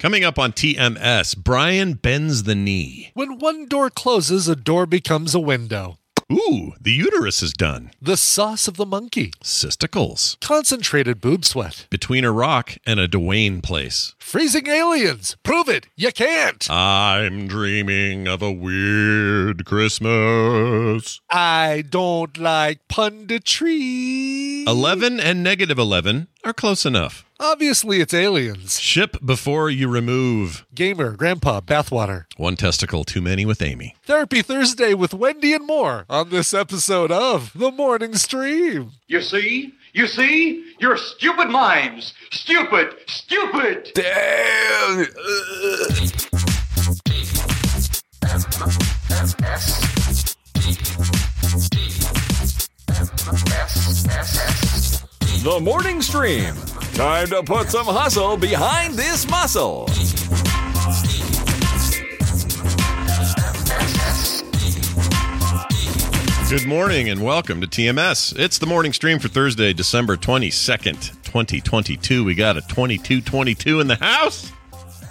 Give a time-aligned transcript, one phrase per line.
[0.00, 3.10] Coming up on TMS, Brian bends the knee.
[3.14, 5.98] When one door closes, a door becomes a window.
[6.30, 7.90] Ooh, the uterus is done.
[8.00, 9.32] The sauce of the monkey.
[9.42, 10.38] Cysticles.
[10.38, 11.88] Concentrated boob sweat.
[11.90, 14.14] Between a rock and a Dwayne place.
[14.20, 15.36] Freezing aliens.
[15.42, 15.88] Prove it.
[15.96, 16.70] You can't.
[16.70, 21.20] I'm dreaming of a weird Christmas.
[21.28, 24.64] I don't like punditry.
[24.68, 27.24] 11 and negative 11 are close enough.
[27.40, 28.80] Obviously, it's aliens.
[28.80, 30.66] Ship before you remove.
[30.74, 32.24] Gamer, grandpa, bathwater.
[32.36, 33.94] One testicle too many with Amy.
[34.04, 38.92] Therapy Thursday with Wendi and more on this episode of The Morning Stream.
[39.06, 39.72] You see?
[39.92, 40.64] You see?
[40.80, 42.12] You're stupid minds.
[42.30, 42.94] Stupid.
[43.06, 43.92] Stupid.
[43.94, 45.06] Damn!
[55.42, 56.52] The morning stream.
[56.94, 59.86] Time to put some hustle behind this muscle.
[66.50, 68.36] Good morning and welcome to TMS.
[68.36, 72.24] It's the morning stream for Thursday, December 22nd, 2022.
[72.24, 74.50] We got a 2222 in the house.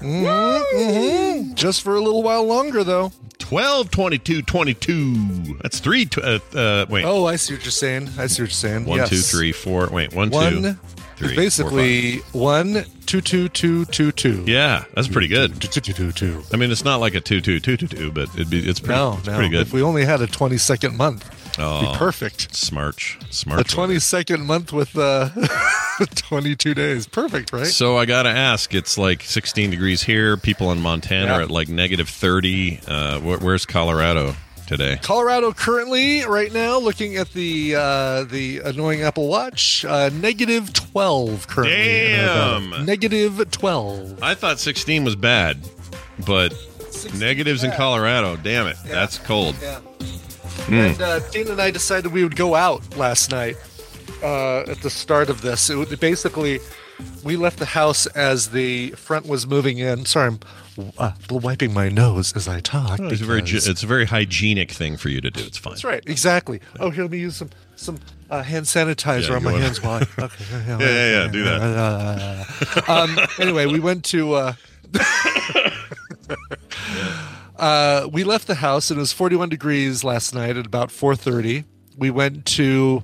[0.01, 1.53] Mm-hmm.
[1.53, 3.13] Just for a little while longer, though.
[3.47, 5.57] 12 22 22.
[5.61, 6.05] That's three.
[6.05, 7.05] Tw- uh, uh, wait.
[7.05, 8.09] Oh, I see what you're saying.
[8.17, 8.85] I see what you're saying.
[8.85, 9.09] One, Yes.
[9.09, 9.87] two, three, four.
[9.89, 10.79] Wait, one, two, One,
[11.15, 14.43] three, basically one, two, two, two, two, two.
[14.45, 15.61] Yeah, that's pretty good.
[15.61, 16.43] Two, two, two, two, two.
[16.51, 18.81] I mean, it's not like a two, two, two, two, two, but it'd be it's
[18.81, 19.35] pretty, No, it's no.
[19.35, 19.61] pretty good.
[19.61, 21.23] If we only had a 20 second month,
[21.59, 21.91] Oh.
[21.91, 22.55] be perfect.
[22.55, 23.59] Smart, smart.
[23.59, 25.29] The 20 second month with uh,
[26.15, 27.07] 22 days.
[27.07, 27.65] Perfect, right?
[27.67, 28.73] So I gotta ask.
[28.75, 30.37] It's like 16 degrees here.
[30.37, 31.37] People in Montana Yeah.
[31.37, 32.81] are at like negative 30.
[32.87, 34.35] Uh, wh- where's Colorado
[34.67, 34.99] today?
[35.01, 41.47] Colorado currently, right now, looking at the uh, the annoying Apple Watch, uh, negative 12
[41.47, 41.75] currently.
[41.75, 42.85] Damn.
[42.85, 44.21] Negative 12.
[44.21, 45.57] I thought 16 was bad,
[46.25, 46.53] but
[46.91, 47.71] 16 negatives in.
[47.71, 48.35] Colorado.
[48.37, 49.55] Damn it, that's cold.
[49.61, 49.79] Yeah.
[50.67, 50.73] Hmm.
[50.73, 53.55] And uh, Dana and I decided we would go out last night
[54.21, 55.69] uh, at the start of this.
[55.69, 56.59] It would, basically,
[57.23, 60.05] we left the house as the front was moving in.
[60.05, 60.39] Sorry, I'm
[60.97, 62.99] uh, wiping my nose as I talk.
[62.99, 65.43] It's a very it's a very hygienic thing for you to do.
[65.43, 65.73] It's fine.
[65.73, 66.59] That's right, exactly.
[66.79, 67.99] Oh, here, let me use some some
[68.29, 70.07] uh, hand sanitizer Yeah, on my wanna- hands while I.
[70.23, 72.89] Okay, Yeah, yeah, yeah, do that.
[72.89, 74.33] um, anyway, we went to.
[74.33, 74.53] Uh,
[77.57, 81.65] uh, we left the house and it was 41 degrees last night at about 4:30.
[81.97, 83.03] We went to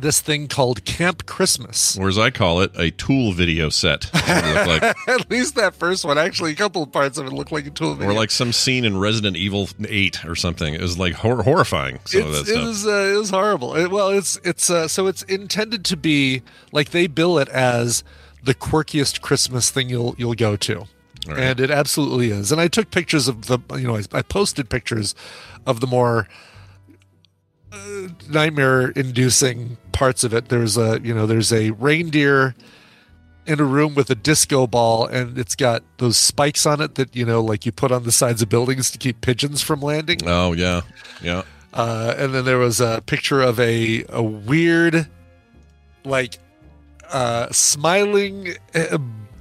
[0.00, 1.96] this thing called Camp Christmas.
[1.96, 4.10] Or as I call it, a tool video set.
[4.12, 5.08] That's what it looked like.
[5.20, 6.18] At least that first one.
[6.18, 8.10] Actually, a couple of parts of it looked like a tool video.
[8.10, 10.74] Or like some scene in Resident Evil 8 or something.
[10.74, 12.00] It was like hor- horrifying.
[12.06, 12.66] Some of that It's, it stuff.
[12.66, 13.76] was uh, it was horrible.
[13.76, 18.02] It- well, it's it's uh, so it's intended to be like they bill it as
[18.42, 20.86] the quirkiest Christmas thing you'll you'll go to,
[21.26, 21.38] right.
[21.38, 22.52] and it absolutely is.
[22.52, 25.14] And I took pictures of the you know I, I posted pictures
[25.66, 26.28] of the more
[27.72, 30.48] uh, nightmare inducing parts of it.
[30.48, 32.54] There's a you know there's a reindeer
[33.46, 37.14] in a room with a disco ball and it's got those spikes on it that
[37.14, 40.18] you know like you put on the sides of buildings to keep pigeons from landing
[40.24, 40.80] oh, yeah.
[41.22, 41.42] Yeah.
[41.72, 45.08] uh, and then there was a picture of a a weird,
[46.04, 46.38] like,
[47.12, 48.98] uh, smiling uh,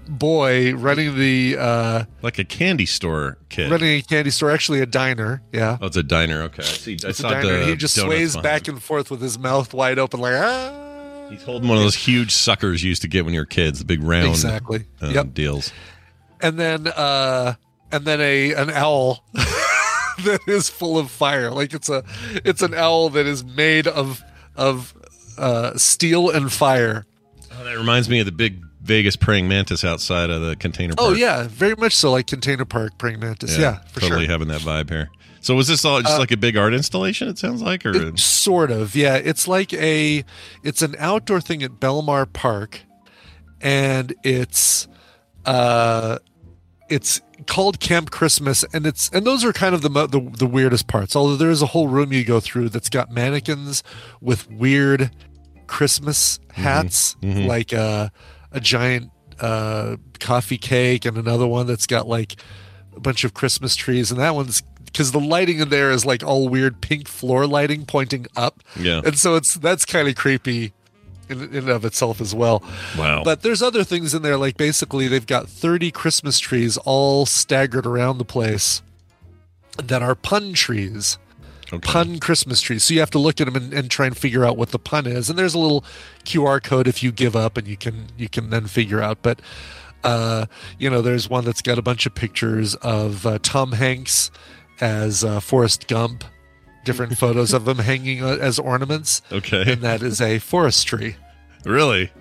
[0.07, 3.71] boy running the uh, Like a candy store kid.
[3.71, 4.51] running a candy store.
[4.51, 5.41] Actually, a diner.
[5.51, 6.43] Yeah, Oh, it's a diner.
[6.43, 6.63] Okay.
[6.63, 6.91] I see.
[6.91, 7.59] I it's a saw diner.
[7.59, 8.75] the he just donuts sways behind back him.
[8.75, 10.79] and forth with his mouth wide open, like ah.
[11.29, 13.79] He's holding one of those huge suckers you used to get when you were kids,
[13.79, 14.85] the big round Exactly.
[15.01, 15.33] um, Yep.
[15.33, 15.71] deals.
[16.41, 17.55] And then uh,
[17.91, 19.23] and then a an owl.
[19.33, 22.03] that is full of fire like it's a
[22.45, 24.21] it's an owl that is made of
[24.55, 24.93] of
[25.39, 27.03] uh steel and fire
[27.51, 31.11] Oh, that reminds me of the big Vegas praying mantis outside of the container park.
[31.11, 32.11] Oh yeah, very much so.
[32.11, 33.57] Like Container Park, praying mantis.
[33.57, 34.09] Yeah, for sure.
[34.09, 34.31] totally sure.
[34.31, 35.09] having that vibe here.
[35.39, 37.27] So was this all just Uh, like a big art installation?
[37.27, 38.95] It sounds like, or It- sort of.
[38.95, 40.23] Yeah, it's like a,
[40.63, 42.81] it's an outdoor thing at Belmar Park,
[43.61, 44.87] and it's,
[45.45, 46.19] uh,
[46.89, 50.87] it's called Camp Christmas, and it's and those are kind of the the, the weirdest
[50.87, 51.15] parts.
[51.15, 53.83] Although there is a whole room you go through that's got mannequins
[54.21, 55.11] with weird
[55.67, 57.47] Christmas hats, mhm.
[57.47, 58.11] like a
[58.53, 62.35] a giant uh, coffee cake, and another one that's got like
[62.95, 66.23] a bunch of Christmas trees, and that one's because the lighting in there is like
[66.23, 68.61] all weird pink floor lighting pointing up.
[68.79, 69.01] Yeah.
[69.03, 70.71] and so it's that's kind of creepy
[71.29, 72.63] in, in and of itself as well.
[72.97, 73.23] Wow.
[73.23, 77.85] But there's other things in there, like basically they've got 30 Christmas trees all staggered
[77.85, 78.81] around the place
[79.83, 81.17] that are pun trees
[81.73, 81.91] Okay.
[81.91, 82.83] pun Christmas trees.
[82.83, 84.79] So you have to look at them and, and try and figure out what the
[84.79, 85.29] pun is.
[85.29, 85.83] And there's a little
[86.23, 89.19] QR code if you give up, and you can you can then figure out.
[89.21, 89.41] But
[90.03, 90.45] uh,
[90.77, 94.29] you know, there's one that's got a bunch of pictures of uh, Tom Hanks
[94.81, 96.23] as uh, Forrest Gump,
[96.85, 99.71] different photos of him hanging uh, as ornaments, Okay.
[99.71, 101.15] and that is a forest tree.
[101.65, 102.11] Really?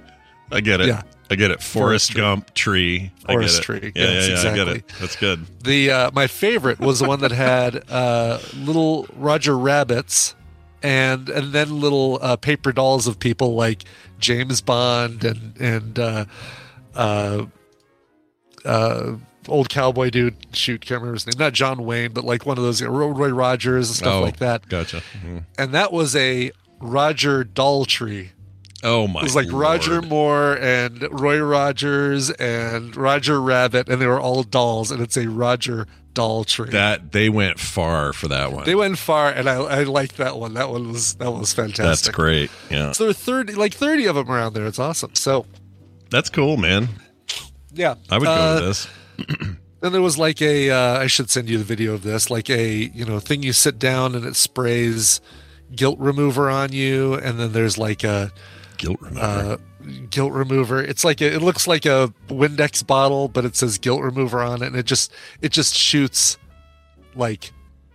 [0.51, 0.87] I get it.
[0.89, 1.03] Yeah.
[1.33, 1.63] I get it.
[1.63, 2.21] Forest, tree.
[2.21, 3.11] Gump tree.
[3.27, 3.81] Forest I get it.
[3.81, 3.93] tree.
[3.97, 4.41] Yeah, Yes, yeah, yeah.
[4.53, 4.75] I get exactly.
[4.77, 5.01] it.
[5.01, 5.65] That's good.
[5.65, 10.35] The uh, my favorite was the one that had uh, little Roger rabbits,
[10.83, 13.85] and and then little uh, paper dolls of people like
[14.19, 16.25] James Bond and and uh,
[16.95, 17.47] uh,
[18.65, 19.13] uh,
[19.49, 20.37] old cowboy dude.
[20.55, 21.35] Shoot, can't remember his name.
[21.39, 24.69] Not John Wayne, but like one of those Roy Rogers and stuff oh, like that.
[24.69, 25.03] Gotcha.
[25.25, 25.45] Mhm.
[25.59, 28.33] And that was a Roger doll tree.
[28.83, 29.21] Oh my.
[29.21, 34.43] It was like Roger Moore and Roy Rogers and Roger Rabbit, and they were all
[34.43, 36.71] dolls, and it's a Roger doll tree.
[36.71, 38.65] That they went far for that one.
[38.65, 40.55] They went far, and I, I liked that one.
[40.55, 42.07] That one was that was fantastic.
[42.07, 42.51] That's great.
[42.71, 42.93] Yeah.
[42.93, 44.67] So there are thirty, like thirty of them around there.
[44.67, 45.15] It's awesome.
[45.15, 45.47] So
[46.11, 46.89] That's cool, man.
[47.73, 48.89] yeah, I would go Uh, to this.
[49.81, 50.71] Then there was like a.
[50.71, 52.31] Uh, I should send you the video of this.
[52.31, 55.21] Like a you know thing you sit down and it sprays
[55.75, 58.31] guilt remover on you, and then there's like a
[58.83, 59.21] Guilt remover.
[59.21, 59.57] uh,
[60.11, 60.83] guilt remover.
[60.83, 64.63] It's like a, it looks like a Windex bottle, but it says guilt remover on
[64.63, 66.37] it, and it just it just shoots
[67.15, 67.53] like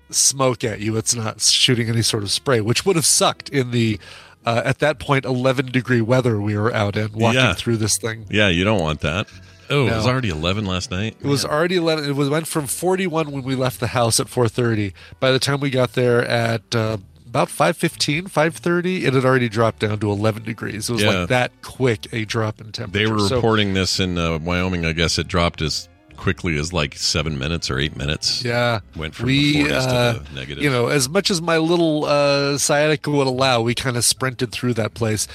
[0.09, 0.95] smoke at you.
[0.97, 3.99] It's not shooting any sort of spray, which would have sucked in the
[4.45, 7.53] uh, at that point 11 degree weather we were out in walking Yeah.
[7.53, 8.25] through this thing.
[8.29, 9.27] yeah, you don't want that.
[9.69, 11.17] Oh, it was already 11 last night.
[11.19, 12.05] It was already 11.
[12.09, 14.93] It was, went from 41 when we left the house at 4:30.
[15.19, 19.79] By the time we got there at uh, about 5:15, 5:30, it had already dropped
[19.79, 20.89] down to 11 degrees.
[20.89, 21.09] It was Yeah.
[21.11, 23.05] like that quick a drop in temperature.
[23.05, 24.85] They were So- reporting this in uh, Wyoming.
[24.85, 28.43] I guess it dropped as quickly as like seven minutes or eight minutes.
[28.43, 30.63] Yeah, Went from we, the 40s uh, to the negative.
[30.63, 34.51] You know, as much as my little uh, sciatica would allow, we kind of sprinted
[34.51, 35.27] through that place,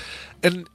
[0.42, 0.68] and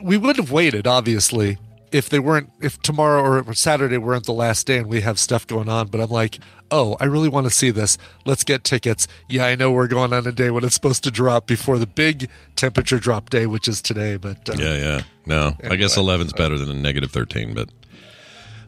[0.00, 1.58] we would have waited, obviously,
[1.92, 5.46] if they weren't, if tomorrow or Saturday weren't the last day and we have stuff
[5.46, 5.88] going on.
[5.88, 6.38] But I'm like,
[6.70, 7.98] oh, I really want to see this.
[8.24, 9.06] Let's get tickets.
[9.28, 11.86] Yeah, I know we're going on a day when it's supposed to drop before the
[11.86, 14.16] big temperature drop day, which is today.
[14.16, 15.02] But uh, yeah, yeah.
[15.26, 16.18] No, I guess Anyway.
[16.18, 17.68] 11's better than a negative 13, but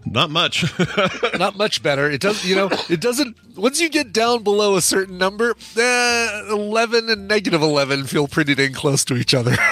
[0.07, 0.65] not much.
[1.39, 2.11] not much better.
[2.11, 3.37] It doesn't, you know, it doesn't.
[3.57, 8.55] Once you get down below a certain number, eh, eleven and negative eleven feel pretty
[8.55, 9.57] dang close to each other.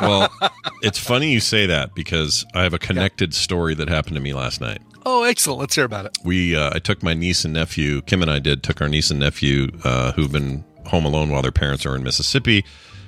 [0.00, 0.32] well,
[0.82, 4.34] it's funny you say that because I have a connected story that happened to me
[4.34, 4.80] last night.
[5.04, 5.60] oh, excellent!
[5.60, 6.18] Let's hear about it.
[6.24, 8.02] we uh, I took my niece and nephew.
[8.02, 11.42] Kim and I did took our niece and nephew uh, who've been home alone while
[11.42, 12.64] their parents are in Mississippi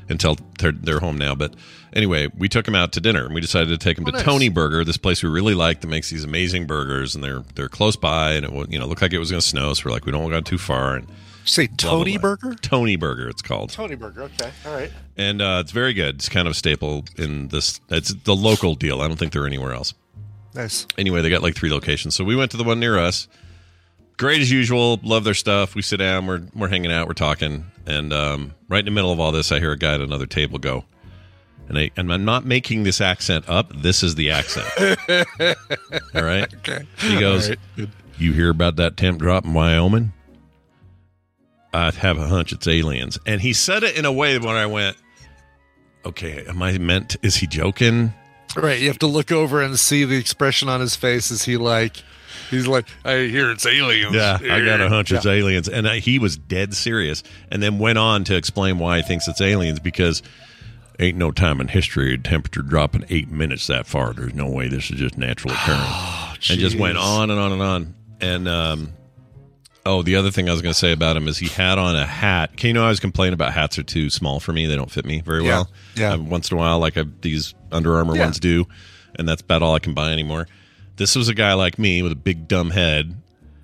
[0.08, 1.34] until they're, they're home now.
[1.34, 1.54] But
[1.92, 4.16] anyway, we took them out to dinner and we decided to take them Oh, to
[4.16, 4.24] nice.
[4.24, 7.68] Tony Burger, this place we really like that makes these amazing burgers, and they're they're
[7.68, 9.92] close by, and it you know looked like it was going to snow, so we're
[9.92, 10.96] like we don't want to go too far.
[10.96, 11.06] And
[11.48, 12.36] Say blah, blah, Tony blah.
[12.36, 12.54] Burger.
[12.60, 13.70] Tony Burger, it's called.
[13.70, 14.22] Tony Burger.
[14.24, 14.90] Okay, all right.
[15.16, 16.16] and uh, it's very good.
[16.16, 17.80] It's kind of a staple in this.
[17.88, 19.00] It's the local deal.
[19.00, 19.94] I don't think they're anywhere else.
[20.54, 20.86] Nice.
[20.98, 22.14] Anyway, they got like three locations.
[22.14, 23.28] So we went to the one near us.
[24.18, 24.98] Great as usual.
[25.02, 25.74] Love their stuff.
[25.74, 26.26] We sit down.
[26.26, 27.06] We're we're hanging out.
[27.06, 27.64] We're talking.
[27.86, 30.26] And um, right in the middle of all this, I hear a guy at another
[30.26, 30.84] table go.
[31.68, 33.72] And, I, and I'm not making this accent up.
[33.74, 34.66] This is the accent.
[36.14, 36.52] all right.
[36.56, 36.86] Okay.
[36.98, 37.90] He goes, All right, good.
[38.18, 40.12] You hear about that temp drop in Wyoming?
[41.72, 43.18] I have a hunch it's aliens.
[43.26, 44.96] And he said it in a way when I went,
[46.04, 47.16] Okay, am I meant?
[47.22, 48.14] Is he joking?
[48.56, 48.80] Right.
[48.80, 51.30] You have to look over and see the expression on his face.
[51.30, 51.96] Is he like?
[52.50, 54.14] He's like, I hear it's aliens.
[54.14, 55.32] Yeah, I got a hunch it's Yeah.
[55.32, 55.68] aliens.
[55.68, 59.28] And I, he was dead serious and then went on to explain why he thinks
[59.28, 60.22] it's aliens because
[60.98, 64.14] ain't no time in history a temperature dropping eight minutes that far.
[64.14, 66.48] There's no way this is just natural occurrence.
[66.50, 67.94] and just went on and on and on.
[68.20, 68.92] And, um,
[69.88, 71.96] oh, the other thing I was going to say about him is he had on
[71.96, 72.56] a hat.
[72.56, 74.66] Can you know, I was complaining about hats are too small for me.
[74.66, 75.70] They don't fit me very Yeah, well.
[75.96, 76.12] yeah.
[76.12, 78.24] Um, once in a while, like I, these Under Armour Yeah.
[78.24, 78.66] ones do.
[79.16, 80.46] And that's about all I can buy anymore.
[80.96, 83.16] This was a guy like me with a big dumb head,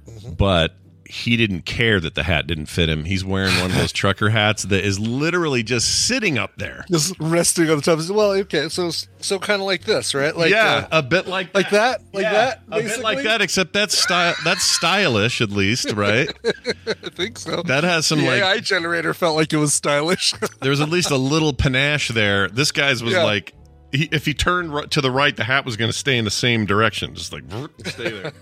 [0.09, 0.33] Mm-hmm.
[0.35, 0.75] but
[1.23, 3.04] he didn't care that the hat didn't fit him.
[3.04, 6.85] He's wearing one of those trucker hats that is literally just sitting up there.
[6.90, 8.00] Just resting on the top.
[8.11, 8.90] Well, okay, so
[9.21, 10.37] so kind of like this, right?
[10.37, 12.62] Like yeah, uh, a bit like like that, like Yeah, that.
[12.73, 13.40] a bit like that.
[13.42, 14.35] Except that's style.
[14.42, 16.28] That's stylish, at least, right?
[16.44, 17.62] I think so.
[17.62, 18.42] That has some the like.
[18.42, 20.35] AI generator felt like it was stylish.
[20.62, 22.49] there was at least a little panache there.
[22.49, 23.23] This guy's was Yeah.
[23.23, 23.52] like,
[23.92, 26.30] he, if he turned to the right, the hat was going to stay in the
[26.33, 27.44] same direction, just like
[27.87, 28.33] stay there.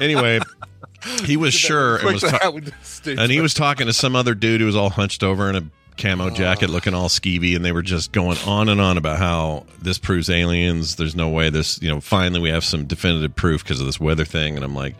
[0.00, 0.38] anyway,
[1.24, 4.14] he was sure and was ta- hat would stay and he was talking to some
[4.16, 5.64] other dude who was all hunched over in a
[5.98, 9.66] camo jacket looking all skeevy and they were just going on and on about how
[9.80, 10.96] this proves aliens.
[10.96, 14.00] There's no way this you know finally we have some definitive proof because of this
[14.00, 14.56] weather thing.
[14.56, 14.96] And i'm like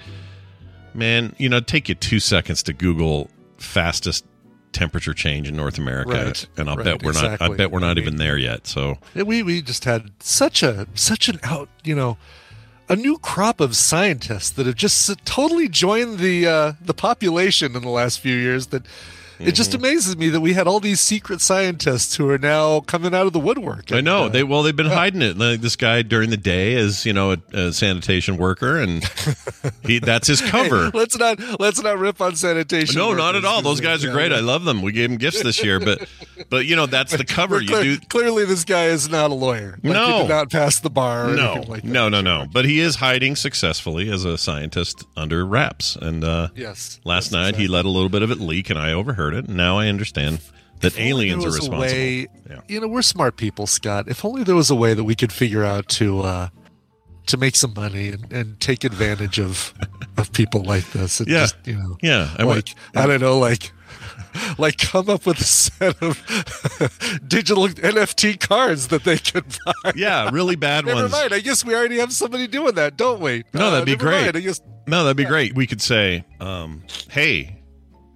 [0.94, 4.26] man you know take you two seconds to google fastest
[4.72, 7.78] temperature change in north america Right, and i'll right, bet we're not i bet we're
[7.78, 8.66] not I even there yet.
[8.66, 12.18] So we we just had such a such an out you know
[12.88, 17.82] a new crop of scientists that have just totally joined the uh, the population in
[17.82, 18.82] the last few years that
[19.42, 19.54] it Mm-hmm.
[19.54, 23.26] just amazes me that we had all these secret scientists who are now coming out
[23.26, 23.92] of the woodwork.
[23.92, 25.36] I know uh, they well they've been hiding it.
[25.36, 29.04] Like this guy during the day is you know a, a sanitation worker, and
[29.86, 30.90] he that's his cover.
[30.94, 32.96] let's not let's not rip on sanitation.
[32.98, 33.62] No, not at all.
[33.62, 34.30] Those guys are yeah, great.
[34.32, 34.38] yeah.
[34.38, 34.82] I love them.
[34.82, 36.08] We gave them gifts this year, but
[36.50, 37.56] but you know that's the cover.
[37.56, 39.78] We're You do Clearly, this guy is not a lawyer.
[39.82, 40.06] Like, No.
[40.06, 41.28] he did not pass the bar.
[41.34, 42.46] No like no no no.
[42.52, 45.96] But he is hiding successfully as a scientist under wraps.
[45.96, 47.00] And uh, Yes.
[47.04, 47.64] last night exactly.
[47.64, 49.46] he let a little bit of it leak, and I overheard it.
[49.46, 50.40] And now I understand
[50.80, 51.78] that If aliens are responsible.
[51.80, 52.60] way- Yeah.
[52.68, 54.08] You know, we're smart people, Scott.
[54.08, 56.48] If only there was a way that we could figure out to uh,
[57.26, 59.72] to make some money and, and take advantage of
[60.16, 61.20] of people like this.
[61.20, 61.40] And Yeah.
[61.40, 63.72] just, you know, Yeah, I would- like I don't know, like
[64.58, 66.16] like come up with a set of
[67.28, 69.92] digital NFT cards that they could buy.
[69.94, 71.12] Yeah, really bad Never ones.
[71.12, 71.32] mind.
[71.32, 73.44] I guess we already have somebody doing that, don't we?
[73.54, 74.22] No, that'd be great.
[74.24, 74.36] mind.
[74.36, 75.54] I guess No, that'd be great.
[75.54, 77.61] We could say, um, "Hey,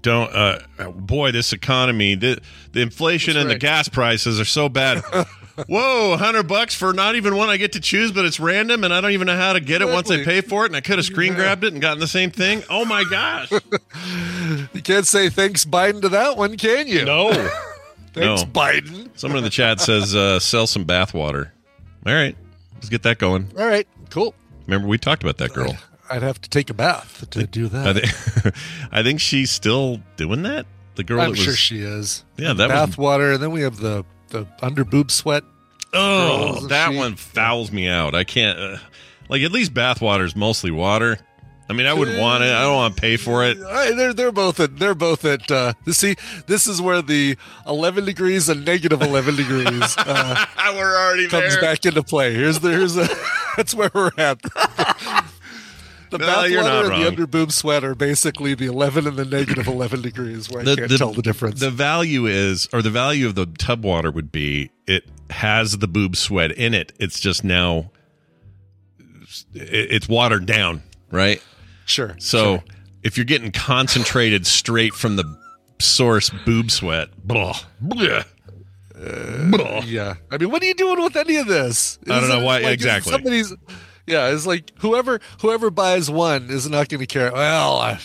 [0.06, 4.68] don't, uh, boy, this economy, the, the inflation That's and the gas prices are so
[4.68, 5.02] bad.
[5.68, 8.94] Whoa, hundred bucks for not even one I get to choose, but it's random, and
[8.94, 10.80] I don't even know how to get it once I pay for it, and I
[10.80, 12.62] could have screen grabbed it and gotten the same thing.
[12.70, 13.50] Oh my gosh,
[14.75, 17.04] you can't say thanks Biden to that one, can you?
[17.06, 17.32] no,
[18.12, 18.46] thanks no.
[18.48, 19.08] Biden.
[19.18, 21.50] Someone in the chat says, uh, "Sell some bathwater.
[22.04, 22.36] All right,
[22.75, 23.50] let's get that going.
[23.58, 24.34] All right, cool.
[24.66, 25.75] Remember, we talked about that girl.
[26.10, 27.86] I'd have to take a bath to do that.
[27.86, 28.54] I think,
[28.92, 30.66] I think she's still doing that.
[30.96, 32.25] The girl I'm sure was, she is.
[32.36, 35.44] Yeah, that was- bath water, and then we have the the under boob sweat.
[35.92, 38.14] Oh, Girls, that she- one fouls me out.
[38.14, 38.58] I can't.
[38.58, 38.76] Uh,
[39.28, 41.18] like at least bath water is mostly water.
[41.68, 42.54] I mean, I wouldn't want it.
[42.54, 43.58] I don't want to pay for it.
[43.60, 45.50] I, they're they're both at they're both at.
[45.50, 46.14] Uh, see,
[46.46, 47.36] this is where the
[47.66, 52.34] 11 degrees and negative 11 degrees uh, We're already comes back into play.
[52.34, 53.08] Here's the here's a
[53.56, 54.38] that's where we're at.
[56.18, 59.16] The No, bath you're water and the under boob sweat are basically the 11 and
[59.16, 61.61] the negative 11 degrees where I The- can't the- tell the difference.
[61.61, 65.88] The value is, or the value of the tub water would be, it has the
[65.88, 66.92] boob sweat in it.
[66.99, 67.90] It's just now,
[69.54, 71.42] it- it's watered down, right?
[71.85, 72.16] sure.
[72.18, 72.64] So sure.
[73.02, 75.25] if you're getting concentrated straight from the
[75.78, 78.23] source boob sweat, blah, blah,
[78.99, 79.82] uh, blah.
[79.85, 81.99] Yeah, I mean, what are you doing with any of this?
[82.08, 83.12] I don't know it why- like, exactly.
[83.12, 83.52] Somebody's,
[84.06, 87.32] yeah, it's like whoever whoever buys one is not going to care.
[87.32, 88.00] Well, I,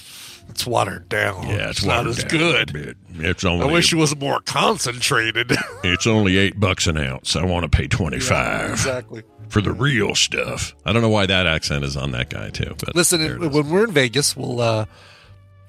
[0.50, 1.48] it's watered down.
[1.48, 2.74] Yeah, it's, not watered as good.
[2.74, 2.98] bit.
[3.14, 5.52] It's I wish it was more concentrated.
[5.84, 7.36] it's only eight bucks an ounce.
[7.36, 9.24] I want to pay twenty five exactly.
[9.50, 10.76] for the real stuff.
[10.86, 12.76] I don't know why that accent is on that guy too.
[12.80, 13.50] But Listen, there it is.
[13.50, 14.86] when we're in Vegas, we'll uh,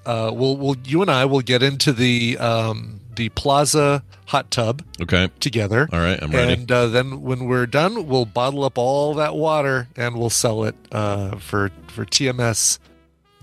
[0.06, 4.82] uh, we'll we'll you and I will get into the um the Plaza hot tub
[5.02, 5.88] okay, together.
[5.92, 6.54] all right, I'm ready.
[6.54, 10.64] And uh, then when we're done, we'll bottle up all that water and we'll sell
[10.64, 12.78] it uh, for for TMS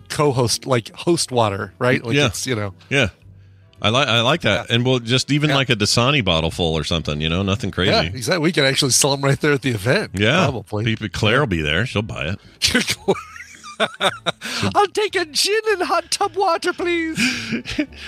[0.09, 2.03] co-host like host water, right?
[2.03, 2.25] Like Yeah.
[2.27, 3.09] it's you know yeah,
[3.81, 5.57] I like I like that, and we'll just even Yeah.
[5.57, 7.21] like a Dasani bottle full or something.
[7.21, 7.91] You know, nothing crazy.
[7.91, 8.43] yeah, exactly.
[8.43, 10.11] We can actually sell them right there at the event.
[10.15, 10.83] Yeah, probably.
[10.85, 11.85] People, Claire will be there.
[11.85, 12.39] She'll buy it.
[14.75, 17.19] I'll take a gin and hot tub water, please.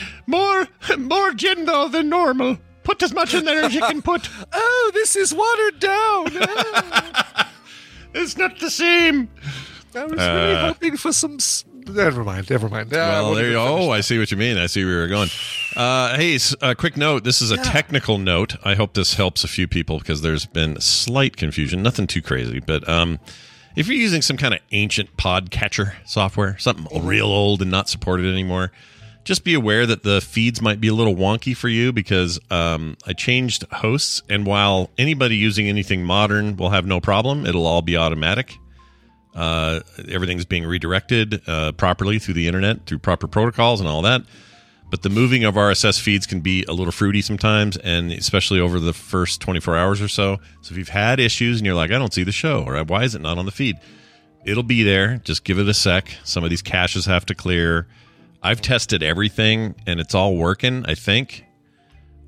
[0.27, 2.57] More, more gin though than normal.
[2.83, 4.29] Put as much in there as you can put.
[4.53, 6.27] Oh, this is watered down.
[6.49, 7.43] Oh,
[8.13, 9.29] It's not the same.
[9.95, 11.35] I was really Uh, hoping for some.
[11.35, 12.49] s- Never mind.
[12.49, 12.89] Never mind.
[12.93, 13.77] Ah, Well, there you even go.
[13.87, 14.57] Oh, I see what you mean.
[14.57, 15.29] I see where you're going.
[15.75, 17.23] Uh, hey, s- a quick note.
[17.23, 18.55] This is a technical note.
[18.63, 21.81] I hope this helps a few people because there's been slight confusion.
[21.81, 23.19] Nothing too crazy, but um,
[23.75, 28.25] if you're using some kind of ancient podcatcher software, something real old and not supported
[28.25, 28.71] anymore,
[29.23, 32.97] just be aware that the feeds might be a little wonky for you because um,
[33.05, 37.81] I changed hosts, and while anybody using anything modern will have no problem, it'll all
[37.81, 38.57] be automatic.
[39.35, 44.21] Uh, everything's being redirected uh, properly through the internet, through proper protocols and all that.
[44.91, 48.77] But the moving of RSS feeds can be a little fruity sometimes, and especially over
[48.79, 50.37] the first 24 hours or so.
[50.61, 53.03] So if you've had issues and you're like, I don't see the show, or why
[53.03, 53.77] is it not on the feed?
[54.45, 55.17] It'll be there.
[55.23, 56.09] Just give it a sec.
[56.25, 57.87] Some of these caches have to clear.
[58.43, 61.45] I've tested everything and it's all working, I think.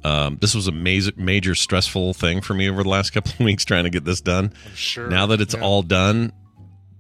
[0.05, 3.39] Um, this was a major, major stressful thing for me over the last couple of
[3.39, 4.53] weeks trying to get this done.
[4.75, 5.08] sure.
[5.10, 5.62] Now that it's Yeah.
[5.62, 6.32] all done,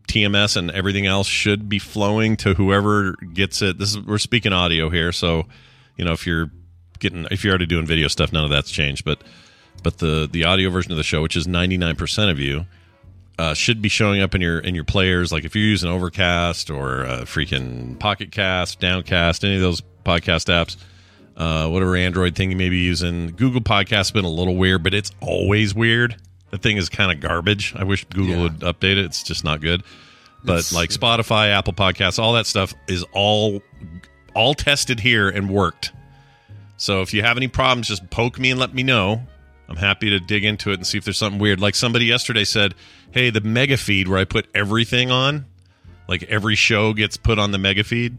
[0.07, 3.77] TMS and everything else should be flowing to whoever gets it.
[3.77, 5.45] This is we're speaking audio here, so
[5.97, 6.51] you know if you're
[6.99, 9.05] getting if you're already doing video stuff, none of that's changed.
[9.05, 9.21] But
[9.81, 12.65] but the the audio version of the show, which is ninety nine percent of you,
[13.37, 15.31] uh, should be showing up in your in your players.
[15.31, 20.47] Like if you're using Overcast or uh, freaking Pocket Cast, Downcast, any of those podcast
[20.51, 20.77] apps,
[21.37, 23.27] uh, whatever Android thing you may be using.
[23.27, 26.15] Google Podcast's been a little weird, but it's always weird.
[26.53, 27.73] The thing is kind of garbage.
[27.75, 28.41] I wish Google Yeah.
[28.43, 29.05] would update it.
[29.05, 29.81] It's just not good.
[30.43, 33.63] But It's- like Spotify, Apple Podcasts, all that stuff is all
[34.35, 35.91] all tested here and worked.
[36.77, 39.25] So if you have any problems, just poke me and let me know.
[39.67, 41.59] I'm happy to dig into it and see if there's something weird.
[41.59, 42.75] Like somebody yesterday said,
[43.09, 45.45] "Hey, the mega feed where I put everything on,
[46.07, 48.17] like every show gets put on the mega feed.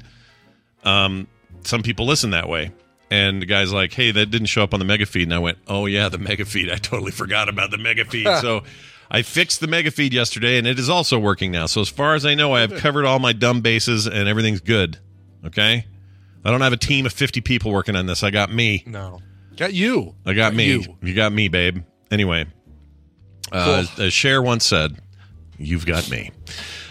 [0.84, 1.28] Um,
[1.62, 2.72] some people listen that way."
[3.10, 5.38] And the guy's like, "Hey, that didn't show up on the mega feed." And I
[5.38, 6.70] went, "Oh yeah, the mega feed.
[6.70, 8.62] I totally forgot about the mega feed." so
[9.10, 11.66] I fixed the mega feed yesterday, and it is also working now.
[11.66, 14.60] So as far as I know, I have covered all my dumb bases, and everything's
[14.60, 14.98] good.
[15.44, 15.86] Okay,
[16.44, 18.22] I don't have a team of fifty people working on this.
[18.22, 18.82] I got me.
[18.86, 19.20] No.
[19.56, 20.14] Got you.
[20.26, 20.66] I got me.
[20.66, 20.82] You.
[21.02, 21.14] You.
[21.14, 21.84] got me, babe.
[22.10, 22.46] Anyway,
[23.52, 24.98] uh, as, as Cher once said,
[25.58, 26.32] "You've got me."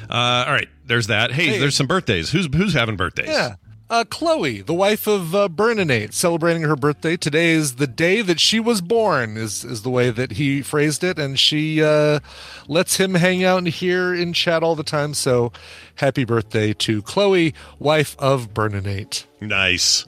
[0.09, 1.31] Uh, all right, there's that.
[1.31, 1.57] Hey, Hey.
[1.59, 2.29] there's some birthdays.
[2.29, 3.27] Who's who's having birthdays?
[3.27, 3.55] Yeah.
[3.89, 7.17] Uh, Chloe, the wife of uh, Burnanate, celebrating her birthday.
[7.17, 11.03] Today is the day that she was born, is, is the way that he phrased
[11.03, 11.19] it.
[11.19, 12.19] And she uh,
[12.67, 15.13] lets him hang out and here in chat all the time.
[15.13, 15.51] So
[15.95, 19.25] happy birthday to Chloe, wife of Burnanate.
[19.41, 20.05] Nice.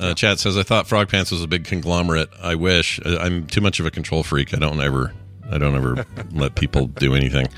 [0.00, 2.28] Uh, Chat says, "I thought Frog Pants was a big conglomerate.
[2.40, 3.00] I wish.
[3.04, 4.54] I- I'm too much of a control freak.
[4.54, 5.12] I don't ever,
[5.50, 7.48] I don't ever let people do anything."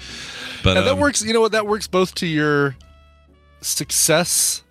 [0.64, 1.52] But And that um, works, you know what?
[1.52, 2.76] That works both to your
[3.60, 4.62] success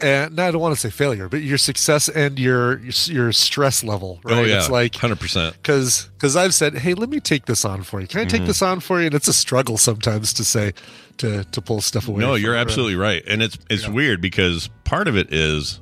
[0.00, 4.20] and I don't want to say failure, but your success and your your, stress level.
[4.24, 4.34] Right?
[4.38, 5.56] Oh yeah, It's like hundred percent.
[5.62, 8.06] because because I've said, hey, let me take this on for you.
[8.06, 8.36] Can I Mm-hmm.
[8.36, 9.06] take this on for you?
[9.06, 10.72] And it's a struggle sometimes to say
[11.18, 12.20] to to pull stuff away.
[12.20, 12.58] No, you're it.
[12.60, 15.80] absolutely right, and it's it's weird because part of it is,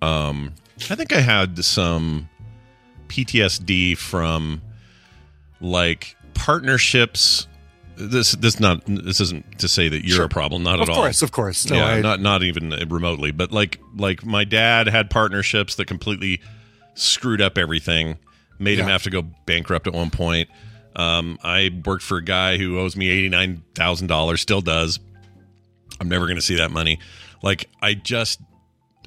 [0.00, 0.52] um,
[0.90, 2.28] I think I had some
[3.08, 4.62] PTSD from
[5.60, 7.48] like partnerships.
[7.96, 10.24] This this not this isn't to say that you're Sure.
[10.24, 10.94] a problem, not Of at all.
[10.96, 11.68] Of course, of course.
[11.70, 15.86] No, yeah, I, not not even remotely, but like like my dad had partnerships that
[15.86, 16.40] completely
[16.94, 18.18] screwed up everything,
[18.58, 20.48] made him have to go bankrupt at one point.
[20.96, 24.98] Um, I worked for a guy who owes me eighty nine thousand dollars, still does.
[26.00, 26.98] I'm never going to see that money.
[27.42, 28.40] Like I just,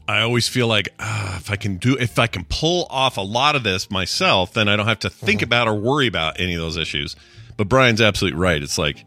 [0.08, 3.21] I always feel like ah, if I can do, if I can pull off a
[3.21, 5.45] lot of this myself, then I don't have to think Mm-hmm.
[5.45, 7.15] about or worry about any of those issues.
[7.58, 8.62] But Brian's absolutely right.
[8.62, 9.04] It's like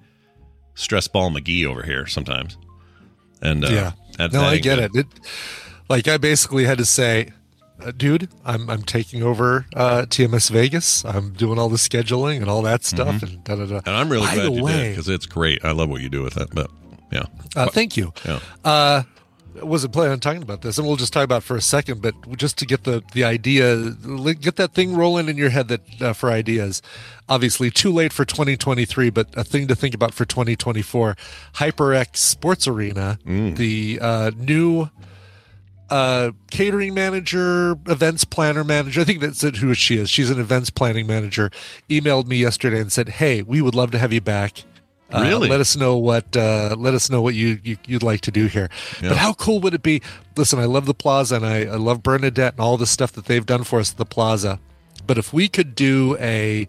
[0.75, 2.57] stress ball McGee over here sometimes.
[3.43, 3.93] And uh, yeah.
[4.19, 4.91] that- no, I get it.
[4.95, 5.07] it.
[5.89, 7.31] Like I basically had to say,
[7.83, 11.05] uh, dude, I'm I'm taking over uh, TMS Vegas.
[11.05, 13.77] I'm doing all the scheduling and all that stuff, and da da da.
[13.87, 15.65] And I'm really By glad you did because it's great.
[15.65, 16.49] I love what you do with it.
[16.53, 16.71] But
[17.13, 17.25] yeah,
[17.57, 18.13] Uh, thank you.
[18.27, 18.41] yeah.
[18.65, 19.03] Uh,
[19.65, 22.03] wasn't planning on talking about this, and we'll just talk about it for a second.
[22.03, 23.91] But just to get the the idea,
[24.35, 26.83] get that thing rolling in your head that uh, for ideas.
[27.29, 31.15] Obviously, too late for 2023, but a thing to think about for 2024.
[31.55, 34.89] HyperX Sports Arena, the uh, new
[35.91, 39.01] uh, catering manager, events planner manager.
[39.01, 40.11] I think that's it, who she is.
[40.11, 41.51] She's an events planning manager.
[41.89, 44.65] Emailed me yesterday and said, "Hey, we would love to have you back.
[45.13, 45.49] Uh, Really?
[45.49, 48.47] let us know what uh, let us know what you, you you'd like to do
[48.47, 48.69] here.
[49.03, 49.09] Yeah.
[49.11, 50.03] But how cool would it be?
[50.37, 53.25] Listen, I love the plaza and I, I love Bernadette and all the stuff that
[53.25, 54.61] they've done for us at the plaza.
[55.07, 56.69] But if we could do a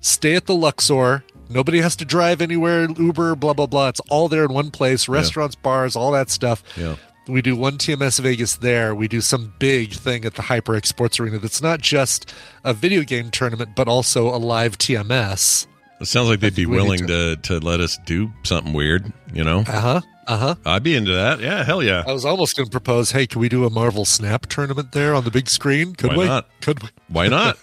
[0.00, 1.24] stay at the Luxor.
[1.48, 3.88] Nobody has to drive anywhere, Uber, blah, blah, blah.
[3.88, 6.62] It's all there in one place restaurants, bars, all that stuff.
[6.76, 6.94] Yeah.
[7.26, 8.94] We do one TMS Vegas there.
[8.94, 12.32] We do some big thing at the HyperX Sports Arena that's not just
[12.64, 15.66] a video game tournament, but also a live TMS.
[16.00, 19.12] It sounds like they'd be willing to to let us do something weird.
[19.32, 20.00] You know, Uh huh.
[20.26, 20.54] Uh huh.
[20.64, 21.40] I'd be into that.
[21.40, 22.04] Yeah, hell yeah.
[22.06, 25.14] I was almost going to propose, hey, can we do a Marvel Snap tournament there
[25.14, 25.94] on the big screen?
[25.94, 26.24] Could Why we?
[26.26, 26.46] not?
[26.60, 26.88] Could we?
[27.08, 27.58] Why not?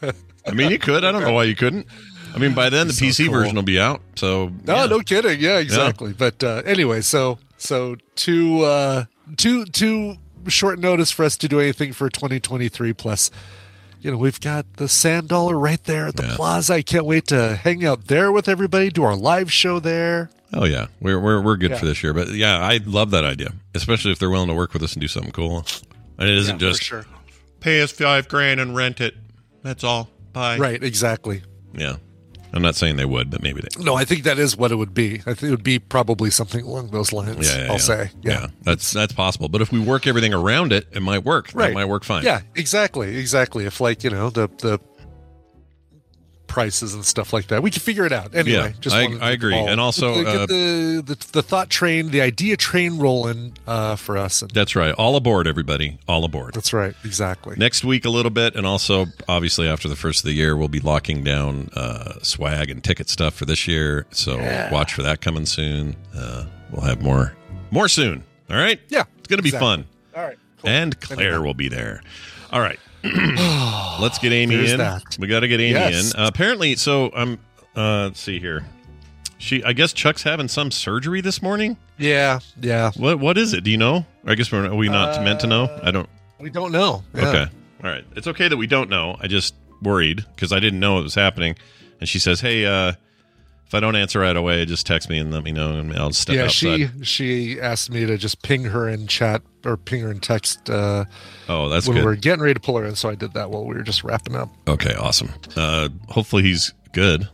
[0.45, 1.03] I mean, you could.
[1.05, 1.87] I don't know why you couldn't.
[2.35, 3.33] I mean, by then the So PC cool.
[3.35, 4.01] version will be out.
[4.15, 4.85] So No, yeah.
[4.85, 5.39] no kidding.
[5.39, 6.13] Yeah, exactly.
[6.13, 9.05] But uh, anyway, so so too uh,
[9.37, 12.93] too too short notice for us to do anything for 2023.
[12.93, 13.31] Plus,
[14.07, 16.35] you know, we've got the Sand Dollar right there at the Yeah.
[16.37, 16.75] Plaza.
[16.75, 20.29] I can't wait to hang out there with everybody, do our live show there.
[20.53, 21.77] Oh yeah, we're we're we're good Yeah.
[21.77, 22.13] for this year.
[22.13, 25.01] But yeah, I love that idea, especially if they're willing to work with us and
[25.01, 25.65] do something cool.
[26.17, 27.05] And it isn't Yeah, just sure.
[27.59, 29.15] pay us five grand and rent it.
[29.61, 30.09] That's all.
[30.31, 30.57] Bye.
[30.57, 31.41] Right, exactly.
[31.73, 31.97] Yeah.
[32.57, 33.83] I'm not saying they would, but maybe they.
[33.83, 35.21] No, I think that is what it would be.
[35.25, 37.49] I think it would be probably something along those lines.
[37.49, 37.77] Yeah, yeah I'll yeah.
[37.77, 38.11] say.
[38.21, 38.47] Yeah.
[38.63, 39.47] that's that's possible.
[39.47, 41.51] But if we work everything around it, it might work.
[41.53, 41.71] Right.
[41.71, 42.23] It might work fine.
[42.23, 43.65] Yeah, exactly, exactly.
[43.65, 44.79] If like you know the the
[46.57, 48.33] prices and stuff like that, we can figure it out.
[48.33, 49.53] Anyway, Yeah, I- I agree.
[49.55, 54.17] And also, get uh, the, the the thought train, the idea train rolling uh, for
[54.17, 54.41] us.
[54.41, 54.91] And That's right.
[54.95, 55.99] All aboard, everybody.
[56.07, 56.55] All aboard.
[56.55, 57.55] that's right, exactly.
[57.57, 60.67] Next week, a little bit, and also obviously after the first of the year, we'll
[60.67, 64.07] be locking down uh, swag and ticket stuff for this year.
[64.09, 64.37] So
[64.71, 65.95] watch for that coming soon.
[66.15, 67.35] Uh, we'll have more,
[67.69, 68.23] more soon.
[68.49, 68.79] All right.
[68.89, 69.67] Yeah, it's going to be exactly.
[69.67, 70.69] fun, All right, cool.
[70.71, 72.01] and Claire will be there.
[72.51, 72.79] All right.
[73.99, 74.77] Let's get Amy There's in.
[74.79, 75.03] that.
[75.19, 76.13] We got to get Amy Yes.
[76.13, 76.19] in.
[76.19, 77.39] Uh, apparently, so I'm.
[77.75, 78.65] Uh, let's see here.
[79.39, 81.77] She, I guess Chuck's having some surgery this morning.
[81.99, 82.91] Yeah, yeah.
[82.97, 83.63] What, what is it?
[83.63, 84.05] Do you know?
[84.25, 85.69] I guess we're are we not meant to know.
[85.83, 86.09] I don't.
[86.39, 87.03] We don't know.
[87.13, 87.27] Yeah.
[87.29, 87.51] Okay.
[87.83, 88.03] All right.
[88.15, 89.15] It's okay that we don't know.
[89.19, 91.55] I just worried because I didn't know it was happening.
[91.99, 92.93] And she says, "Hey, uh,
[93.67, 96.13] if I don't answer right away, just text me and let me know, and I'll
[96.13, 100.01] step yeah, outside." she she asked me to just ping her in chat or ping
[100.01, 101.03] her in text uh,
[101.49, 102.01] oh, that's when good.
[102.01, 102.95] we were getting ready to pull her in.
[102.95, 104.49] So I did that while we were just wrapping up.
[104.67, 105.29] Okay, awesome.
[105.55, 107.27] Uh, hopefully he's good.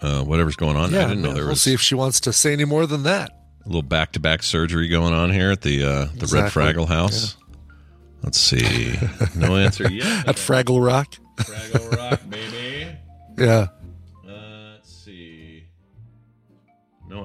[0.00, 2.20] Uh, whatever's going on, I didn't know yeah, there we'll was see if she wants
[2.20, 3.30] to say any more than that.
[3.64, 7.36] a little back-to-back surgery going on here at the uh, the Red Fraggle House.
[8.22, 8.96] Let's see.
[9.36, 10.26] No answer yet.
[10.28, 11.14] At Fraggle Rock.
[11.36, 12.96] Fraggle Rock, baby.
[13.38, 13.68] Yeah.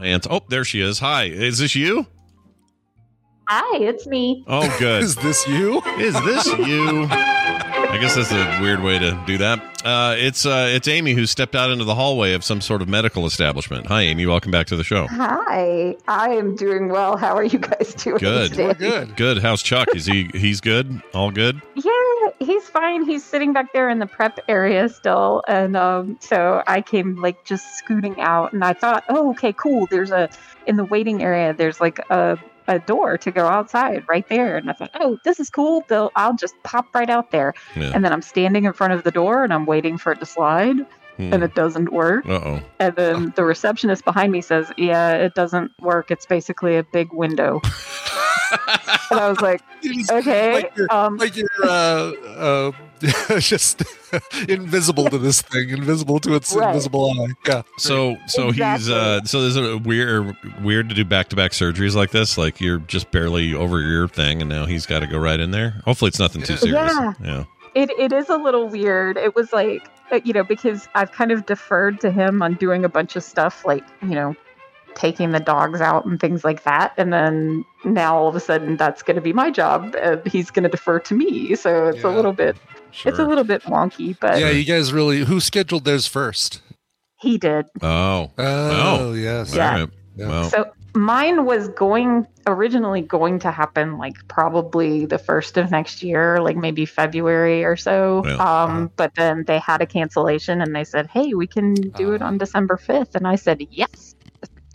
[0.06, 0.30] Answer.
[0.32, 1.00] Oh, there she is.
[1.00, 2.06] Hi, is this you?
[3.48, 4.44] Hi, it's me.
[4.48, 5.04] Oh, good.
[5.04, 5.82] Is this you?
[6.00, 7.08] Is this you?
[7.94, 9.60] I guess that's a weird way to do that.
[9.86, 12.90] Uh, it's uh, it's Amy who stepped out into the hallway of some sort of
[12.90, 13.86] medical establishment.
[13.86, 14.26] Hi, Amy.
[14.26, 15.06] Welcome back to the show.
[15.06, 17.18] Hi, I am doing well.
[17.18, 18.50] How are you guys doing Good.
[18.50, 18.66] today?
[18.66, 19.16] We're good.
[19.16, 19.38] Good.
[19.44, 19.90] How's Chuck?
[19.96, 21.04] Is he he's good?
[21.14, 21.62] All good?
[21.76, 21.92] Yeah,
[22.40, 23.06] he's fine.
[23.06, 27.46] He's sitting back there in the prep area still, and um, so I came like
[27.46, 29.86] just scooting out, and I thought, oh, okay, cool.
[29.86, 30.32] There's a
[30.66, 31.54] in the waiting area.
[31.54, 35.40] There's like a a door to go outside right there, and I thought, oh, this
[35.40, 35.84] is cool.
[35.88, 37.92] They'll, I'll just pop right out there, Yeah.
[37.94, 40.26] and then I'm standing in front of the door, and I'm waiting for it to
[40.26, 40.78] slide,
[41.18, 41.32] Hmm.
[41.32, 42.26] and it doesn't work.
[42.26, 42.62] Uh oh.
[42.80, 46.10] And then the receptionist behind me says, "Yeah, it doesn't work.
[46.10, 47.62] It's basically a big window."
[49.12, 49.62] and I was like,
[50.12, 52.72] "Okay, Like you're, um, like you're uh, uh,
[53.40, 53.84] just
[54.48, 56.70] invisible to this thing, invisible to its Right.
[56.70, 57.34] invisible eye.
[57.46, 57.62] Yeah.
[57.78, 58.94] So so he's Exactly.
[58.94, 62.38] uh so is it weird weird to do back to back surgeries like this?
[62.38, 65.52] Like you're just barely over your thing, and now he's got to go right in
[65.52, 65.82] there.
[65.86, 66.94] Hopefully, it's nothing too serious.
[66.94, 67.14] Yeah.
[67.24, 67.44] yeah.
[67.76, 69.18] it it is a little weird.
[69.18, 72.86] It was like, uh, you know, because I've kind of deferred to him on doing
[72.86, 74.36] a bunch of stuff, like you know."
[74.96, 78.78] Taking the dogs out and things like that, and then now all of a sudden
[78.78, 81.56] that's going to be my job, and he's going to defer to me.
[81.56, 82.10] So it's Yeah.
[82.10, 82.56] a little bit,
[83.06, 85.20] it's a little bit wonky, but Yeah, you guys really.
[85.26, 86.62] Who scheduled theirs first?
[87.20, 87.66] he did.
[87.82, 88.32] Oh.
[88.38, 89.56] Oh, yes.
[89.56, 89.72] Yeah.
[89.72, 89.90] All right.
[90.18, 90.28] Yeah.
[90.28, 96.04] Well, So mine was going originally going to happen like probably the first of next
[96.04, 98.24] year, like maybe February or so.
[98.26, 98.36] Yeah.
[98.36, 102.22] Um, but then they had a cancellation and they said, "Hey, we can do it
[102.22, 102.26] Oh.
[102.26, 103.16] on December 5th.
[103.16, 104.13] And I said, "Yes."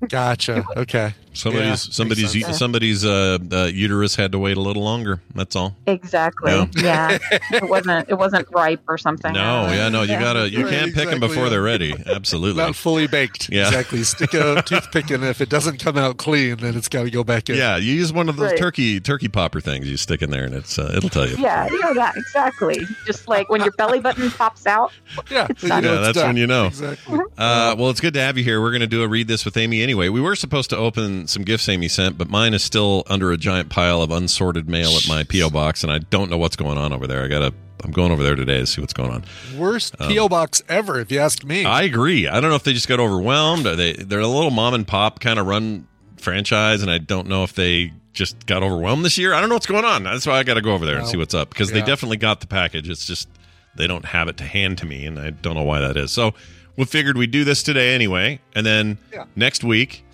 [0.06, 0.64] Gotcha.
[0.76, 1.14] Okay.
[1.38, 2.58] Somebody's Yeah, somebody's makes sense.
[2.58, 5.20] somebody's uh, uh, uterus had to wait a little longer.
[5.34, 5.76] That's all.
[5.86, 6.52] Exactly.
[6.52, 6.66] Yeah.
[6.74, 7.18] Yeah.
[7.52, 9.32] it wasn't it wasn't ripe or something.
[9.32, 11.94] No, yeah, no, you gotta you Right, can't pick them before they're ready.
[12.06, 12.62] Absolutely.
[12.62, 13.48] Not fully baked.
[13.50, 13.68] Yeah.
[13.68, 14.02] Exactly.
[14.04, 15.22] Stick a toothpick in.
[15.22, 17.56] If it doesn't come out clean, then it's got to go back in.
[17.56, 18.58] Yeah, you use one of those Right.
[18.58, 19.88] turkey turkey popper things.
[19.88, 21.36] You stick in there, and it's uh, it'll tell you.
[21.38, 22.80] Yeah, yeah, yeah, exactly.
[23.06, 24.92] Just like when your belly button pops out.
[25.30, 25.46] Yeah.
[25.50, 26.28] It's you know Yeah, that's done.
[26.28, 26.66] when you know.
[26.66, 27.18] Exactly.
[27.36, 28.60] Uh, well, it's good to have you here.
[28.62, 30.08] We're going to do a read this with Amy anyway.
[30.08, 33.36] We were supposed to open some gifts Amy sent, but mine is still under a
[33.36, 36.78] giant pile of unsorted mail at my PO box, and I don't know what's going
[36.78, 37.24] on over there.
[37.24, 37.52] I gotta.
[37.84, 39.24] I'm going over there today to see what's going on.
[39.56, 41.64] Worst um, PO box ever, if you ask me.
[41.64, 42.26] I agree.
[42.26, 43.66] I don't know if they just got overwhelmed.
[43.68, 45.86] Or they they're a little mom and pop kind of run
[46.16, 49.32] franchise, and I don't know if they just got overwhelmed this year.
[49.32, 50.02] I don't know what's going on.
[50.02, 52.16] That's why I got to go over there and see what's up because they definitely
[52.16, 52.88] got the package.
[52.88, 53.28] It's just
[53.76, 56.10] they don't have it to hand to me, and I don't know why that is.
[56.10, 56.34] So
[56.76, 59.24] we figured we'd do this today anyway, and then Yeah.
[59.36, 60.04] next week,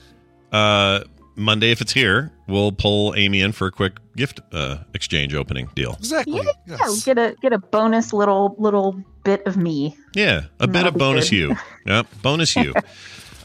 [0.54, 1.00] uh,
[1.36, 5.68] Monday if it's here, we'll pull Amy in for a quick gift uh, exchange opening
[5.74, 5.94] deal.
[5.98, 6.36] exactly.
[6.66, 7.04] Yeah, Yes.
[7.04, 9.96] get a get a bonus little little bit of me.
[10.14, 11.36] Yeah, a bit of bonus good.
[11.36, 11.56] you.
[11.86, 12.72] Yep, bonus you.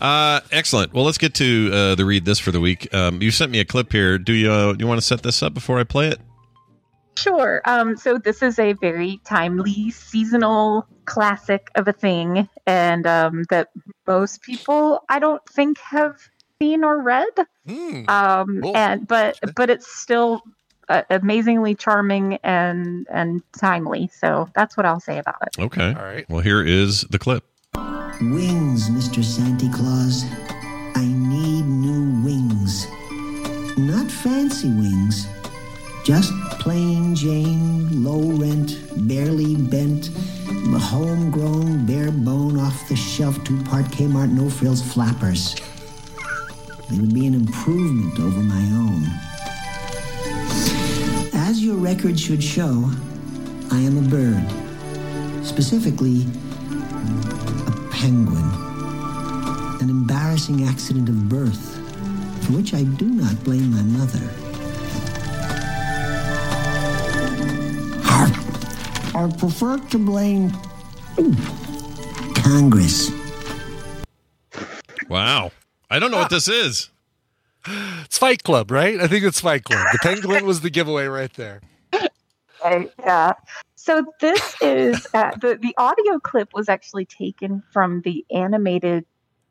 [0.01, 0.93] Uh, excellent.
[0.93, 2.87] Well, let's get to uh, the read this for the week.
[2.93, 4.17] Um, you sent me a clip here.
[4.17, 6.19] Do you uh, you want to set this up before I play it?
[7.17, 7.61] Sure.
[7.65, 13.67] Um, so this is a very timely seasonal classic of a thing, and um, that
[14.07, 16.15] most people I don't think have
[16.61, 17.27] seen or read.
[17.67, 18.03] Hmm.
[18.09, 18.75] Um, Cool.
[18.77, 20.41] and but but it's still
[20.89, 24.09] uh, amazingly charming and and timely.
[24.13, 25.59] So that's what I'll say about it.
[25.59, 25.93] Okay.
[25.93, 26.29] All right.
[26.29, 27.45] Well, here is the clip.
[28.21, 29.23] Wings, Mr.
[29.23, 30.25] Santa Claus.
[30.95, 32.87] I need new wings.
[33.77, 35.27] Not fancy wings.
[36.03, 40.09] Just plain Jane, low rent, barely bent,
[40.77, 45.55] homegrown, bare bone, off the shelf, two part Kmart, no frills flappers.
[46.89, 49.03] They would be an improvement over my own.
[51.33, 52.89] As your record should show,
[53.71, 54.43] I am a bird.
[55.45, 56.25] Specifically,
[57.67, 58.43] a penguin.
[59.81, 61.77] An embarrassing accident of birth,
[62.45, 64.27] for which I do not blame my mother.
[69.15, 70.51] I prefer to blame
[72.35, 73.11] Congress.
[75.09, 75.51] Wow.
[75.89, 76.89] I don't know what this is.
[78.05, 78.99] It's Fight Club, right?
[78.99, 79.85] I think it's Fight Club.
[79.91, 81.61] The penguin was the giveaway right there.
[82.63, 83.33] Right, yeah.
[83.75, 89.05] So this is uh, the the audio clip was actually taken from the animated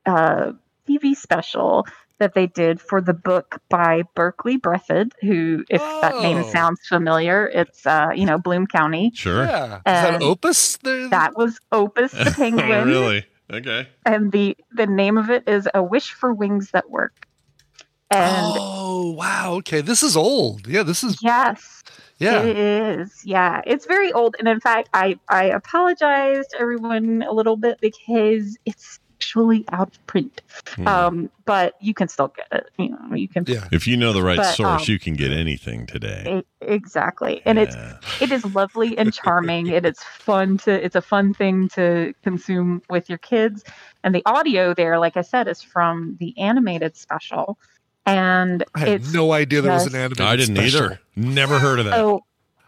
[0.04, 0.52] uh,
[0.86, 1.86] TV special
[2.18, 6.50] that they did for the book by Berkeley Breathed, who, if that name Oh.
[6.50, 9.10] sounds familiar, it's uh, you know Bloom County.
[9.14, 9.44] Sure.
[9.44, 9.76] Yeah.
[9.76, 10.76] Is that Opus?
[10.78, 11.08] There?
[11.08, 13.24] That was Opus the Penguin, really?
[13.50, 13.88] Okay.
[14.04, 17.26] and the the name of it is A Wish for Wings That Work.
[18.10, 19.54] And oh, wow.
[19.56, 19.82] Okay.
[19.82, 20.66] This is old.
[20.66, 21.82] Yeah, this is, yes,
[22.18, 22.42] yeah.
[22.42, 23.22] It is.
[23.24, 23.60] Yeah.
[23.66, 24.34] It's very old.
[24.38, 29.88] And in fact, I, I apologize to everyone a little bit because it's actually out
[29.88, 30.42] of print.
[30.76, 30.86] Hmm.
[30.86, 32.70] Um, but you can still get it.
[32.78, 33.66] You know, you can Yeah.
[33.72, 36.44] If you know the right But, source, um, you can get anything today.
[36.60, 37.42] exactly.
[37.44, 37.96] And it's Yeah.
[38.20, 42.80] it is lovely and charming and it's fun to it's a fun thing to consume
[42.88, 43.64] with your kids.
[44.04, 47.58] And the audio there, like I said, is from the animated special.
[48.06, 50.82] And I had no idea there was an animated I didn't special.
[50.84, 51.00] either.
[51.16, 51.98] Never heard of that.
[51.98, 52.24] Oh,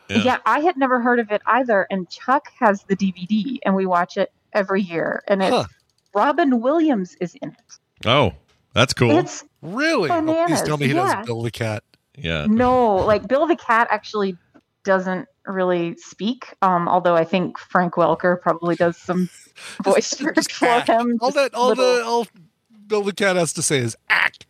[0.08, 0.16] Yeah.
[0.24, 0.38] yeah.
[0.44, 1.86] I had never heard of it either.
[1.90, 5.22] And Chuck has the DVD, and we watch it every year.
[5.28, 5.64] And it's Huh.
[6.14, 8.06] Robin Williams is in it.
[8.06, 8.32] Oh,
[8.74, 9.10] that's cool.
[9.18, 10.08] It's Really?
[10.10, 11.02] Oh, please tell me he yeah.
[11.02, 11.82] doesn't Bill the Cat.
[12.16, 12.46] yeah.
[12.48, 14.36] no like Bill the Cat actually
[14.84, 16.54] doesn't really speak.
[16.62, 19.28] Um, although I think Frank Welker probably does some
[19.84, 20.88] voice Just work for act.
[20.88, 21.18] him.
[21.20, 22.26] All that, all little- the, all
[22.86, 24.46] Bill the cat has to say is act.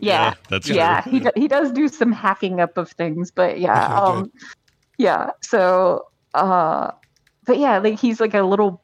[0.00, 1.12] yeah, That's yeah, true.
[1.12, 4.32] he do- he does do some hacking up of things, but yeah, um,
[4.98, 5.30] yeah.
[5.42, 6.90] So, uh,
[7.46, 8.82] but yeah, like he's like a little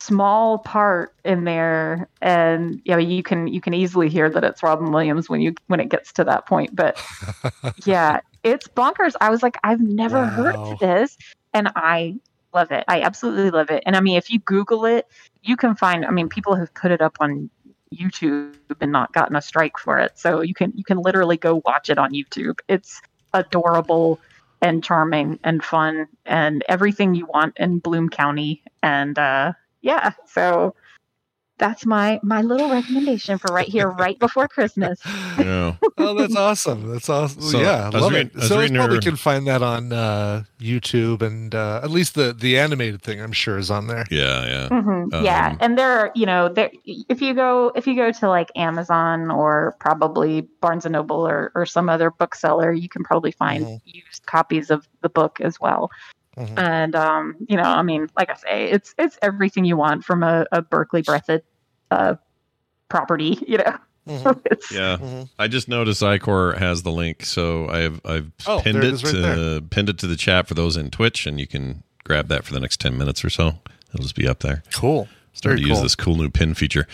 [0.00, 4.90] small part in there, and yeah, you can you can easily hear that it's Robin
[4.92, 6.74] Williams when you when it gets to that point.
[6.74, 7.00] But
[7.84, 9.14] yeah, it's bonkers.
[9.20, 10.72] I was like, I've never heard Wow.
[10.72, 11.16] of this,
[11.52, 12.16] and I
[12.54, 12.84] love it.
[12.88, 13.82] I absolutely love it.
[13.86, 15.06] And I mean, if you Google it,
[15.42, 16.04] you can find.
[16.04, 17.50] I mean, people have put it up on
[17.94, 20.18] YouTube and not gotten a strike for it.
[20.18, 22.60] So you can you can literally go watch it on YouTube.
[22.68, 23.00] It's
[23.34, 24.20] adorable
[24.60, 28.62] and charming and fun and everything you want in Bloom County.
[28.82, 29.52] And uh,
[29.88, 30.74] yeah, so
[31.58, 35.00] that's my my little recommendation for right here, right before Christmas.
[35.38, 35.76] Yeah.
[35.98, 36.88] Oh, that's awesome.
[36.92, 37.40] That's awesome.
[37.42, 38.42] So, yeah, I love reading- it.
[38.42, 42.14] So I reading probably her- can find that on uh, YouTube, and uh, at least
[42.14, 44.04] the the animated thing, I'm sure, is on there.
[44.10, 44.44] Yeah.
[44.46, 44.68] Yeah.
[44.68, 46.70] hmm yeah, Um, and there, are, you know, there.
[46.84, 51.50] If you go, if you go to like Amazon or probably Barnes and Noble or
[51.54, 53.80] or some other bookseller, you can probably find Mhm.
[53.84, 55.90] used copies of the book as well.
[56.38, 56.58] Mhm.
[56.58, 60.22] And um, you know, I mean, like I say, it's it's everything you want from
[60.22, 61.42] a, a Berkeley Breathed
[61.90, 62.14] uh,
[62.88, 63.38] property.
[63.48, 64.40] You know, Mhm.
[64.46, 64.96] it's, Yeah.
[64.98, 65.28] Mhm.
[65.38, 68.94] I just noticed Icor has the link, so I've I've Oh, pinned there it it,
[68.94, 69.60] is right to, there.
[69.62, 72.52] pinned it to the chat for those in Twitch, and you can grab that for
[72.54, 73.58] the next ten minutes or so.
[73.92, 74.62] It'll just be up there.
[74.74, 75.08] Cool.
[75.38, 76.86] Starting Very to use this cool new pin feature.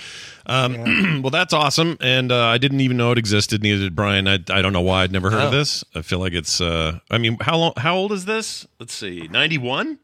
[0.46, 3.62] Um, well, that's awesome, and uh, I didn't even know it existed.
[3.62, 4.28] Neither did Brian.
[4.28, 5.56] I, I don't know why I'd never heard of Oh.
[5.56, 5.82] this.
[5.94, 6.60] I feel like it's.
[6.60, 7.72] Uh, I mean, how long?
[7.76, 8.66] How old is this?
[8.78, 9.98] Let's see, ninety one.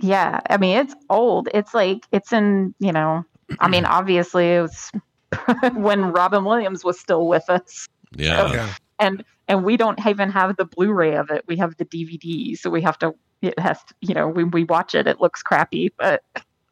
[0.00, 0.40] yeah.
[0.48, 1.48] I mean, it's old.
[1.52, 2.74] It's like it's in.
[2.78, 3.24] You know,
[3.60, 4.92] I mean, obviously, it was
[5.74, 7.88] when Robin Williams was still with us.
[8.16, 8.74] Yeah, Yeah.
[8.98, 12.70] and and we don't even have the blu-ray of it we have the dvd so
[12.70, 15.92] we have to it has to, you know when we watch it it looks crappy
[15.98, 16.22] but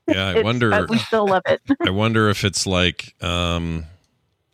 [0.09, 0.29] yeah.
[0.29, 0.71] I wonder.
[0.71, 3.15] but we still love it I wonder if it's like.
[3.23, 3.87] Um,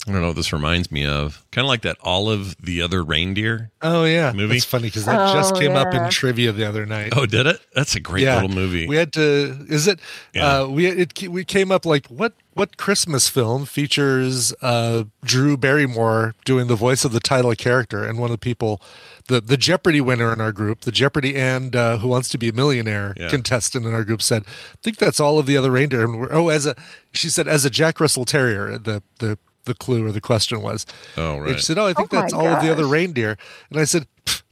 [0.08, 1.44] I don't know what this reminds me of.
[1.52, 3.70] Kind of like that Olive the Other Reindeer.
[3.82, 4.56] Oh yeah, Movie?
[4.56, 7.12] It's funny because that just Oh, came up in trivia the other night.
[7.16, 7.60] Oh, did it?
[7.72, 8.34] That's a great Yeah.
[8.34, 8.88] little movie.
[8.88, 9.64] We had to.
[9.68, 10.00] Is it?
[10.34, 10.62] Yeah.
[10.62, 16.34] Uh, we it we came up like what what Christmas film features uh, Drew Barrymore
[16.44, 18.82] doing the voice of the title character and one of the people,
[19.28, 22.48] the the Jeopardy winner in our group, the Jeopardy and uh, Who Wants to Be
[22.48, 23.28] a Millionaire Yeah.
[23.28, 26.02] contestant in our group said, I think that's Olive the Other Reindeer.
[26.04, 26.74] And we're, oh, as a
[27.12, 30.86] she said as a Jack Russell Terrier, the the the clue or the question was.
[31.16, 31.56] oh, And right.
[31.56, 33.36] she said, "Oh, I think Oh my that's Olive the Other Reindeer."
[33.70, 34.06] And I said,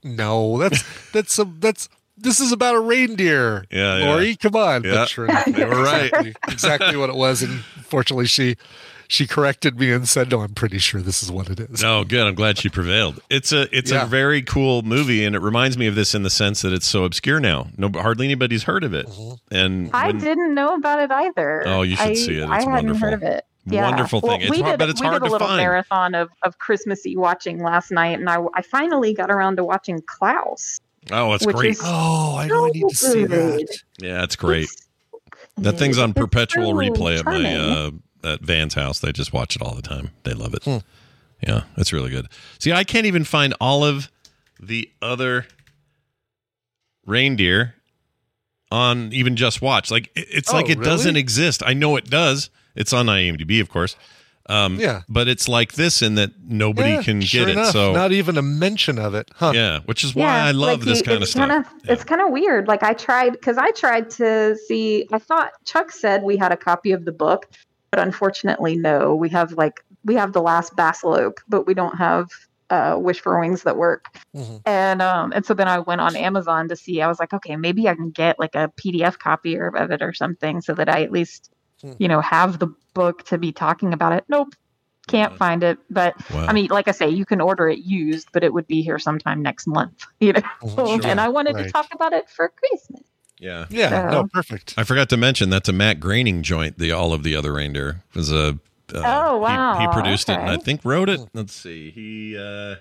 [0.05, 3.65] "No, that's that's some that's this is about a reindeer.
[3.71, 4.11] Yeah, yeah.
[4.13, 4.85] Lori, come on.
[4.85, 6.05] Yeah, But sure enough, they were right.
[6.13, 7.43] Exactly, exactly what it was.
[7.43, 8.57] And fortunately, she
[9.09, 12.05] she corrected me and said, "No, I'm pretty sure this is what it is." No,
[12.05, 12.27] good.
[12.27, 13.21] I'm glad she prevailed.
[13.31, 14.03] It's a it's Yeah.
[14.03, 16.87] a very cool movie, and it reminds me of this in the sense that it's
[16.87, 17.69] so obscure now.
[17.79, 19.07] No, hardly anybody's heard of it.
[19.07, 19.55] Mm-hmm.
[19.57, 21.63] And I when- didn't know about it either.
[21.67, 22.43] Oh, you should I, see it.
[22.43, 23.01] It's I hadn't wonderful.
[23.01, 23.45] heard of it.
[23.71, 23.89] Yeah.
[23.89, 24.43] Wonderful Well, thing.
[24.43, 25.59] It's we hard- did, but it's we hard did a to little find.
[25.59, 30.01] marathon of, of Christmassy watching last night, and I, I finally got around to watching
[30.07, 30.79] Klaus.
[31.11, 31.73] oh, it's great.
[31.73, 32.67] is- Oh, I know.
[32.67, 33.79] I need to see that.
[33.99, 34.65] yeah, it's great.
[34.65, 34.87] It's-
[35.59, 37.91] That thing's on perpetual so replay at my uh,
[38.25, 38.99] at Van's house.
[39.01, 40.11] They just watch it all the time.
[40.25, 40.65] They love it.
[40.65, 40.79] Hmm.
[41.47, 42.29] Yeah, it's really good.
[42.59, 44.11] See, I can't even find all of
[44.61, 45.47] the other
[47.07, 47.75] reindeer
[48.71, 49.91] on even just watch.
[49.91, 50.91] Like it's Oh, like it really?
[50.91, 51.63] doesn't exist.
[51.65, 52.51] I know it does.
[52.77, 53.97] It's on IMDb, of course.
[54.49, 55.03] Um, Yeah.
[55.09, 57.73] but it's like this in that nobody Yeah, can sure get enough, it.
[57.73, 59.31] So not even a mention of it.
[59.37, 59.53] Huh.
[59.55, 61.49] yeah, which is why I love like this you- kind of stuff.
[61.49, 61.93] Kinda, Yeah.
[61.93, 62.67] It's kind of weird.
[62.67, 65.07] Like I tried because I tried to see.
[65.13, 67.47] I thought Chuck said we had a copy of the book,
[67.93, 69.15] but unfortunately, no.
[69.15, 72.27] We have like we have the last Basselope, but we don't have
[72.71, 74.07] uh, Wish for Wings that work.
[74.35, 74.57] Mm-hmm.
[74.67, 77.03] And um and so then I went on Amazon to see.
[77.03, 80.03] I was like, okay, maybe I can get like a PDF copy or- of it
[80.03, 81.51] or something, so that I at least
[81.83, 81.93] Hmm.
[81.99, 84.25] you know have the book to be talking about it.
[84.29, 84.55] Nope.
[85.07, 86.47] Can't find it, but Wow.
[86.47, 88.99] I mean, like I say, you can order it used, but it would be here
[88.99, 90.41] sometime next month, you know.
[90.63, 91.67] Mhm, and I wanted right.
[91.67, 93.03] to talk about it for Christmas.
[93.39, 93.67] yeah.
[93.71, 94.75] Yeah, no, perfect.
[94.77, 96.79] I forgot to mention that's a Matt Groening joint.
[96.79, 98.59] The Olive the Other Reindeer was a.
[98.95, 99.79] Uh, Oh, wow.
[99.79, 101.21] He, produced it and I think wrote it.
[101.33, 101.91] Let's see.
[101.91, 102.77] He uh,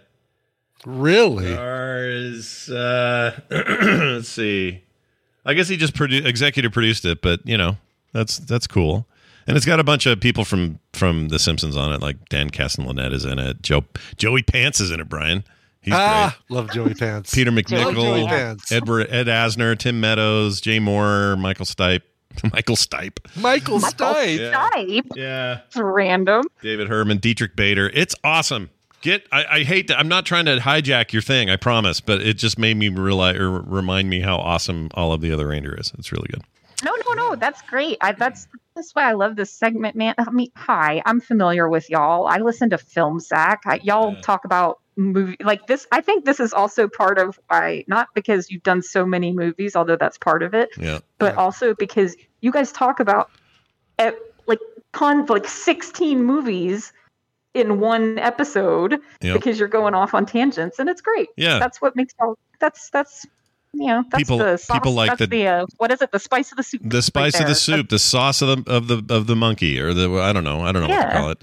[0.85, 1.53] Really?
[1.53, 2.69] stars.
[2.69, 4.83] Uh, let's see.
[5.45, 7.77] I guess he just produ- executive produced it, but you know
[8.11, 9.07] that's that's cool.
[9.47, 12.49] And it's got a bunch of people from from The Simpsons on it, like Dan
[12.49, 13.61] Castellaneta is in it.
[13.61, 13.83] Joe
[14.17, 15.09] Joey Pants is in it.
[15.09, 15.43] Brian,
[15.81, 17.33] he's ah, love Joey Pants.
[17.33, 17.47] great.
[17.47, 18.71] Peter Joey MacNicol, Pants.
[18.71, 22.01] Edward Ed Asner, Tim Meadows, Jay Mohr, Michael Stipe,
[22.53, 23.17] Michael Stipe.
[23.35, 24.37] Michael Stipe.
[24.37, 24.51] Yeah.
[24.51, 25.05] Type.
[25.15, 25.61] Yeah.
[25.67, 26.45] It's random.
[26.61, 27.89] David Herman, Dietrich Bader.
[27.93, 28.69] It's awesome.
[29.01, 29.25] Get.
[29.31, 29.97] I, I hate that.
[29.97, 31.49] I'm not trying to hijack your thing.
[31.49, 35.31] I promise, but it just made me realize or remind me how awesome Olive the
[35.31, 35.91] Other Reindeer is.
[35.97, 36.43] It's really good.
[36.83, 37.35] No, no, no.
[37.35, 37.97] That's great.
[38.01, 40.15] I, that's that's why I love this segment, man.
[40.17, 42.27] I mean, hi, I'm familiar with y'all.
[42.27, 43.61] I listen to Film Sack.
[43.65, 44.21] I, y'all Yeah.
[44.21, 45.87] talk about movie like this.
[45.91, 49.75] I think this is also part of why, not because you've done so many movies,
[49.75, 50.99] although that's part of it, Yeah.
[51.17, 53.29] but also because you guys talk about
[53.97, 54.11] eh,
[54.47, 54.59] like
[54.93, 56.91] con like 16 movies
[57.53, 59.33] in one episode Yep.
[59.35, 61.57] because you're going off on tangents and it's great Yeah.
[61.59, 63.25] that's what makes all that's that's
[63.73, 66.11] you know that's People- the sauce, people like that's the- the, uh, what is it
[66.11, 67.55] the spice of the soup The spice right of the there.
[67.55, 70.61] soup, the sauce of the of the of the monkey, or the I don't know,
[70.61, 71.41] I don't know what to call it.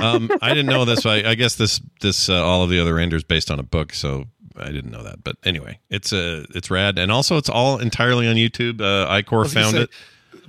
[0.00, 1.04] Um, I didn't know this.
[1.06, 4.26] I, I guess this this uh, Olive the Other Reindeer's based on a book, so
[4.56, 5.24] I didn't know that.
[5.24, 8.80] But anyway, it's uh, it's rad, and also it's all entirely on YouTube.
[8.80, 9.90] Uh, Icor found say, it.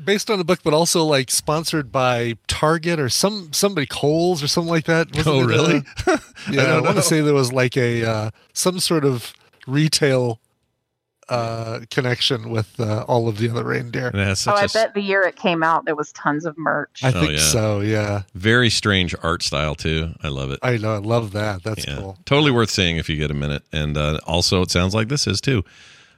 [0.06, 4.48] Based on the book, but also like sponsored by Target or some somebody Coles or
[4.48, 5.08] something like that.
[5.16, 5.82] Wasn't Oh, really?
[6.06, 6.18] uh,
[6.52, 9.34] yeah, I, don't want to say there was like a uh, some sort of
[9.68, 10.40] retail
[11.30, 14.08] uh, connection with uh, Olive the Other Reindeer.
[14.08, 15.96] And it has oh such i a s- bet the year it came out there
[15.96, 17.38] was tons of merch I Oh, think yeah.
[17.40, 17.80] so.
[17.82, 20.14] Yeah, very strange art style too.
[20.24, 20.60] I love it.
[20.64, 20.96] I know.
[20.96, 21.64] I love that.
[21.64, 22.18] That's yeah, cool.
[22.26, 23.64] totally worth seeing if you get a minute.
[23.72, 25.64] And uh, also, it sounds like this is too.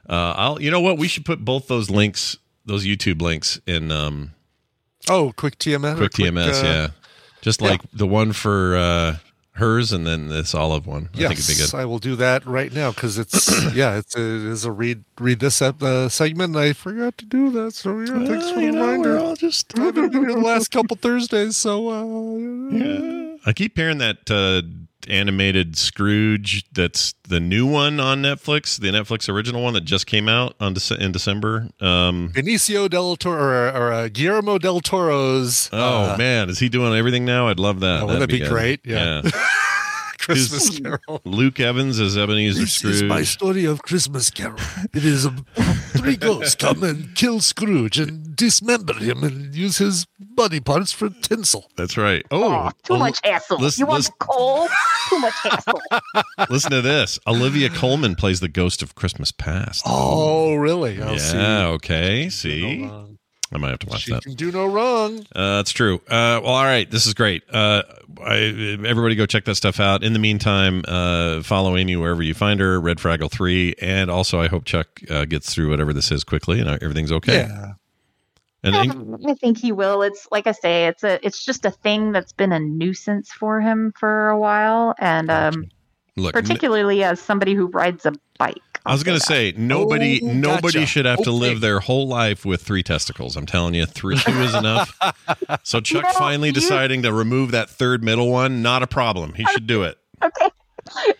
[0.08, 0.98] Uh, I'll, you know what?
[0.98, 4.32] We should put both those links, those YouTube links, in um,
[5.08, 5.94] Oh, quick TMS.
[5.94, 6.62] or quick TMS.
[6.62, 6.88] uh, yeah,
[7.40, 7.68] just yeah.
[7.70, 9.16] like the one for uh,
[9.56, 11.10] hers, and then this olive one.
[11.14, 11.74] I Yes, think it'd be good.
[11.80, 15.04] I will do that right now because it's yeah, it's a, it is a read
[15.20, 16.56] read this uh, segment.
[16.56, 19.14] I forgot to do that, so yeah, thanks for the know, reminder.
[19.14, 19.78] we're all just.
[19.78, 23.36] I've been here the last couple Thursdays, so uh, Yeah.
[23.44, 24.62] I keep hearing that uh,
[25.08, 26.64] animated Scrooge.
[26.72, 30.74] That's the new one on Netflix, the Netflix original one that just came out on
[30.74, 31.68] Dece- in December.
[31.80, 35.68] Um, Benicio del Toro or, or uh, Guillermo del Toro's.
[35.72, 37.48] oh uh, man, is he doing everything now?
[37.48, 38.02] I'd love that.
[38.02, 38.80] Oh, wouldn't that be great?
[38.84, 39.22] Yeah.
[40.18, 41.20] Christmas Who's- Carol.
[41.24, 42.92] Luke Evans as Ebenezer Scrooge.
[42.92, 44.56] This is my story of Christmas Carol.
[44.94, 45.44] It is um,
[46.02, 51.08] three ghosts come and kill Scrooge and dismember him and use his body parts for
[51.08, 51.70] tinsel.
[51.76, 52.24] That's right.
[52.30, 54.68] Oh, oh, too well, much hassle listen- you want listen- coal
[55.08, 55.80] too much hassle
[56.50, 57.18] Listen to this.
[57.26, 59.82] Olivia Colman plays the ghost of Christmas Past.
[59.86, 61.00] Oh, really?
[61.00, 61.66] Oh, yeah.
[61.68, 62.28] Okay.
[62.30, 62.90] see.
[63.52, 63.64] See, No wrong.
[63.64, 64.22] I might have to watch She that.
[64.22, 65.20] can do no wrong.
[65.34, 65.96] Uh, that's true.
[66.08, 66.90] Uh, well, all right.
[66.90, 67.42] This is great.
[67.52, 67.82] Uh,
[68.24, 68.36] I,
[68.84, 70.02] everybody go check that stuff out.
[70.02, 73.74] In the meantime, uh, follow Amy wherever you find her, Red Fraggle 3.
[73.80, 77.42] And also, I hope Chuck uh, gets through whatever this is quickly and everything's okay.
[77.42, 77.72] Yeah.
[78.64, 78.74] And,
[79.20, 80.02] Yeah, I think he will.
[80.02, 83.60] It's like I say, it's a it's just a thing that's been a nuisance for
[83.60, 85.66] him for a while, and um,
[86.16, 88.71] look, n- particularly as somebody who rides a bike.
[88.84, 90.86] I was going to say nobody Oh, nobody gotcha.
[90.86, 93.36] should have to live their whole life with three testicles.
[93.36, 94.98] I'm telling you, three two is enough.
[95.64, 99.34] So Chuck know, finally you- deciding to remove that third middle one, not a problem.
[99.34, 99.98] He should do it.
[100.24, 100.48] Okay.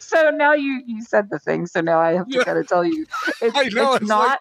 [0.01, 1.67] So now you you said the thing.
[1.67, 2.45] So now I have to Yeah.
[2.45, 3.07] kind of tell you,
[3.41, 4.41] it's, I know, it's it's not.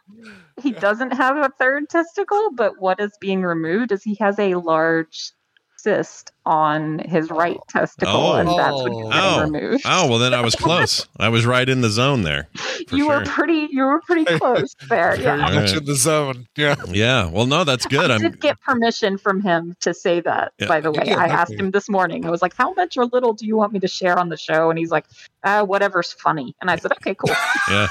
[0.61, 4.55] he doesn't have a third testicle, but what is being removed is he has a
[4.55, 5.31] large
[5.77, 8.33] cyst on his right testicle, Oh.
[8.35, 9.09] and that's what he's Oh.
[9.09, 9.41] getting Oh.
[9.43, 9.83] removed.
[9.85, 11.07] Oh well, then I was close.
[11.19, 12.47] I was right in the zone there.
[12.91, 13.19] You sure.
[13.19, 13.67] were pretty.
[13.71, 15.11] You were pretty close there.
[15.17, 15.31] Very Yeah.
[15.33, 15.77] All much right.
[15.77, 16.47] in the zone.
[16.57, 16.75] Yeah.
[16.87, 17.29] Yeah.
[17.29, 18.09] Well, no, that's good.
[18.09, 18.21] I I'm.
[18.21, 20.53] did get permission from him to say that.
[20.57, 20.67] Yeah.
[20.67, 22.25] By the way, Yeah, I asked him this morning.
[22.25, 24.37] I was like, "How much or little do you want me to share on the
[24.37, 25.05] show?" And he's like,
[25.43, 27.35] uh, "Whatever's funny." And I said, "Okay, cool."
[27.69, 27.87] Yeah.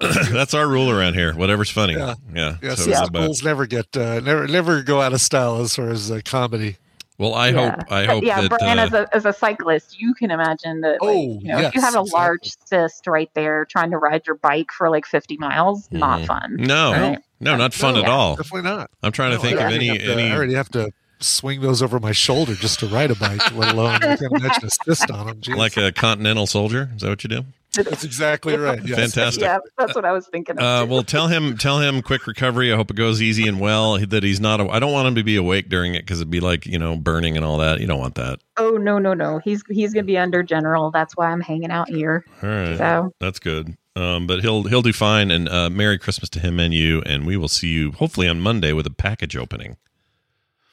[0.30, 1.34] that's our rule around here.
[1.34, 1.94] Whatever's funny.
[1.94, 2.14] Yeah.
[2.34, 2.56] Yeah.
[2.62, 5.88] Yeah, So it's about- never get uh, never never go out of style as far
[5.90, 6.76] as uh, comedy.
[7.20, 7.70] Well, I Yeah.
[7.76, 7.92] hope.
[7.92, 8.48] I But hope yeah, that.
[8.50, 11.00] Brian, uh, as a as a cyclist, you can imagine that.
[11.00, 12.10] Like, Oh, you know, if you have a exactly.
[12.12, 16.26] large cyst right there, trying to ride your bike for like 50 miles, not Mhm.
[16.26, 16.56] fun.
[16.58, 17.18] no, Right.
[17.38, 18.34] no, not fun No, at all.
[18.36, 18.90] Definitely not.
[19.02, 20.30] I'm trying to No, think I of any to- any.
[20.30, 20.90] I already have to
[21.20, 24.64] swing those over my shoulder just to ride a bike, let alone I can't imagine
[24.64, 25.40] a cyst on them.
[25.42, 25.54] Jeez.
[25.56, 26.90] like a continental soldier.
[26.96, 27.44] Is that what you do?
[27.74, 28.80] That's exactly right.
[28.90, 28.98] Yes.
[28.98, 29.42] Fantastic.
[29.42, 30.58] Yeah, that's what I was thinking.
[30.58, 32.72] Of Uh, well, tell him, tell him, quick recovery.
[32.72, 33.98] I hope it goes easy and well.
[33.98, 34.60] That he's not.
[34.60, 36.96] I don't want him to be awake during it because it'd be like you know
[36.96, 37.80] burning and all that.
[37.80, 38.40] You don't want that.
[38.56, 39.38] oh no, no, no.
[39.44, 40.90] He's he's gonna be under general.
[40.90, 42.24] That's why I'm hanging out here.
[42.42, 43.76] All right, So that's good.
[43.96, 45.30] Um, but he'll he'll do fine.
[45.30, 47.02] And uh, Merry Christmas to him and you.
[47.02, 49.76] And we will see you hopefully on Monday with a package opening.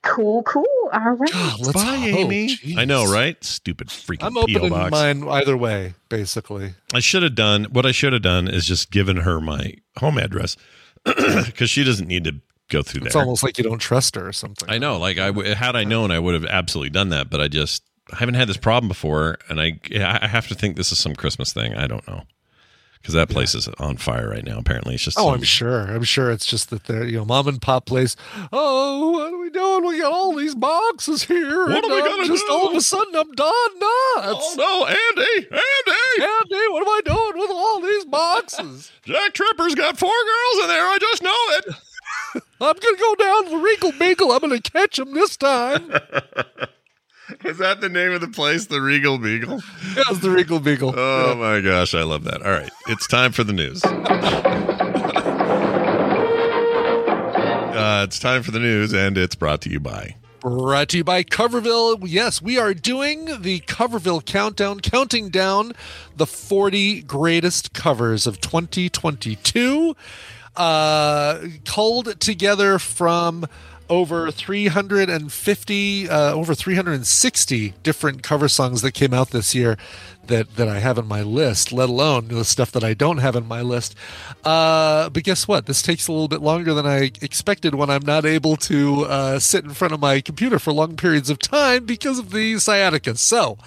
[0.07, 0.65] Cool, cool.
[0.93, 1.31] All right.
[1.31, 2.15] God, let's Bye, hope.
[2.19, 2.47] Amy.
[2.55, 2.77] Jeez.
[2.77, 3.41] I know, right?
[3.43, 4.91] Stupid freaking I'm PO opening box.
[4.91, 6.73] mine either way, basically.
[6.93, 10.17] I should have done what I should have done is just given her my home
[10.17, 10.57] address
[11.05, 12.35] because she doesn't need to
[12.69, 13.23] go through It's there.
[13.23, 14.69] almost like you don't trust her or something.
[14.69, 14.97] I know.
[14.97, 17.29] Like I w- had I known, I would have absolutely done that.
[17.29, 20.75] But I just I haven't had this problem before, and I I have to think
[20.77, 21.75] this is some Christmas thing.
[21.75, 22.23] I don't know
[23.01, 24.57] because that place is on fire right now.
[24.57, 25.81] Apparently, it's just Oh, I'm sure.
[25.81, 28.15] I'm sure it's just that they're, you know, mom and pop place.
[28.51, 29.85] Oh, what are we doing?
[29.85, 31.67] We got all these boxes here.
[31.67, 32.53] What and are we gonna just do?
[32.53, 33.85] all of a sudden I'm done nuts.
[34.17, 35.47] Oh no, Andy!
[35.51, 36.27] Andy!
[36.27, 38.91] Andy, what am I doing with all these boxes?
[39.03, 40.83] Jack Tripper's got four girls in there.
[40.85, 41.65] I just know it.
[42.59, 44.31] I'm gonna go down to the Regal Beagle.
[44.31, 45.91] I'm gonna catch them this time.
[47.43, 49.61] Is that the name of the place, the Regal Beagle?
[49.95, 50.93] That's the Regal Beagle.
[50.95, 52.41] Oh my gosh, I love that.
[52.41, 53.83] All right, it's time for the news.
[57.73, 60.15] Uh, it's time for the news, and it's brought to you by.
[60.39, 61.99] Brought to you by Coverville.
[62.05, 65.73] Yes, we are doing the Coverville countdown, counting down
[66.15, 69.95] the 40 greatest covers of 2022,
[70.55, 73.45] uh, culled together from
[73.89, 79.77] over 350, uh, over 360 different cover songs that came out this year
[80.27, 83.35] that, that I have on my list, let alone the stuff that I don't have
[83.35, 83.95] on my list.
[84.43, 85.65] Uh, but guess what?
[85.65, 89.39] This takes a little bit longer than I expected when I'm not able to uh,
[89.39, 93.15] sit in front of my computer for long periods of time because of the sciatica.
[93.15, 93.57] So,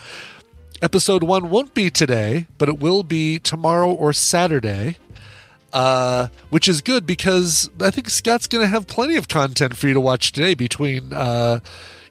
[0.83, 4.97] episode one won't be today, but it will be tomorrow or Saturday.
[5.73, 9.87] Uh, which is good because I think Scott's going to have plenty of content for
[9.87, 11.61] you to watch today between uh,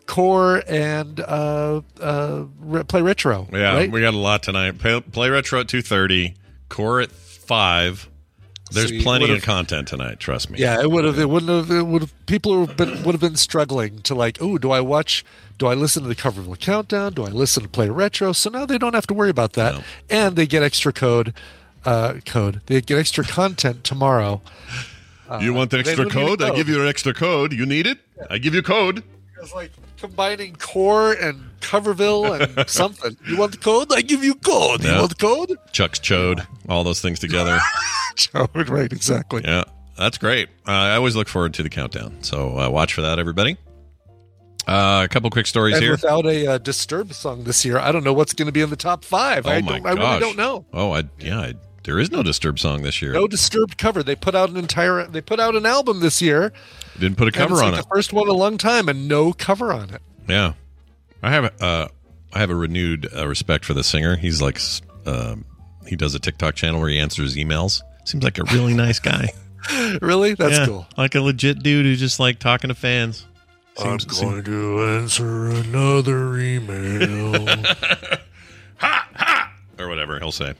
[0.05, 3.47] Core and uh, uh, Re- Play Retro.
[3.51, 3.91] Yeah, right?
[3.91, 4.77] we got a lot tonight.
[4.79, 6.35] Play, play retro at two thirty,
[6.69, 8.09] core at five.
[8.71, 10.19] There's So plenty of content tonight.
[10.19, 10.59] Trust me.
[10.59, 11.19] Yeah, it would have.
[11.19, 11.69] It wouldn't have.
[11.69, 12.25] It would have.
[12.27, 14.37] People would have been would have been struggling to like.
[14.41, 15.25] Oh, do I watch?
[15.57, 17.13] Do I listen to the cover of the countdown?
[17.13, 18.31] Do I listen to play retro?
[18.31, 19.81] So now they don't have to worry about that, No.
[20.09, 21.33] and they get extra code.
[21.85, 22.61] Uh, code.
[22.65, 24.41] They get extra content tomorrow.
[25.39, 26.41] you want the extra a code?
[26.41, 27.53] I give you an extra code.
[27.53, 27.99] You need it?
[28.29, 29.03] I give you code.
[29.41, 33.15] It's like combining core and Coverville and something.
[33.27, 33.91] You want the code?
[33.93, 34.83] I give you code.
[34.83, 34.93] Yeah.
[34.93, 35.57] You want the code?
[35.71, 36.45] Chuck's chode.
[36.67, 37.59] All those things together.
[38.33, 38.91] Code, right?
[38.91, 39.43] Exactly.
[39.45, 39.63] yeah,
[39.97, 40.49] that's great.
[40.67, 42.21] Uh, I always look forward to the countdown.
[42.21, 43.55] So uh, watch for that, everybody.
[44.67, 45.91] Uh, a couple quick stories And here.
[45.93, 48.69] without a uh, Disturbed song this year, I don't know what's going to be in
[48.69, 49.47] the top five.
[49.47, 50.65] oh I, my don't, I really don't know.
[50.73, 51.39] Oh, I yeah.
[51.39, 51.53] I,
[51.89, 53.13] there is no Disturbed song this year.
[53.13, 54.03] No Disturbed cover.
[54.03, 55.07] They put out an entire.
[55.07, 56.53] They put out an album this year.
[56.99, 57.83] Didn't put a cover it's on like it.
[57.83, 59.99] The first one in a long time, and no cover on it.
[60.27, 60.53] Yeah,
[61.23, 61.87] I have uh,
[62.31, 64.17] I have a renewed uh, respect for the singer.
[64.17, 64.61] He's like,
[65.07, 65.45] um,
[65.87, 67.81] he does a TikTok channel where he answers emails.
[68.05, 69.29] Seems like a really nice guy.
[70.01, 70.35] Really?
[70.35, 70.87] That's Yeah, cool.
[70.95, 73.25] Like a legit dude who's just like talking to fans.
[73.77, 77.45] Seems- I'm seems- going to answer another email.
[78.77, 80.53] Ha ha, or whatever he'll say.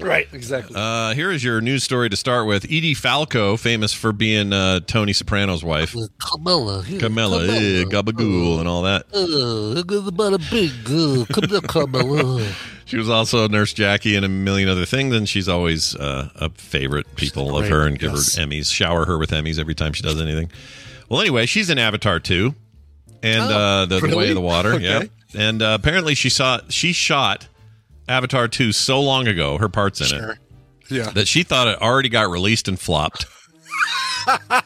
[0.00, 0.28] Right.
[0.32, 0.74] Exactly.
[0.76, 2.64] Uh, here is your news story to start with.
[2.64, 6.82] Edie Falco, famous for being uh, Tony Soprano's wife, Camilla.
[6.82, 9.06] here, Camilla, eh, gabagool, and all that.
[9.14, 12.46] Uh, about a big uh, come there, Camilla.
[12.86, 16.50] She was also Nurse Jackie and a million other things, and she's always uh, a
[16.50, 18.36] favorite people of great, her and give yes.
[18.36, 20.52] her Emmys, shower her with Emmys every time she does anything.
[21.08, 22.54] Well, anyway, she's in Avatar too,
[23.24, 24.28] and Oh, uh, the, the Way really?
[24.28, 24.72] of the Water.
[24.74, 24.84] Okay.
[24.84, 25.02] Yeah,
[25.34, 27.48] and uh, apparently she saw she shot
[28.08, 30.38] Avatar two so long ago, her parts in it,
[30.88, 31.10] Yeah.
[31.10, 33.26] that she thought it already got released and flopped.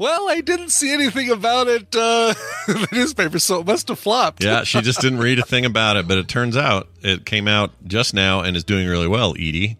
[0.00, 2.34] Well, I didn't see anything about it uh,
[2.68, 4.42] in the newspaper, so it must have flopped.
[4.42, 7.46] Yeah, she just didn't read a thing about it, but it turns out it came
[7.46, 9.76] out just now and is doing really well, Edie.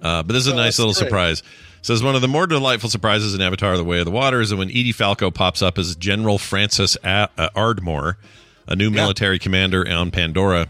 [0.00, 0.98] Uh, but this is a Oh, nice little great.
[1.08, 1.42] surprise.
[1.82, 4.50] Says one of the more delightful surprises in Avatar: The Way of the Water is
[4.50, 8.18] that when Edie Falco pops up as General Frances A- uh, Ardmore,
[8.68, 10.68] a new military commander on Pandora.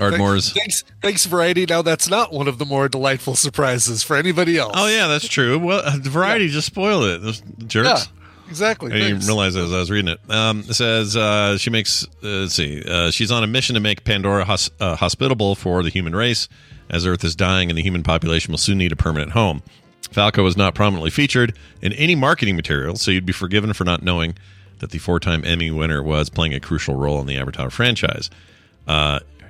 [0.00, 0.52] Ardmore's.
[0.52, 1.66] Thanks, thanks, Variety.
[1.66, 4.72] Now, that's not one of the more delightful surprises for anybody else.
[4.76, 5.58] Oh yeah, that's true.
[5.58, 7.22] Well, uh, Variety just spoiled it.
[7.22, 7.88] Those jerks.
[7.88, 8.02] Yeah,
[8.48, 8.92] exactly.
[8.92, 10.20] I didn't realize that as I was reading it.
[10.30, 12.04] Um, it says uh, she makes.
[12.22, 12.82] Uh, let's see.
[12.86, 16.48] Uh, she's on a mission to make Pandora hos- uh, hospitable for the human race,
[16.90, 19.62] as Earth is dying and the human population will soon need a permanent home.
[20.10, 24.02] Falco was not prominently featured in any marketing material, so you'd be forgiven for not
[24.02, 24.36] knowing
[24.78, 28.30] that the four-time Emmy winner was playing a crucial role in the Avatar franchise.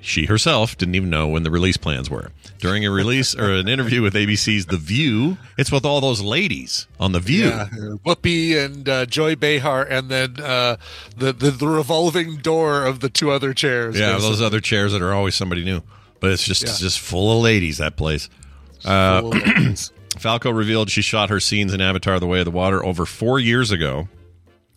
[0.06, 2.30] She herself didn't even know when the release plans were.
[2.58, 6.86] During a release or an interview with ABC's The View, it's with all those ladies
[7.00, 7.46] on The View.
[7.46, 7.68] Yeah,
[8.04, 10.76] Whoopi and uh, Joy Behar, and then uh,
[11.16, 13.98] the, the the revolving door of the two other chairs.
[13.98, 14.28] Yeah, basically.
[14.28, 15.80] those other chairs that are always somebody new.
[16.20, 16.68] But it's just Yeah.
[16.68, 18.28] it's just full of ladies that place.
[18.84, 19.90] Uh, ladies.
[20.18, 23.40] Falco revealed she shot her scenes in Avatar: The Way of the Water over four
[23.40, 24.08] years ago.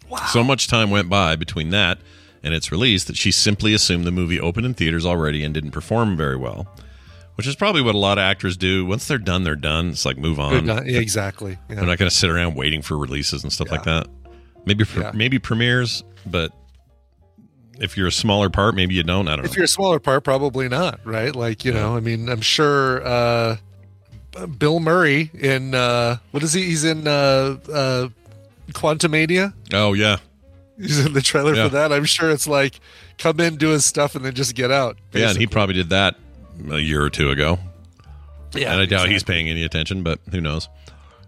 [0.10, 0.20] Wow!
[0.32, 2.00] So much time went by between that
[2.44, 5.72] and its release that she simply assumed the movie opened in theaters already and didn't
[5.72, 6.68] perform very well.
[7.36, 8.84] Which is probably what a lot of actors do.
[8.86, 9.90] Once they're done, they're done.
[9.90, 10.66] It's like move on.
[10.66, 11.58] not- yeah, exactly.
[11.70, 11.76] Yeah.
[11.76, 14.08] They're not going to sit around waiting for releases and stuff like that.
[14.66, 15.12] Maybe Yeah.
[15.14, 16.52] maybe premieres, but
[17.80, 19.28] if you're a smaller part, maybe you don't.
[19.28, 19.50] I don't know.
[19.52, 21.36] if you're a smaller part, probably not, right?
[21.36, 23.58] Like, you know, I mean, I'm sure uh,
[24.58, 26.64] Bill Murray in uh, what is he?
[26.64, 28.08] He's in uh, uh,
[28.72, 29.54] Quantumania.
[29.74, 30.18] oh yeah,
[30.80, 31.66] He's in the trailer Yeah.
[31.66, 31.92] for that.
[31.92, 32.80] I'm sure it's like
[33.18, 34.98] come in, do his stuff, and then just get out.
[35.14, 36.16] Yeah, and he probably did that
[36.70, 37.60] a year or two ago.
[38.54, 40.70] yeah, and I doubt he's paying any attention, but who knows?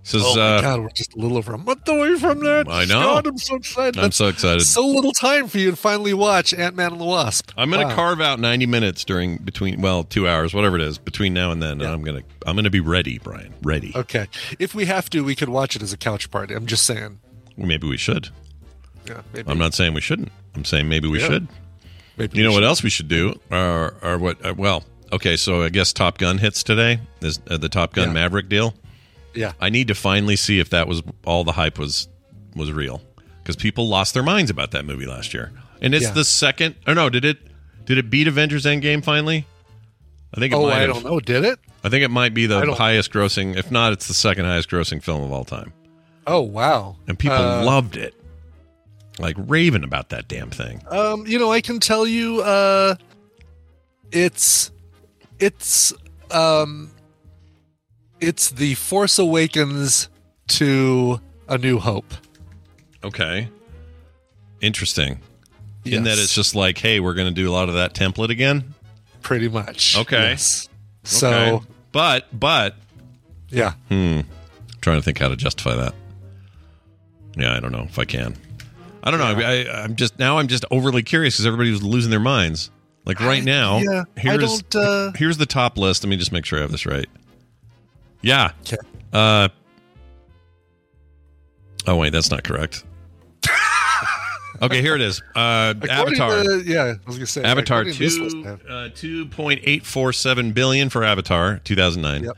[0.01, 2.67] Says, Oh my uh, god, we're just a little over a month away from that.
[2.69, 3.01] I know.
[3.01, 3.97] God, I'm so excited.
[3.97, 4.61] I'm That's so excited.
[4.61, 7.51] so little time for you to finally watch Ant Man and the Wasp.
[7.57, 7.95] I'm going to Wow.
[7.95, 11.61] carve out 90 minutes during between, well, two hours, whatever it is, between now and
[11.61, 13.91] then, and I'm going to, I'm going to be ready, Brian, ready.
[13.93, 14.27] Okay,
[14.57, 16.55] if we have to, we could watch it as a couch party.
[16.55, 17.19] I'm just saying.
[17.57, 18.29] Well, maybe we should.
[19.09, 19.49] Yeah, maybe.
[19.49, 20.31] I'm not saying we shouldn't.
[20.55, 21.27] I'm saying maybe we Yeah.
[21.27, 21.47] should.
[22.17, 23.39] Maybe You know we what else we should do?
[23.49, 24.45] Or, or what?
[24.45, 26.99] Uh, well, okay, so I guess Top Gun hits today.
[27.21, 28.13] Is uh, the Top Gun Yeah.
[28.13, 28.73] Maverick deal?
[29.33, 29.53] Yeah.
[29.61, 32.07] I need to finally see if that was all the hype was
[32.55, 33.01] was real
[33.41, 35.51] because people lost their minds about that movie last year,
[35.81, 36.75] and it's the second.
[36.87, 37.37] Or no, did it
[37.85, 39.45] did it beat Avengers Endgame finally?
[40.33, 40.89] I think it Oh, I have.
[40.93, 41.19] don't know.
[41.19, 41.59] Did it?
[41.83, 43.55] I think it might be the highest grossing.
[43.55, 45.71] If not, it's the second highest grossing film of all time,
[46.27, 46.97] Oh wow.
[47.07, 48.13] and people Uh, loved it,
[49.19, 50.81] like raving about that damn thing.
[50.89, 52.95] Um, you know, I can tell you, uh,
[54.11, 54.71] it's,
[55.39, 55.93] it's,
[56.31, 56.91] um,
[58.19, 60.09] it's the Force Awakens
[60.47, 62.13] to A New Hope.
[63.03, 63.47] Okay,
[64.61, 65.19] interesting.
[65.85, 68.29] In that it's just like, hey, we're going to do a lot of that template
[68.29, 68.75] again.
[69.21, 69.97] pretty much.
[69.97, 70.31] Okay.
[70.31, 70.67] Yes.
[71.03, 71.65] So Okay.
[71.91, 72.75] but but
[73.49, 74.19] yeah, Hmm.
[74.81, 75.93] Trying to think how to justify that.
[77.37, 78.35] Yeah, I don't know if I can.
[79.03, 79.45] I don't know.
[79.45, 80.37] I, I'm just now.
[80.39, 82.69] I'm just overly curious because everybody was losing their minds.
[83.05, 86.03] Like right now, yeah, I here's don't, uh, here's the top list.
[86.03, 87.07] Let me just make sure I have this right.
[88.21, 88.51] Yeah.
[88.61, 88.77] Okay.
[89.13, 89.49] Uh.
[91.87, 92.83] Oh wait, that's not correct.
[94.61, 95.21] okay, here it is.
[95.35, 96.43] Uh, Avatar.
[96.43, 100.89] to- yeah, I was gonna say Avatar two uh, two point eight four seven billion
[100.89, 102.23] for Avatar two thousand nine.
[102.25, 102.37] Yep.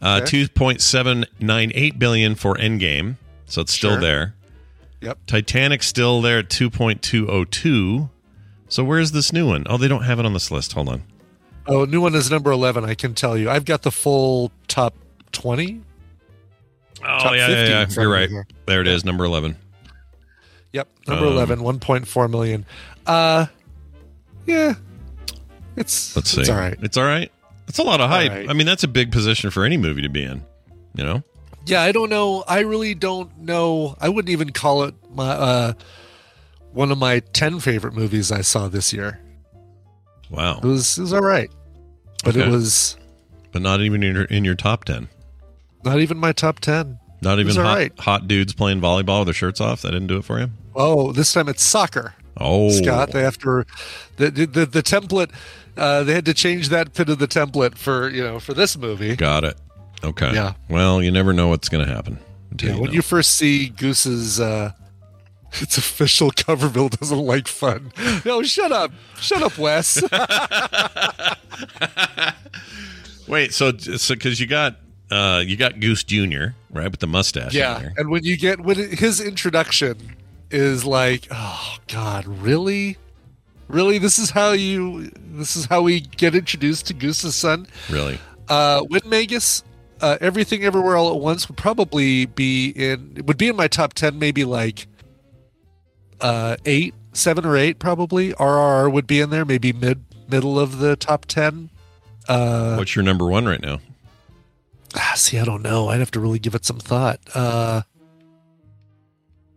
[0.00, 0.26] Uh, Okay.
[0.26, 4.00] two point seven nine eight billion for Endgame, so it's still Sure.
[4.00, 4.34] there.
[5.00, 5.18] Yep.
[5.26, 8.10] Titanic still there at two point two oh two.
[8.68, 9.64] So where's this new one?
[9.68, 10.72] Oh, they don't have it on this list.
[10.72, 11.02] Hold on.
[11.66, 12.84] Oh, new one is number eleven.
[12.84, 13.48] I can tell you.
[13.48, 14.94] I've got the full top
[15.32, 15.82] twenty.
[17.00, 17.86] Oh Top yeah, yeah, yeah.
[17.90, 18.28] You're right.
[18.28, 18.46] here.
[18.66, 19.56] There it is, number eleven.
[20.72, 22.66] Yep, number Um, eleven, one point four million.
[23.06, 23.46] Uh,
[24.46, 24.74] yeah,
[25.76, 26.40] it's Let's see.
[26.40, 26.76] It's all right.
[26.82, 27.30] It's all right.
[27.68, 28.30] It's a lot of hype.
[28.32, 28.50] right.
[28.50, 30.44] I mean, that's a big position for any movie to be in.
[30.94, 31.22] You know.
[31.66, 32.44] Yeah, I don't know.
[32.48, 33.96] I really don't know.
[34.00, 35.72] I wouldn't even call it my uh,
[36.72, 39.20] one of my ten favorite movies I saw this year.
[40.30, 40.58] Wow.
[40.58, 41.50] It was it was all right,
[42.24, 42.96] but it was
[43.52, 45.08] But not even in your in your top ten.
[45.84, 46.98] not even my top ten.
[47.20, 47.98] Not even hot, right.
[47.98, 49.82] hot dudes playing volleyball with their shirts off.
[49.82, 50.50] That didn't do it for you.
[50.76, 52.14] Oh, this time it's soccer.
[52.36, 53.14] Oh, Scott.
[53.14, 53.66] After
[54.16, 55.30] the the, the, the template.
[55.76, 58.76] uh, they had to change that bit of the template for you know for this
[58.78, 59.16] movie.
[59.16, 59.58] Got it.
[60.04, 60.32] Okay.
[60.32, 60.54] Yeah.
[60.68, 62.18] Well, you never know what's going to happen.
[62.60, 62.94] Yeah, you when know.
[62.94, 64.72] you first see Goose's, uh,
[65.54, 66.30] it's official.
[66.32, 67.92] Coverville doesn't like fun.
[68.24, 70.02] No, shut up, shut up, Wes.
[73.28, 74.76] Wait, so so because you got
[75.10, 77.54] uh you got Goose Junior right with the mustache.
[77.54, 80.16] yeah, and when you get when it, his introduction
[80.50, 82.96] is like, oh God, really,
[83.68, 87.66] really, this is how you, this is how we get introduced to Goose's son.
[87.90, 88.18] really.
[88.48, 89.62] Uh, Win Magus,
[90.00, 93.68] uh, everything everywhere all at once would probably be in it would be in my
[93.68, 94.86] top ten, maybe like
[96.20, 98.32] uh eight, seven or eight, probably.
[98.34, 101.70] RRR would be in there, maybe mid middle of the top ten.
[102.28, 103.78] Uh, What's your number one right now?
[104.96, 105.88] ah, see, I don't know.
[105.88, 107.20] I'd have to really give it some thought.
[107.34, 107.82] Uh,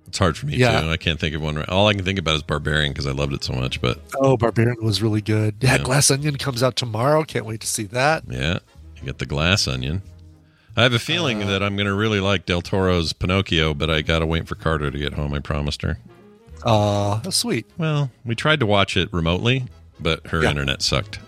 [0.08, 0.82] It's hard for me Yeah.
[0.82, 0.90] too.
[0.90, 1.56] I can't think of one.
[1.56, 1.68] Right.
[1.70, 3.82] All I can think about is Barbarian because I loved it so much.
[3.82, 5.56] But oh, Barbarian was really good.
[5.62, 5.84] Yeah, Yeah.
[5.84, 7.24] Glass Onion comes out tomorrow.
[7.24, 8.24] Can't wait to see that.
[8.30, 8.60] yeah,
[8.98, 10.02] you got the Glass Onion.
[10.78, 13.90] I have a feeling Uh, that I'm going to really like Del Toro's Pinocchio, but
[13.90, 15.34] I got to wait for Carter to get home.
[15.34, 15.98] I promised her.
[16.64, 17.66] Uh, sweet.
[17.78, 19.66] Well, we tried to watch it remotely,
[20.00, 20.50] but her Yeah.
[20.52, 21.20] internet sucked,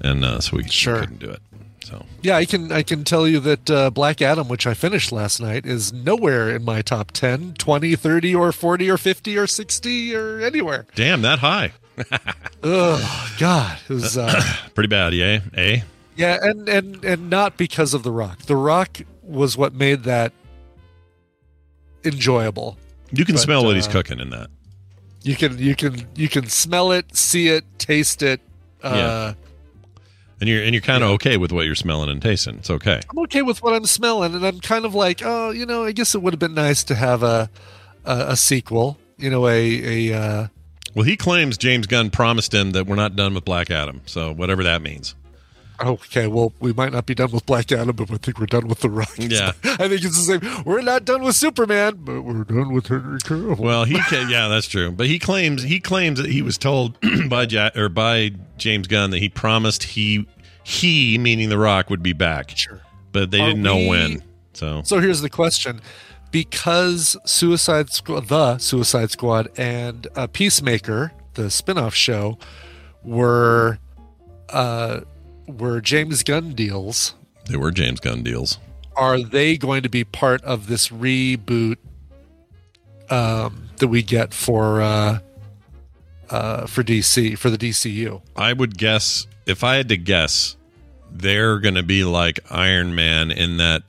[0.00, 1.00] and uh, so we Sure.
[1.00, 1.40] couldn't do it.
[1.84, 5.10] So Yeah, I can I can tell you that uh, Black Adam, which I finished
[5.10, 9.46] last night, is nowhere in my top 10, 20, 30, or 40, or 50, or
[9.48, 10.86] 60, or anywhere.
[10.94, 11.72] damn, that high,
[12.62, 13.78] Oh, God.
[13.88, 14.40] It was, uh,
[14.74, 15.12] pretty bad.
[15.14, 15.82] Yeah, a.
[16.20, 18.42] yeah, and, and, and not because of The Rock.
[18.42, 20.32] The Rock was what made that
[22.04, 22.76] enjoyable.
[23.10, 24.48] You can But, smell what he's uh, cooking in that.
[25.22, 28.40] You can you can you can smell it, see it, taste it.
[28.82, 29.34] Uh, Yeah.
[30.40, 32.56] And you're and you're kind of okay with what you're smelling and tasting.
[32.56, 33.00] It's okay.
[33.10, 35.92] I'm okay with what I'm smelling, and I'm kind of like, oh, you know, I
[35.92, 37.50] guess it would have been nice to have a
[38.06, 38.96] a, a sequel.
[39.18, 40.46] You know, a a uh,
[40.94, 44.00] Well, he claims James Gunn promised him that we're not done with Black Adam.
[44.06, 45.14] So whatever that means.
[45.82, 46.26] Okay.
[46.26, 48.80] Well, we might not be done with Black Adam, but I think we're done with
[48.80, 49.12] the Rock.
[49.18, 49.52] Yeah.
[49.64, 50.64] I think it's the same.
[50.64, 53.58] We're not done with Superman, but we're done with Henry Cavill.
[53.58, 54.90] Well, he can, yeah, that's true.
[54.90, 59.10] But he claims he claims that he was told by ja- or by James Gunn
[59.10, 60.26] that he promised he
[60.62, 62.50] he meaning The Rock would be back.
[62.56, 62.80] Sure.
[63.12, 64.22] But they Are didn't know we- when.
[64.52, 65.80] So So here's the question:
[66.30, 72.38] because Suicide Squad, the Suicide Squad, and uh, Peacemaker, the spin-off show,
[73.02, 73.78] were
[74.50, 75.00] uh,
[75.58, 77.14] were James Gunn deals.
[77.48, 78.58] they were James Gunn deals.
[78.96, 81.76] Are they going to be part of this reboot
[83.08, 85.18] um, that we get for uh,
[86.28, 88.22] uh, for DC for the DCU?
[88.36, 90.56] I would guess if I had to guess,
[91.10, 93.82] they're going to be like Iron Man in that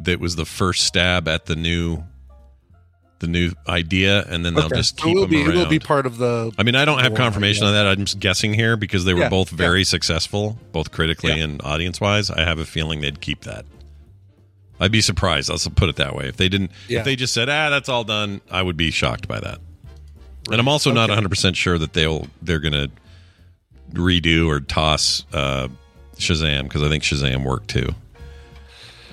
[0.00, 2.04] that was the first stab at the new
[3.20, 4.76] the new idea, and then they'll Okay.
[4.76, 5.56] just keep it will them be it around.
[5.58, 6.52] will be part of the.
[6.58, 7.68] I mean, I don't have confirmation yeah.
[7.68, 7.86] on that.
[7.86, 9.56] I'm just guessing here because they were Yeah, both yeah.
[9.58, 11.44] very successful, both critically Yeah.
[11.44, 12.30] and audience wise.
[12.30, 13.64] I have a feeling they'd keep that.
[14.80, 15.50] I'd be surprised.
[15.50, 16.28] I'll put it that way.
[16.28, 17.00] If they didn't, Yeah.
[17.00, 19.58] if they just said, "Ah, that's all done," I would be shocked by that.
[20.50, 22.90] And I'm also not 100 percent sure that they'll they're going to
[23.92, 25.66] redo or toss uh,
[26.16, 27.94] Shazam because I think Shazam worked too.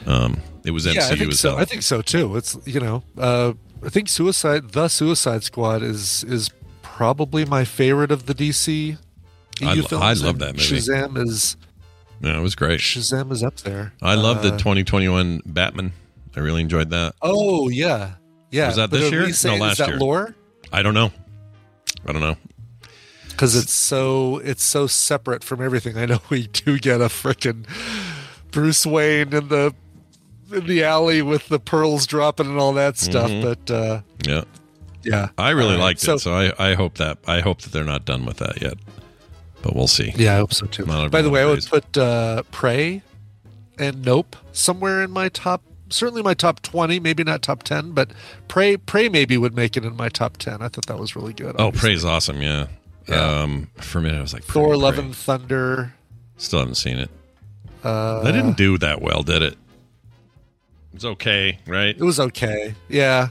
[0.05, 1.49] Um, it was MCU yeah, I think so.
[1.51, 1.59] hell.
[1.59, 2.35] I think so too.
[2.37, 3.53] It's you know, uh,
[3.85, 6.49] I think Suicide, the Suicide Squad is is
[6.81, 8.97] probably my favorite of the DC.
[9.61, 10.77] I EU lo- films, I love that movie.
[10.77, 11.55] Shazam is
[12.21, 12.79] yeah, it was great.
[12.79, 13.93] Shazam is up there.
[14.01, 15.91] I love the Uh, 2021 Batman.
[16.35, 17.13] I really enjoyed that.
[17.21, 18.15] Oh yeah,
[18.51, 18.67] yeah.
[18.67, 19.21] Was that But this year?
[19.21, 19.97] we No, last is that year.
[19.99, 20.35] lore?
[20.73, 21.11] I don't know.
[22.07, 22.37] I don't know.
[23.29, 25.97] Because it's so it's so separate from everything.
[25.97, 27.65] I know we do get a frickin'
[28.51, 29.73] Bruce Wayne in the
[30.51, 33.41] in the alley with the pearls dropping and all that stuff, Mhm.
[33.41, 34.43] but uh, Yeah,
[35.03, 36.19] yeah, I really All right, liked so- it.
[36.19, 38.75] So I, I hope that I hope that they're not done with that yet.
[39.61, 40.13] But we'll see.
[40.15, 40.85] Yeah, I hope so too.
[40.85, 43.01] By the way, I would put uh, Prey
[43.79, 48.11] and Nope somewhere in my top, certainly my top twenty, maybe not top ten, but
[48.47, 50.61] Prey, Prey maybe would make it in my top ten.
[50.61, 51.55] I thought that was really good.
[51.57, 51.89] Oh, obviously.
[51.89, 52.41] Prey's awesome.
[52.43, 52.67] Yeah.
[53.07, 53.15] Yeah.
[53.41, 55.93] Um, for a minute, I was like, Thor: Love and Thunder.
[56.37, 57.09] Still haven't seen it.
[57.83, 59.57] Uh, That didn't do that well, did it?
[60.95, 61.95] It's okay, right?
[61.95, 62.73] It was okay.
[62.87, 63.29] Yeah.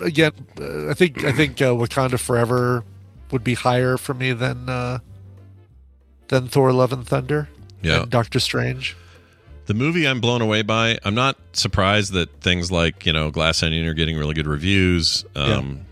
[0.00, 2.84] Again, uh, I think I think uh, Wakanda Forever
[3.32, 5.00] would be higher for me than uh,
[6.28, 7.48] than Thor: Love and Thunder.
[7.82, 8.02] Yeah.
[8.02, 8.96] And Doctor Strange.
[9.66, 10.98] The movie I'm blown away by.
[11.04, 15.24] I'm not surprised that things like you know Glass Onion are getting really good reviews.
[15.34, 15.86] Um,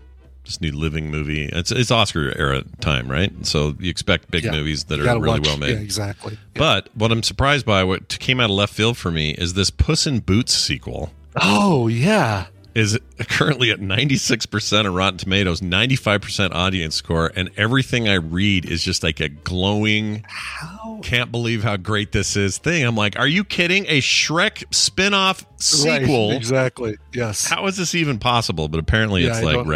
[0.45, 1.45] This new Living movie.
[1.51, 3.31] It's it's Oscar era time, right?
[3.45, 4.51] So you expect big Yeah.
[4.51, 5.71] movies that You are really watch- well made.
[5.71, 6.33] Yeah, exactly.
[6.33, 6.59] Yeah.
[6.59, 9.69] But what I'm surprised by, what came out of left field for me, is this
[9.69, 11.11] Puss in Boots sequel.
[11.41, 12.97] oh yeah, is
[13.29, 19.01] currently at 96% on Rotten Tomatoes, 95% audience score, and everything I read is just
[19.03, 20.99] like a glowing, how?
[21.01, 22.83] can't believe how great this is thing.
[22.85, 23.85] I'm like, are you kidding?
[23.87, 26.29] A Shrek spin off sequel?
[26.29, 26.97] Right, exactly.
[27.13, 27.47] Yes.
[27.47, 28.67] How is this even possible?
[28.67, 29.71] But apparently Yeah, it's I like don't know.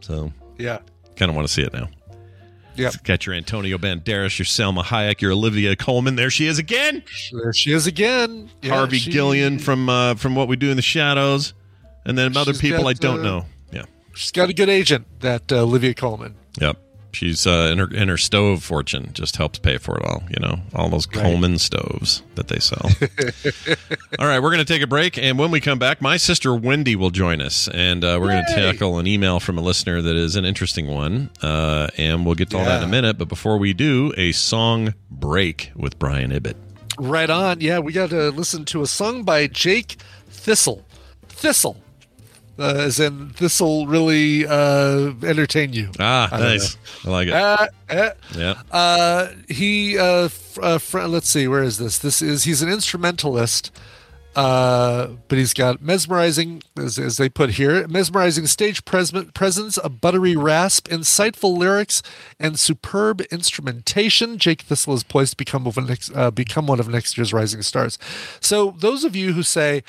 [0.00, 0.78] So Yeah.
[1.16, 1.88] kind of want to see it now.
[2.76, 3.04] Yep.
[3.04, 6.16] Got your Antonio Banderas, your Salma Hayek, your Olivia Colman.
[6.16, 7.02] There she is again.
[7.32, 8.48] There she is again.
[8.62, 11.52] Yeah, Harvey she- Guillén from uh, from What We Do in the Shadows,
[12.06, 13.46] and then other people got, I don't uh, know.
[13.72, 13.84] Yeah.
[14.14, 16.36] She's got a good agent, that uh, Olivia Colman.
[16.60, 16.78] Yep.
[17.12, 20.22] She's uh, in her in her stove fortune just helps pay for it all.
[20.30, 21.22] You know, all those Right.
[21.22, 22.82] Coleman stoves that they sell.
[24.18, 26.50] all right, we're going to take a break, and when we come back, my sister
[26.50, 30.00] Wendi will join us, and uh, we're going to tackle an email from a listener
[30.00, 33.18] that is an interesting one, uh, and we'll get to all that in a minute.
[33.18, 36.54] But before we do, a song break with Brian Ibbett.
[36.98, 37.60] Right on.
[37.60, 39.96] Yeah, we got to listen to a song by Jake
[40.28, 40.86] Thistle.
[41.28, 41.82] Thistle.
[42.60, 45.90] Uh, as in, this'll really uh, entertain you.
[45.98, 46.76] Ah, I nice.
[47.06, 47.32] I like it.
[47.32, 48.62] Uh, uh, yeah.
[48.70, 50.28] Uh, he, uh,
[50.60, 51.98] uh, fr- let's see, where is this?
[51.98, 53.72] This is, he's an instrumentalist,
[54.36, 59.88] uh, but he's got mesmerizing, as, as they put here, mesmerizing stage pres- presence, a
[59.88, 62.02] buttery rasp, insightful lyrics,
[62.38, 64.36] and superb instrumentation.
[64.36, 67.62] Jake Thistle is poised to become, of next, uh, become one of next year's rising
[67.62, 67.98] stars.
[68.38, 69.82] So, those of you who say,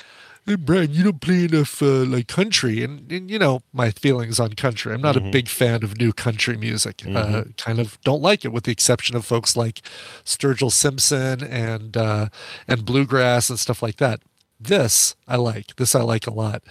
[0.44, 4.40] Hey, Brian, you don't play enough uh, like country, and, and you know my feelings
[4.40, 4.92] on country.
[4.92, 7.02] I'm not a big fan of new country music.
[7.06, 9.82] Uh, kind of don't like it, with the exception of folks like
[10.24, 12.28] Sturgill Simpson and uh,
[12.66, 14.20] and bluegrass and stuff like that.
[14.58, 15.76] This I like.
[15.76, 16.64] This I like a lot.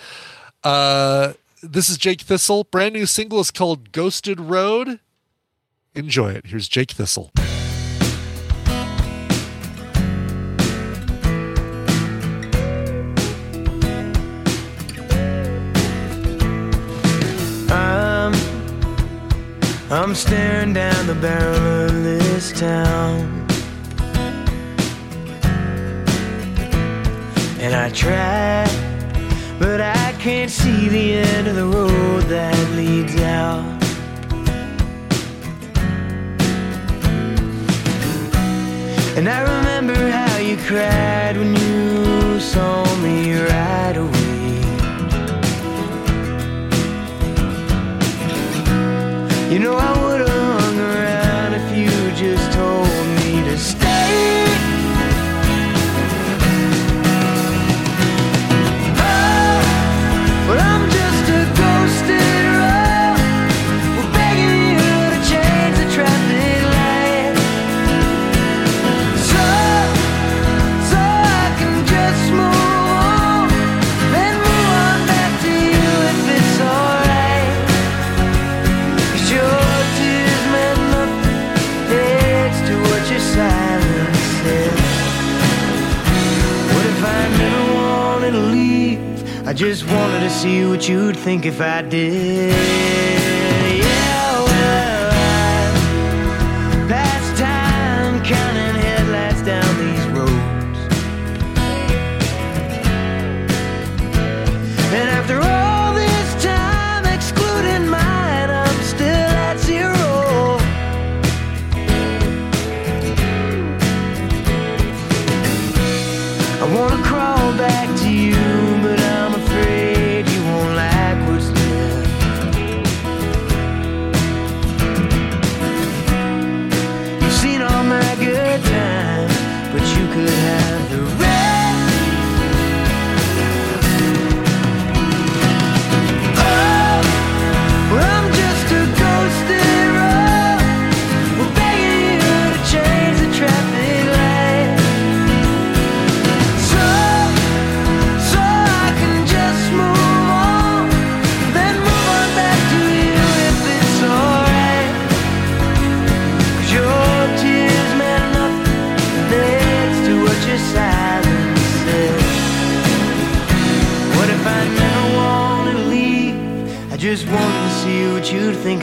[0.65, 2.65] Uh, this is Jake Thistle.
[2.65, 4.99] Brand new single is called "Ghosted Road."
[5.95, 6.47] Enjoy it.
[6.47, 7.31] Here's Jake Thistle.
[19.91, 23.45] I'm staring down the barrel of this town.
[27.59, 28.65] And I try,
[29.59, 33.83] but I can't see the end of the road that leads out.
[39.17, 44.10] And I remember how you cried when you saw me ride away.
[49.61, 50.00] Know I
[90.41, 93.10] see what you'd think if I did.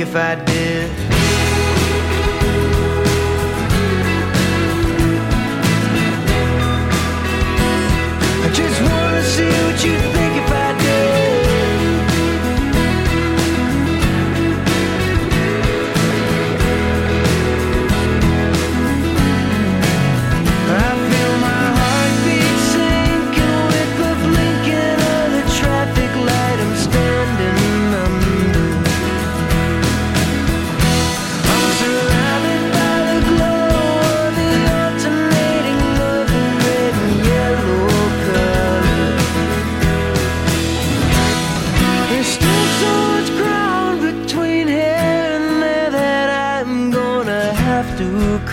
[0.08, 0.47] If I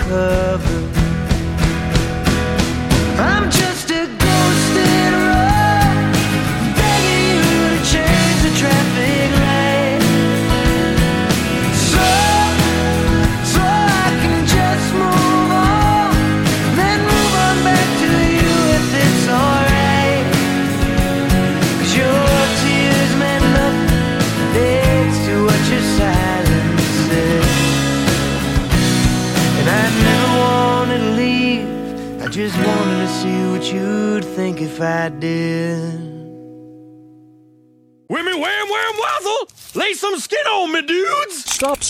[0.05, 0.44] could.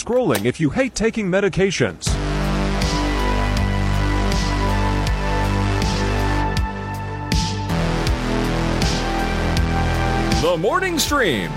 [0.06, 2.06] Scrolling if you hate taking medications.
[10.42, 11.52] The Morning Stream.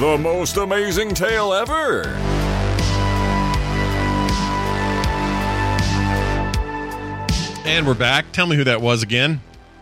[0.00, 2.06] The most amazing tale ever.
[7.64, 8.32] And we're back.
[8.32, 9.40] Tell me who that was again.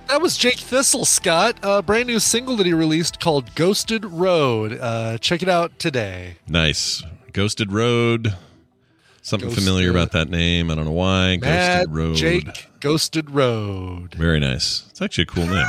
[0.09, 1.57] That was Jake Thistle, Scott.
[1.63, 4.79] A brand new single that he released called Ghosted Road.
[4.79, 6.37] Uh, check it out today.
[6.47, 7.03] Nice.
[7.33, 8.35] Ghosted Road.
[9.23, 9.65] Something Ghosted.
[9.65, 10.71] familiar about that name.
[10.71, 11.37] I don't know why.
[11.37, 12.17] Mad Ghosted Road.
[12.17, 14.15] Jake Ghosted Road.
[14.15, 14.87] Very nice.
[14.91, 15.67] It's actually a cool name.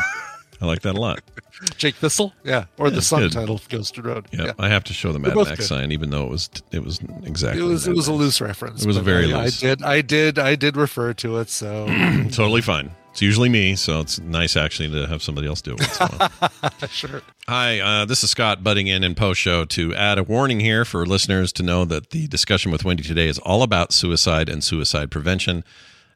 [0.61, 1.19] I like that a lot.
[1.77, 2.33] Jake Thistle?
[2.43, 2.65] Yeah.
[2.77, 3.31] Or Yeah, the song good.
[3.33, 4.27] title, Ghosted Road.
[4.31, 4.45] Yep.
[4.45, 4.53] Yeah.
[4.57, 5.63] I have to show the Mad Max good.
[5.63, 7.61] sign, even though it was it was exactly.
[7.61, 8.83] It was it was a loose reference.
[8.83, 9.61] It was a very I, loose.
[9.63, 11.85] I did I did I did refer to it, so
[12.31, 12.91] totally fine.
[13.11, 15.79] It's usually me, so it's nice actually to have somebody else do it.
[15.81, 16.71] once in a while.
[16.89, 17.21] sure.
[17.45, 20.85] Hi, uh, this is Scott butting in in post show to add a warning here
[20.85, 24.63] for listeners to know that the discussion with Wendi today is all about suicide and
[24.63, 25.65] suicide prevention,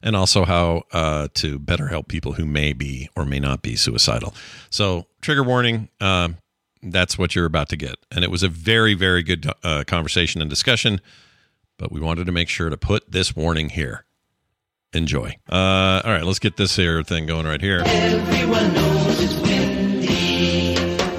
[0.02, 3.76] and also how uh, to better help people who may be or may not be
[3.76, 4.34] suicidal.
[4.70, 5.90] So, trigger warning.
[6.00, 6.30] Uh,
[6.82, 10.40] that's what you're about to get, and it was a very, very good uh, conversation
[10.40, 11.02] and discussion.
[11.78, 14.05] But we wanted to make sure to put this warning here.
[14.92, 15.36] Enjoy.
[15.50, 17.82] Uh, all right, let's get this here thing going right here.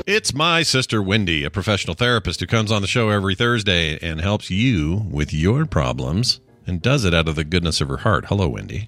[0.07, 4.21] It's my sister Wendi, a professional therapist who comes on the show every Thursday and
[4.21, 8.25] helps you with your problems and does it out of the goodness of her heart.
[8.25, 8.87] Hello, Wendi.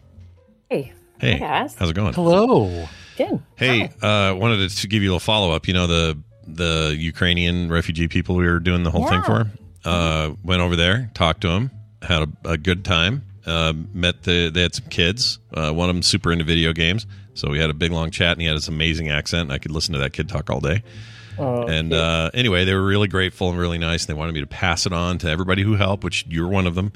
[0.70, 0.94] Hey.
[1.20, 2.14] Hey, Hi, how's it going?
[2.14, 2.88] Hello.
[3.18, 3.44] Good.
[3.58, 5.68] Hey, uh, wanted to give you a follow up.
[5.68, 6.18] You know the
[6.48, 9.52] the Ukrainian refugee people we were doing the whole thing for.
[9.84, 11.72] Uh, went over there, talked to them,
[12.02, 13.24] had a, a good time.
[13.50, 15.40] Uh, met the they had some kids.
[15.54, 18.34] Uh, one of them super into video games, so we had a big long chat,
[18.34, 19.44] and he had this amazing accent.
[19.44, 20.84] And I could listen to that kid talk all day.
[21.38, 24.06] Oh, and uh, anyway, they were really grateful and really nice.
[24.06, 26.68] And they wanted me to pass it on to everybody who helped, which you're one
[26.68, 26.92] of them.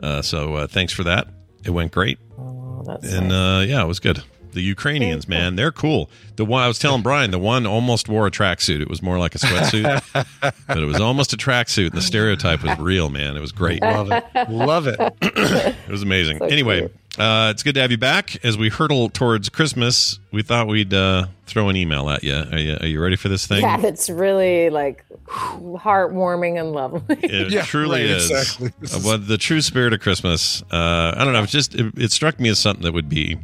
[0.00, 1.28] Uh, so uh, thanks for that.
[1.64, 4.22] It went great, oh, and uh, yeah, it was good.
[4.52, 6.08] The Ukrainians, man, they're cool.
[6.36, 8.80] The one I was telling Brian, the one almost wore a tracksuit.
[8.80, 10.02] It was more like a sweatsuit,
[10.66, 11.86] but it was almost a tracksuit.
[11.88, 13.36] And the stereotype was real, man.
[13.36, 13.82] It was great.
[13.82, 14.24] Love it.
[14.48, 14.98] Love it.
[15.88, 16.42] It was amazing.
[16.42, 18.44] anyway, uh, it's good to have you back.
[18.44, 22.34] As we hurtle towards Christmas, we thought we'd uh, throw an email at you.
[22.34, 23.62] Are you, are you ready for this thing?
[23.62, 27.02] Yeah, it's really like heartwarming and lovely.
[27.22, 28.30] It Yeah, truly right, is.
[28.30, 28.72] exactly.
[28.80, 31.42] This Uh, is- the true spirit of Christmas, uh, I don't know.
[31.42, 33.38] It just it, it struck me as something that would be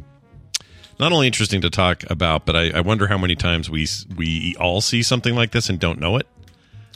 [0.99, 4.55] not only interesting to talk about, but I, I wonder how many times we we
[4.59, 6.27] all see something like this and don't know it.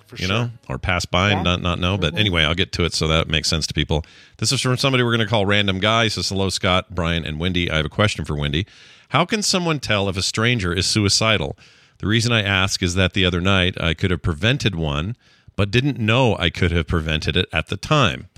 [0.08, 0.36] For you sure.
[0.36, 1.96] know, or pass by and not not know.
[1.96, 2.20] But mm-hmm.
[2.20, 4.04] anyway, I'll get to it so that makes sense to people.
[4.38, 6.06] This is from somebody we're going to call random guy.
[6.06, 7.70] He says, "Hello, Scott, Brian, and Wendi.
[7.70, 8.66] I have a question for Wendi.
[9.10, 11.58] How can someone tell if a stranger is suicidal?
[12.00, 15.16] The reason I ask is that the other night I could have prevented one,
[15.56, 18.30] but didn't know I could have prevented it at the time.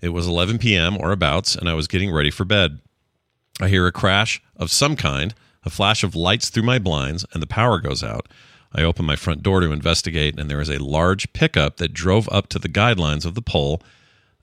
[0.00, 0.96] It was 11 p.m.
[0.98, 2.80] or abouts, and I was getting ready for bed.
[3.60, 5.34] I hear a crash of some kind,
[5.64, 8.28] a flash of lights through my blinds, and the power goes out.
[8.74, 12.28] I open my front door to investigate, and there is a large pickup that drove
[12.30, 13.82] up to the guidelines of the pole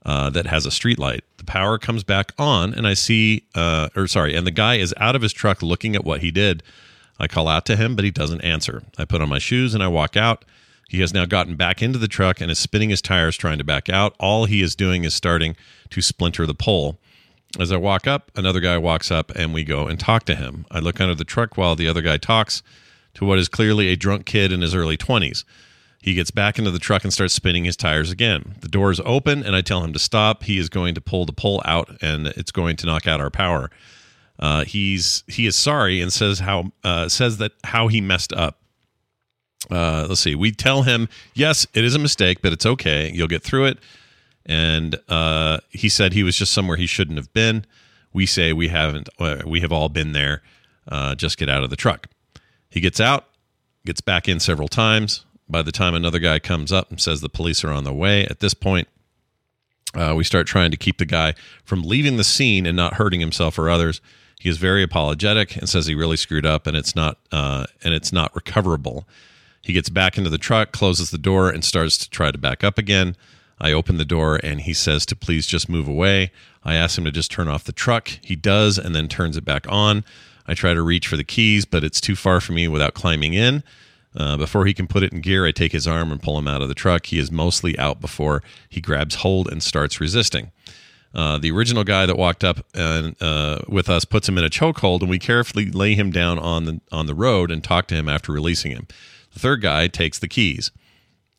[0.04, 1.24] uh, that has a street light.
[1.38, 4.94] The power comes back on, and I see, uh, or sorry, and the guy is
[4.98, 6.62] out of his truck looking at what he did.
[7.18, 8.82] I call out to him, but he doesn't answer.
[8.96, 10.44] I put on my shoes and I walk out.
[10.88, 13.64] He has now gotten back into the truck and is spinning his tires trying to
[13.64, 14.16] back out.
[14.18, 15.54] All he is doing is starting
[15.90, 16.98] to splinter the pole.
[17.58, 20.66] As I walk up, another guy walks up and we go and talk to him.
[20.70, 22.62] I look under the truck while the other guy talks
[23.14, 25.44] to what is clearly a drunk kid in his early 20s.
[26.00, 28.54] He gets back into the truck and starts spinning his tires again.
[28.60, 30.44] The door is open and I tell him to stop.
[30.44, 33.30] He is going to pull the pole out and it's going to knock out our
[33.30, 33.70] power.
[34.38, 38.58] Uh, he's he is sorry and says how uh, says that how he messed up.
[39.70, 40.34] Uh, let's see.
[40.34, 43.10] We tell him yes, it is a mistake, but it's okay.
[43.12, 43.78] You'll get through it.
[44.46, 47.64] And uh, he said he was just somewhere he shouldn't have been.
[48.12, 49.08] We say we haven't.
[49.18, 50.42] Uh, we have all been there.
[50.88, 52.08] Uh, just get out of the truck.
[52.70, 53.26] He gets out,
[53.84, 55.24] gets back in several times.
[55.48, 58.24] By the time another guy comes up and says the police are on the way,
[58.26, 58.88] at this point,
[59.94, 61.34] uh, we start trying to keep the guy
[61.64, 64.00] from leaving the scene and not hurting himself or others.
[64.38, 67.92] He is very apologetic and says he really screwed up and it's not uh, and
[67.92, 69.06] it's not recoverable.
[69.62, 72.64] He gets back into the truck, closes the door, and starts to try to back
[72.64, 73.16] up again.
[73.60, 76.32] I open the door and he says to please just move away.
[76.64, 78.08] I ask him to just turn off the truck.
[78.22, 80.04] He does and then turns it back on.
[80.46, 83.34] I try to reach for the keys, but it's too far for me without climbing
[83.34, 83.62] in.
[84.16, 86.48] Uh, before he can put it in gear, I take his arm and pull him
[86.48, 87.06] out of the truck.
[87.06, 90.50] He is mostly out before he grabs hold and starts resisting.
[91.14, 94.50] Uh, the original guy that walked up and uh, with us puts him in a
[94.50, 97.94] chokehold, and we carefully lay him down on the on the road and talk to
[97.96, 98.86] him after releasing him.
[99.32, 100.70] The third guy takes the keys.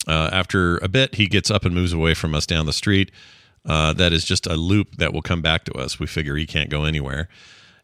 [0.08, 3.12] Uh, after a bit, he gets up and moves away from us down the street.
[3.66, 6.00] Uh, that is just a loop that will come back to us.
[6.00, 7.30] We figure he can't go anywhere.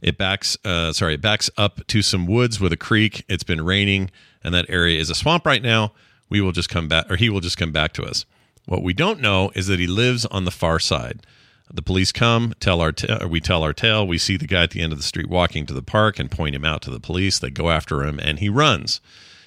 [0.02, 3.26] It backs, uh, sorry, it backs up to some woods with a creek.
[3.28, 4.12] It's been raining,
[4.44, 5.94] and that area is a swamp right now.
[6.30, 8.26] We will just come back, or he will just come back to us.
[8.66, 11.26] What we don't know is that he lives on the far side.
[11.72, 14.08] The police come, tell our ta- we tell our tale.
[14.08, 16.32] We see the guy at the end of the street walking to the park and
[16.32, 17.40] point him out to the police.
[17.40, 19.02] They go after him, and he runs.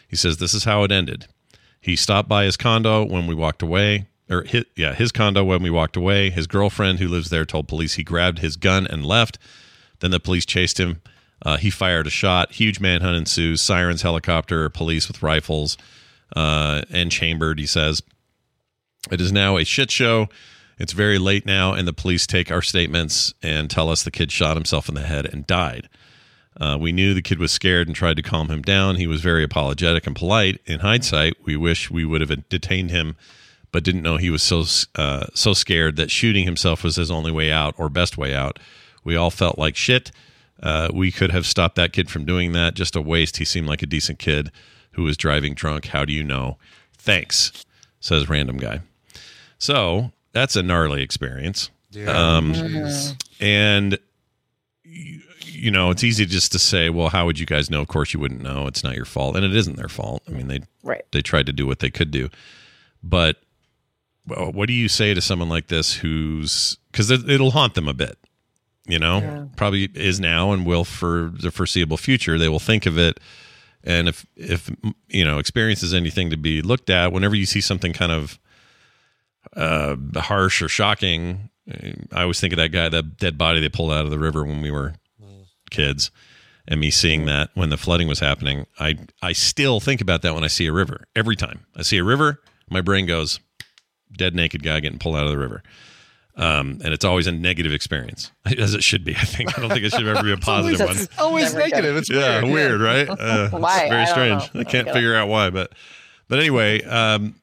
[0.08, 1.26] He says, "This is how it ended."
[1.80, 5.62] He stopped by his condo when we walked away, or his, yeah, his condo when
[5.62, 6.30] we walked away.
[6.30, 9.38] His girlfriend, who lives there, told police he grabbed his gun and left.
[10.00, 11.00] Then the police chased him.
[11.42, 12.52] Uh, he fired a shot.
[12.52, 13.62] Huge manhunt ensues.
[13.62, 15.78] Sirens, helicopter, police with rifles,
[16.36, 17.58] uh, and chambered.
[17.58, 18.02] He says,
[19.10, 20.28] "It is now a shit show."
[20.78, 24.32] It's very late now, and the police take our statements and tell us the kid
[24.32, 25.90] shot himself in the head and died.
[26.60, 28.96] Uh, we knew the kid was scared and tried to calm him down.
[28.96, 30.60] He was very apologetic and polite.
[30.66, 33.16] In hindsight, we wish we would have detained him,
[33.72, 37.32] but didn't know he was so uh, so scared that shooting himself was his only
[37.32, 38.58] way out or best way out.
[39.04, 40.10] We all felt like shit.
[40.62, 42.74] Uh, we could have stopped that kid from doing that.
[42.74, 43.38] Just a waste.
[43.38, 44.50] He seemed like a decent kid
[44.92, 45.86] who was driving drunk.
[45.86, 46.58] How do you know?
[46.98, 47.64] Thanks,
[48.00, 48.80] says random guy.
[49.58, 51.70] So that's a gnarly experience.
[52.06, 52.54] Um,
[53.40, 53.98] and
[55.50, 58.12] you, know, it's easy just to say, "Well, how would you guys know?" Of course,
[58.14, 58.66] you wouldn't know.
[58.66, 60.22] It's not your fault, and it isn't their fault.
[60.28, 61.02] I mean, they Right.
[61.12, 62.28] they tried to do what they could do,
[63.02, 63.36] but
[64.26, 67.88] well, what do you say to someone like this who's because it, it'll haunt them
[67.88, 68.18] a bit?
[68.86, 72.38] You know, probably is now and will for the foreseeable future.
[72.38, 73.20] They will think of it,
[73.84, 74.70] and if if
[75.08, 78.38] you know, experience is anything to be looked at, whenever you see something kind of
[79.56, 81.50] uh, harsh or shocking.
[82.12, 84.44] I always think of that guy, that dead body they pulled out of the river
[84.44, 84.94] when we were
[85.70, 86.10] kids,
[86.68, 88.66] and me seeing that when the flooding was happening.
[88.78, 91.04] I I still think about that when I see a river.
[91.16, 93.40] Every time I see a river, my brain goes,
[94.12, 95.62] dead naked guy getting pulled out of the river.
[96.36, 99.14] Um, and it's always a negative experience, as it should be.
[99.14, 100.96] I think I don't think it should ever be a positive one.
[100.96, 101.96] It's always Never negative.
[101.96, 102.80] It's Yeah, weird.
[102.80, 103.08] weird, right?
[103.10, 103.80] Uh, Why?
[103.80, 104.54] It's very I strange.
[104.54, 104.60] know.
[104.60, 104.98] I can't Okay.
[104.98, 105.72] figure out why, but
[106.28, 107.34] but anyway, um,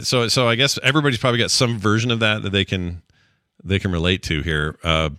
[0.00, 3.02] so so I guess everybody's probably got some version of that that they can
[3.62, 4.78] they can relate to here.
[4.82, 5.10] Uh,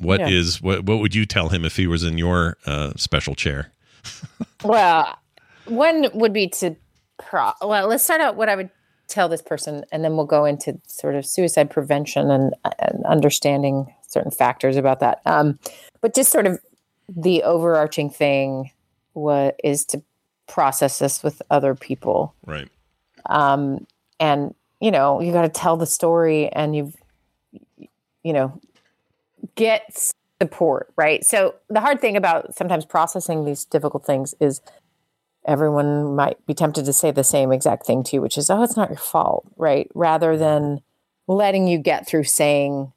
[0.00, 0.66] what is Yeah.
[0.66, 3.72] what what would you tell him if he was in your uh, special chair?
[4.64, 5.18] Well,
[5.66, 6.76] one would be to
[7.18, 7.52] pro.
[7.62, 8.70] Well, let's start out what I would
[9.08, 13.92] tell this person, and then we'll go into sort of suicide prevention and, and understanding
[14.06, 15.20] certain factors about that.
[15.24, 15.58] Um,
[16.02, 16.60] but just sort of
[17.08, 18.70] the overarching thing
[19.14, 20.02] what is to
[20.46, 22.68] process this with other people Right.
[23.28, 23.86] um,
[24.20, 26.94] and you know you got to tell the story and you've
[28.22, 28.60] you know
[29.54, 31.24] get support right?
[31.24, 34.60] So the hard thing about sometimes processing these difficult things is
[35.46, 38.62] everyone might be tempted to say the same exact thing to you which is oh
[38.62, 39.90] it's not your fault right?
[39.94, 40.80] Rather than
[41.28, 42.92] letting you get through saying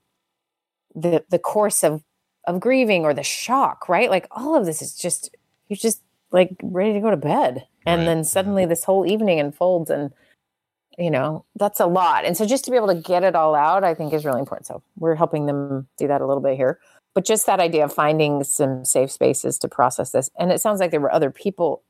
[0.95, 2.03] the the course of
[2.45, 4.09] of grieving or the shock right?
[4.09, 5.35] Like all of this is just
[5.67, 7.67] you're just like ready to go to bed.
[7.85, 8.05] And Right.
[8.05, 10.11] then suddenly this whole evening unfolds and
[10.97, 12.25] you know that's a lot.
[12.25, 14.39] And so just to be able to get it all out i think is really
[14.39, 14.67] important.
[14.67, 16.79] So we're helping them do that a little bit here.
[17.13, 20.29] But just that idea of finding some safe spaces to process this.
[20.39, 21.81] And it sounds like there were other people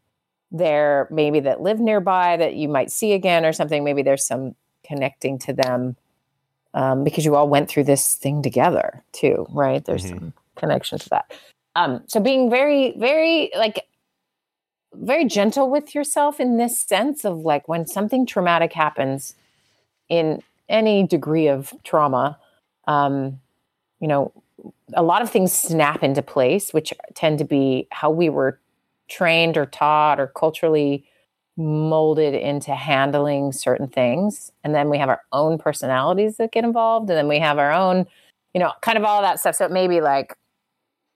[0.51, 3.83] there maybe that live nearby that you might see again or something.
[3.83, 5.95] Maybe there's some connecting to them
[6.73, 9.83] um, because you all went through this thing together too right?
[9.85, 10.09] There's Mhm.
[10.09, 11.31] some connection to that.
[11.75, 13.87] Um, so being very very like
[14.95, 19.35] very gentle with yourself in this sense of like when something traumatic happens
[20.09, 22.37] in any degree of trauma
[22.87, 23.39] um,
[23.99, 24.31] you know
[24.93, 28.59] a lot of things snap into place which tend to be how we were
[29.09, 31.05] trained or taught or culturally
[31.55, 34.51] molded into handling certain things.
[34.63, 37.71] And then we have our own personalities that get involved and then we have our
[37.71, 38.07] own
[38.53, 39.55] you know kind of all that stuff.
[39.55, 40.35] So it may be like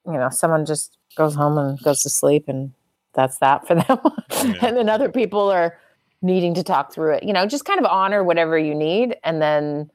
[0.06, 2.72] you know someone just goes home and goes to sleep and
[3.18, 4.00] that's that for them.
[4.62, 5.78] And then other people are
[6.22, 9.40] needing to talk through it you know just kind of honor whatever you need and
[9.42, 9.88] then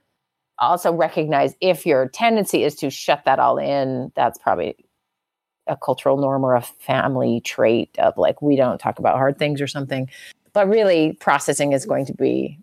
[0.60, 4.76] also recognize if your tendency is to shut that all in that's probably
[5.66, 9.60] a cultural norm or a family trait of like we don't talk about hard things
[9.60, 10.08] or something.
[10.52, 12.58] But really processing is going to be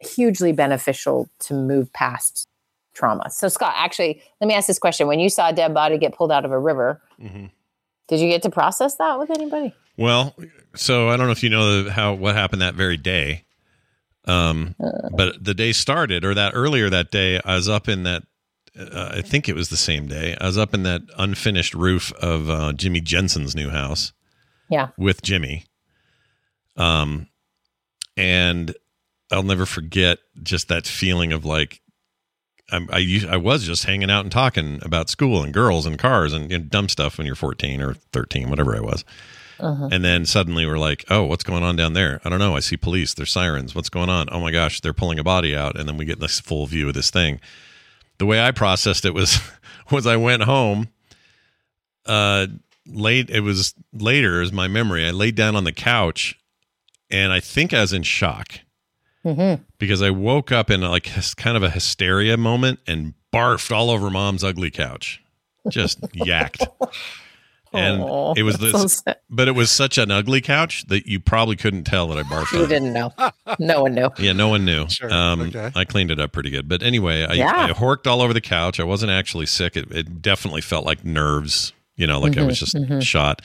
[0.00, 2.46] hugely beneficial to move past
[2.94, 3.30] trauma.
[3.30, 5.06] So scott actually let me ask this question.
[5.06, 7.50] When you saw a dead body get pulled out of a river Mhm.
[8.08, 10.34] did you get to process that with anybody Well,
[10.74, 13.44] so I don't know if you know how what happened that very day,
[14.24, 14.74] um,
[15.14, 18.22] but the day started or that earlier that day, I was up in that
[18.78, 20.36] uh, I think it was the same day.
[20.40, 24.12] I was up in that unfinished roof of uh, Jimmy Jensen's new house
[24.70, 24.88] Yeah.
[24.96, 25.64] with Jimmy.
[26.76, 27.26] Um,
[28.16, 28.74] and
[29.32, 31.80] I'll never forget just that feeling of like
[32.70, 36.32] I'm, I I was just hanging out and talking about school and girls and cars
[36.32, 39.04] and you know, dumb stuff when you're 14 or 13, whatever I was.
[39.60, 39.88] Uh-huh.
[39.90, 42.20] And then suddenly we're like, oh, what's going on down there?
[42.24, 42.54] I don't know.
[42.56, 43.14] I see police.
[43.14, 43.74] There's sirens.
[43.74, 44.28] What's going on?
[44.30, 45.78] Oh my gosh, they're pulling a body out.
[45.78, 47.40] And then we get this full view of this thing.
[48.18, 49.40] The way I processed it was
[49.90, 50.88] was I went home.
[52.06, 52.46] Uh,
[52.86, 53.30] late.
[53.30, 55.06] It was later, is my memory.
[55.06, 56.38] I laid down on the couch,
[57.10, 58.60] and I think I was in shock
[59.24, 59.62] Mm-hmm.
[59.78, 64.08] because I woke up in like kind of a hysteria moment and barfed all over
[64.10, 65.20] mom's ugly couch,
[65.68, 66.64] just yacked.
[67.72, 71.20] And Aw, it was this, so but it was such an ugly couch that you
[71.20, 72.52] probably couldn't tell that I barfed.
[72.52, 73.12] You on didn't know.
[73.58, 74.08] No one knew.
[74.18, 74.88] Yeah, no one knew.
[74.88, 75.70] Sure, Um, okay.
[75.74, 76.68] I cleaned it up pretty good.
[76.68, 77.66] But anyway, I, Yeah.
[77.66, 78.80] I horked all over the couch.
[78.80, 79.76] I wasn't actually sick.
[79.76, 83.00] It, it definitely felt like nerves, you know, like I was mm-hmm, just mm-hmm.
[83.00, 83.42] shot.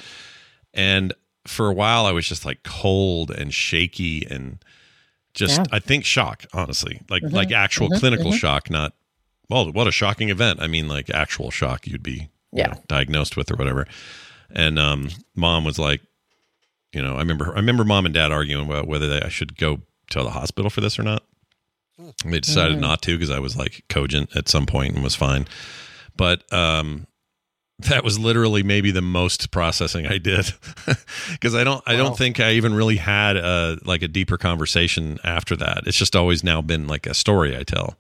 [0.74, 1.14] And
[1.46, 4.64] for a while, I was just like cold and shaky and
[5.34, 5.66] just, Yeah.
[5.72, 8.94] I think shock, honestly, like mm-hmm, like actual clinical shock, not,
[9.50, 10.62] well, what a shocking event.
[10.62, 12.68] I mean, like actual shock you'd be you Yeah.
[12.68, 13.88] know, diagnosed with or whatever.
[14.52, 16.02] And um, mom was like,
[16.94, 19.58] you know, I remember I remember mom and dad arguing about whether they, I should
[19.58, 19.80] go
[20.12, 21.24] to the hospital for this or not.
[22.26, 25.48] They decided not to because I was like cogent at some point and was fine.
[26.18, 27.08] But um,
[27.80, 30.52] that was literally maybe the most processing I did
[31.32, 32.04] because I don't I Wow.
[32.04, 35.84] don't think I even really had a like a deeper conversation after that.
[35.88, 37.96] It's just always now been like a story I tell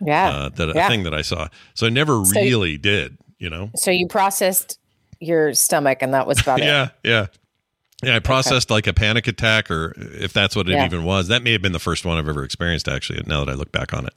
[0.00, 0.30] Yeah.
[0.30, 1.48] uh, that a thing that I saw.
[1.74, 3.70] So I never So you- really did, you know.
[3.74, 4.78] So you processed
[5.18, 6.64] your stomach, and that was about it.
[6.66, 7.26] Yeah, yeah.
[8.02, 10.86] Yeah, I processed like a panic attack, or if that's what it Yeah.
[10.86, 11.28] even was.
[11.28, 13.72] That may have been the first one I've ever experienced, actually, now that I look
[13.72, 14.14] back on it.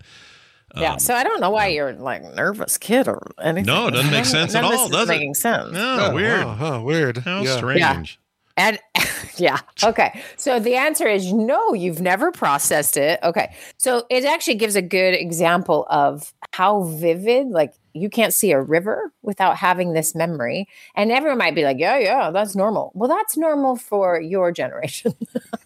[0.75, 0.93] Yeah.
[0.93, 3.65] Um, so I don't know why you're like nervous kid or anything.
[3.65, 5.11] No, it doesn't make sense at all, this is does it?
[5.11, 5.71] making sense.
[5.73, 6.45] No, Oh, weird.
[6.45, 7.17] wow, huh, weird.
[7.17, 7.57] How yeah.
[7.57, 8.19] strange.
[8.55, 8.79] And
[9.37, 10.21] yeah, okay.
[10.37, 13.19] So the answer is no, you've never processed it.
[13.21, 13.53] Okay.
[13.77, 18.61] So it actually gives a good example of how vivid, like you can't see a
[18.61, 20.67] river without having this memory.
[20.95, 22.91] And everyone might be like, yeah, yeah, that's normal.
[22.93, 25.15] Well, that's normal for your generation.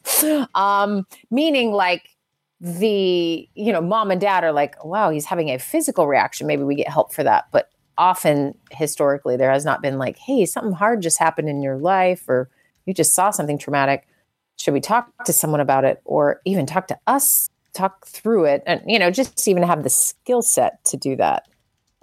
[0.55, 2.15] um, meaning like
[2.61, 6.47] the, you know, mom and dad are like, wow, he's having a physical reaction.
[6.47, 7.47] Maybe we get help for that.
[7.51, 11.75] But often historically, there has not been like, hey, something hard just happened in your
[11.75, 12.49] life or
[12.85, 14.07] you just saw something traumatic
[14.55, 18.63] should we talk to someone about it or even talk to us talk through it
[18.65, 21.47] and you know just even have the skill set to do that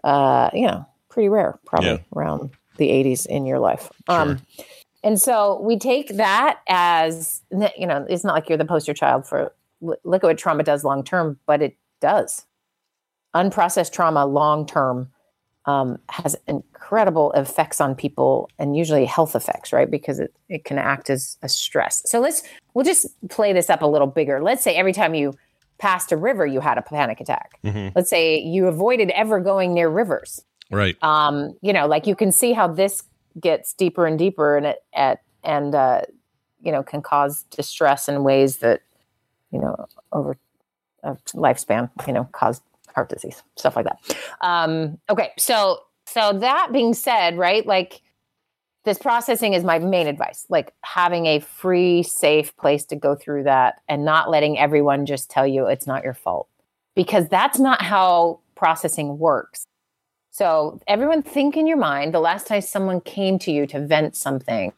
[0.04, 1.98] uh you know pretty rare probably Yeah.
[2.16, 4.40] around the 80s in your life um
[5.02, 9.26] and so we take that as you know it's not like you're the poster child
[9.26, 12.46] for look at what trauma does long term but it does
[13.34, 15.10] unprocessed trauma long term
[15.66, 19.90] um, has incredible effects on people and usually health effects, right?
[19.90, 22.02] Because it, it can act as a stress.
[22.04, 22.42] So let's,
[22.74, 24.42] we'll just play this up a little bigger.
[24.42, 25.32] Let's say every time you
[25.84, 27.58] passed a river, you had a panic attack.
[27.62, 27.92] Mhm.
[27.94, 30.42] Let's say you avoided ever going near rivers.
[30.70, 30.96] Right.
[31.02, 33.02] Um, you know, like you can see how this
[33.38, 36.00] gets deeper and deeper and it at, and, uh,
[36.62, 38.80] you know, can cause distress in ways that,
[39.50, 40.38] you know, over
[41.02, 42.62] a lifespan, you know, cause
[42.94, 43.98] heart disease, stuff like that.
[44.40, 48.00] Um, okay, so so that being said, right, like
[48.84, 53.44] this processing is my main advice, like having a free, safe place to go through
[53.44, 56.48] that and not letting everyone just tell you it's not your fault.
[56.94, 59.64] Because that's not how processing works.
[60.30, 64.16] So everyone think in your mind the last time someone came to you to vent
[64.16, 64.72] something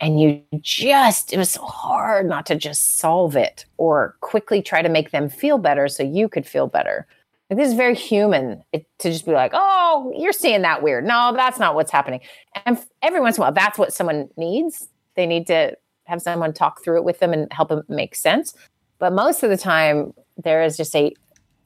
[0.00, 4.80] and you just it was so hard not to just solve it or quickly try
[4.80, 7.06] to make them feel better so you could feel better
[7.50, 11.04] like, this is very human it, to just be like oh you're seeing that weird.
[11.04, 12.20] No that's not what's happening.
[12.64, 14.88] And every once in a while that's what someone needs.
[15.16, 18.54] They need to have someone talk through it with them and help them make sense.
[18.98, 21.12] But most of the time there is just a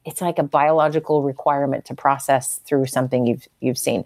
[0.04, 4.04] it's like a biological requirement to process through something you've you've seen.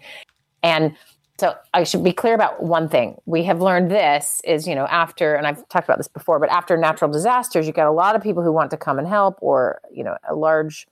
[0.61, 0.95] And
[1.39, 3.15] so I should be clear about one thing.
[3.25, 6.49] We have learned this is, you know, after, and I've talked about this before, but
[6.49, 9.37] after natural disasters, you get a lot of people who want to come and help,
[9.39, 10.85] or, you know, a large,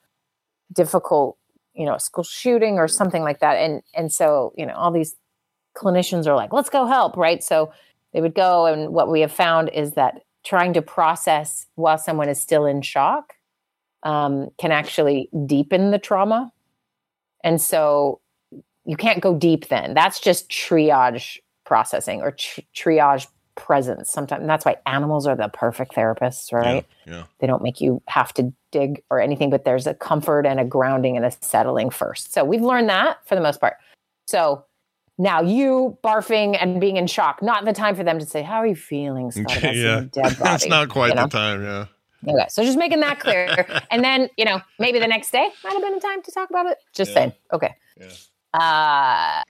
[0.74, 1.38] difficult,
[1.74, 3.56] you know, school shooting or something like that.
[3.56, 5.16] And and so, you know, all these
[5.76, 7.44] clinicians are like, let's go help, right?
[7.44, 7.72] So
[8.14, 12.30] they would go, and what we have found is that trying to process while someone
[12.30, 13.34] is still in shock
[14.04, 16.52] um, can actually deepen the trauma.
[17.44, 18.22] And so
[18.86, 19.94] you can't go deep then.
[19.94, 23.28] That's just triage processing or tr- triage
[23.58, 27.24] presence sometimes that's why animals are the perfect therapists right Yeah.
[27.40, 30.64] they don't make you have to dig or anything but there's a comfort and a
[30.66, 33.78] grounding and a settling first so we've learned that for the most part
[34.28, 34.64] so
[35.18, 38.58] now you barfing and being in shock not the time for them to say how
[38.58, 39.98] are you feeling Scott, yeah.
[39.98, 41.24] a dead body That's not quite you know?
[41.24, 41.64] the time.
[41.64, 41.86] Yeah.
[42.28, 45.74] Okay, so just making that clear, and then you know maybe the next day might
[45.74, 46.78] have been a time to talk about it.
[46.92, 47.32] Just saying.
[47.54, 47.76] Okay.
[48.56, 49.44] Uh,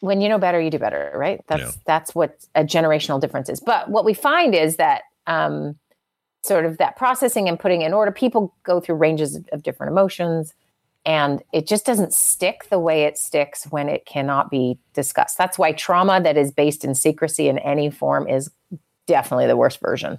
[0.00, 1.40] when you know better, you do better, right?
[1.48, 1.70] That's Yeah.
[1.84, 3.60] that's what a generational difference is.
[3.60, 5.78] But what we find is that um,
[6.44, 9.90] sort of that processing and putting in order, people go through ranges of, of different
[9.92, 10.54] emotions,
[11.04, 15.38] and it just doesn't stick the way it sticks when it cannot be discussed.
[15.38, 18.50] That's why trauma that is based in secrecy in any form is
[19.06, 20.18] definitely the worst version.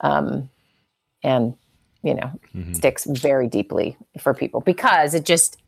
[0.00, 0.48] Um,
[1.22, 1.54] and
[2.02, 2.32] you know
[2.72, 5.58] sticks very deeply for people because it just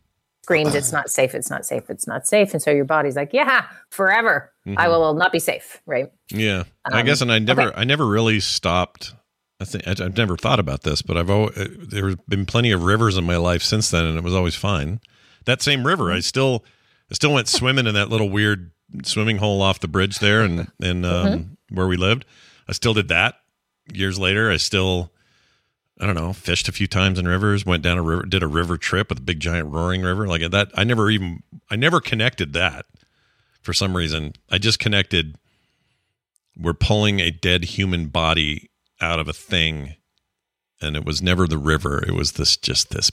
[0.44, 3.30] screams it's not safe it's not safe it's not safe and so your body's like
[3.32, 7.62] yeah forever i will not be safe right Yeah, I Um, guess, and I never,
[7.62, 7.80] okay.
[7.80, 9.14] I never really stopped.
[9.60, 12.82] I think I- I've never thought about this, but I've always, there's been plenty of
[12.82, 15.00] rivers in my life since then, and it was always fine.
[15.44, 16.64] That same river, I still,
[17.10, 18.72] I still went swimming in that little weird
[19.04, 21.76] swimming hole off the bridge there, and and um, Mm-hmm.
[21.76, 22.24] where we lived.
[22.68, 23.34] I still did that.
[23.92, 25.11] Years later, I still,
[26.00, 27.66] I don't know, fished a few times in rivers.
[27.66, 30.48] Went down a river, did a river trip with a big giant roaring river like
[30.50, 30.70] that.
[30.74, 32.86] I never even, I never connected that
[33.60, 34.32] for some reason.
[34.50, 35.36] I just connected
[36.58, 38.70] we're pulling a dead human body
[39.00, 39.94] out of a thing
[40.80, 43.10] and it was never the river it was this just this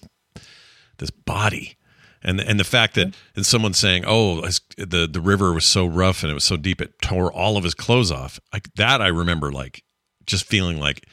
[0.97, 1.77] this body
[2.22, 3.38] and and the fact that mm-hmm.
[3.38, 4.41] and someone saying oh
[4.77, 7.64] the the river was so rough and it was so deep it tore all of
[7.64, 9.84] his clothes off like that i remember like
[10.26, 11.07] just feeling like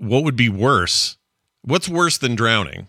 [0.00, 1.16] what would be worse
[1.62, 2.88] what's worse than drowning?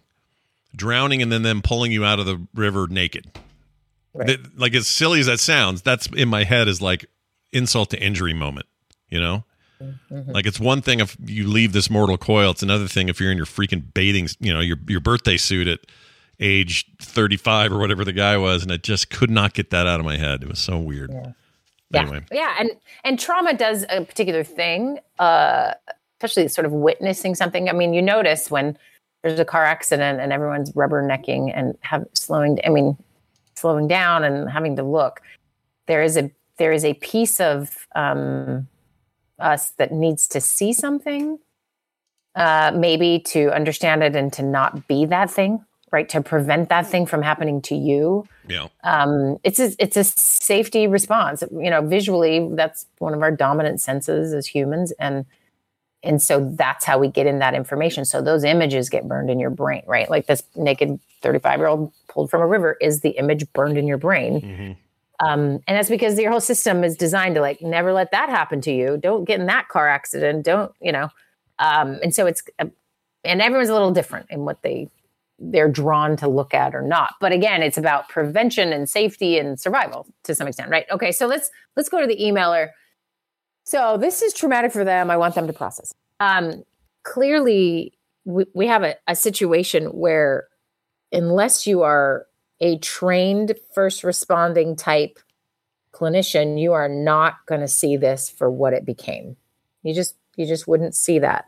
[0.76, 3.32] Drowning and then them pulling you out of the river naked.
[4.16, 7.06] That- like as silly as that sounds that's in my head is like
[7.54, 8.66] insult to injury moment
[9.12, 9.44] you know?
[10.10, 13.32] Like it's one thing if you leave this mortal coil it's another thing if you're
[13.32, 15.80] in your freaking bathing you know your your birthday suit at
[16.40, 20.00] age 35 or whatever the guy was and i just could not get that out
[20.00, 20.44] of my head.
[20.44, 21.12] It was so weird.
[21.12, 22.02] Yeah.
[22.02, 22.22] Anyway.
[22.32, 22.72] Yeah and
[23.04, 25.74] and trauma does a particular thing uh
[26.22, 27.70] especially sort of witnessing something.
[27.70, 28.78] I mean you notice when
[29.24, 32.98] there's a car accident and everyone's rubbernecking and have slowing i mean
[33.56, 35.22] slowing down and having to look
[35.88, 38.68] there is a there is a piece of um
[39.40, 41.38] us that needs to see something
[42.36, 46.08] uh maybe to understand it and to not be that thing right?
[46.08, 48.26] To prevent that thing from happening to you.
[48.48, 48.68] Yeah.
[48.86, 51.44] Um, it's a, it's a safety response.
[51.52, 55.26] You know, visually, that's one of our dominant senses as humans, and
[56.04, 58.06] and so that's how we get in that information.
[58.06, 60.10] So those images get burned in your brain, right?
[60.10, 63.78] Like this naked thirty five year old pulled from a river is the image burned
[63.78, 64.78] in your brain,
[65.20, 68.62] um, and that's because your whole system is designed to like never let that happen
[68.62, 68.98] to you.
[68.98, 70.46] Don't get in that car accident.
[70.46, 71.10] Don't you know?
[71.60, 72.66] Um, and so it's uh,
[73.24, 74.90] and everyone's a little different in what they
[75.42, 77.16] they're drawn to look at or not.
[77.20, 80.86] But again, it's about prevention and safety and survival to some extent, right?
[80.92, 82.70] Okay, so let's let's go to the emailer.
[83.64, 85.12] So this is traumatic for them.
[85.12, 85.94] I want them to process.
[86.20, 86.64] Um,
[87.04, 87.94] clearly,
[88.26, 90.48] we, we have a, a situation where
[91.12, 92.28] unless you are
[92.60, 95.20] a trained first responding type
[95.94, 99.36] clinician, you are not going to see this for what it became.
[99.84, 101.46] You just you just wouldn't see that.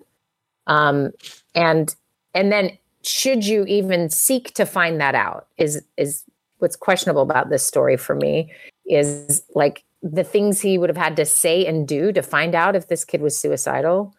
[0.68, 1.12] Um,
[1.56, 1.96] and
[2.34, 6.24] and then should you even seek to find that out is is
[6.58, 8.52] what's questionable about this story for me
[8.86, 12.76] is like the things he would have had to say and do to find out
[12.76, 14.14] if this kid was suicidal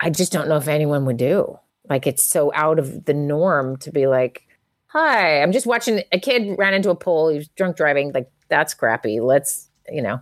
[0.00, 1.58] i just don't know if anyone would do.
[1.88, 4.42] Like it's so out of the norm to be like
[4.88, 8.12] hi i'm just watching a kid ran into a pole he was drunk driving.
[8.12, 9.20] Like that's crappy.
[9.20, 10.20] Let's you know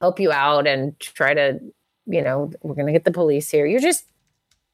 [0.00, 1.58] help you out and try to
[2.06, 3.64] you know we're gonna get the police here.
[3.64, 4.04] You're just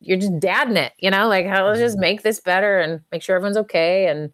[0.00, 2.00] you're just dadding it, you know, like how let's just mm-hmm.
[2.00, 4.06] make this better and make sure everyone's okay.
[4.08, 4.32] And,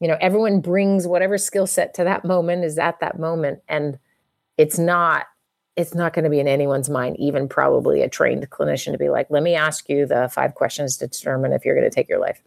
[0.00, 3.60] you know, everyone brings whatever skill set to that moment is at that moment.
[3.68, 3.98] And
[4.58, 5.26] it's not,
[5.76, 9.08] it's not going to be in anyone's mind, even probably a trained clinician to be
[9.08, 12.08] like, let me ask you the five questions to determine if you're going to take
[12.08, 12.42] your life.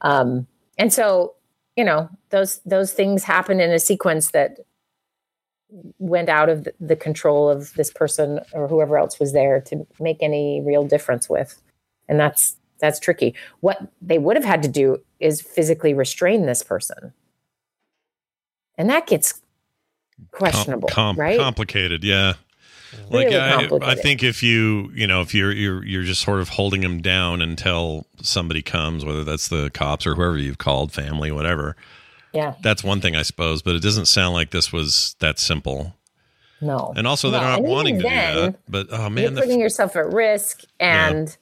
[0.00, 0.46] Um,
[0.78, 1.34] and so,
[1.76, 4.58] you know, those, those things happen in a sequence that
[5.98, 9.86] went out of the, the control of this person or whoever else was there to
[10.00, 11.60] make any real difference with.
[12.08, 13.34] And that's that's tricky.
[13.60, 17.12] What they would have had to do is physically restrain this person.
[18.76, 19.39] And that gets
[20.32, 21.38] questionable Com- right?
[21.38, 22.34] complicated yeah.
[23.10, 26.40] Really like I, I think if you you know if you're you're you're just sort
[26.40, 30.92] of holding them down until somebody comes whether that's the cops or whoever you've called
[30.92, 31.76] family whatever
[32.32, 32.54] yeah.
[32.62, 35.94] that's one thing i suppose but it doesn't sound like this was that simple.
[36.60, 36.92] No.
[36.94, 38.60] And also, they're No, not and wanting to then, do that.
[38.68, 41.34] But oh you're man, the, putting yourself at risk and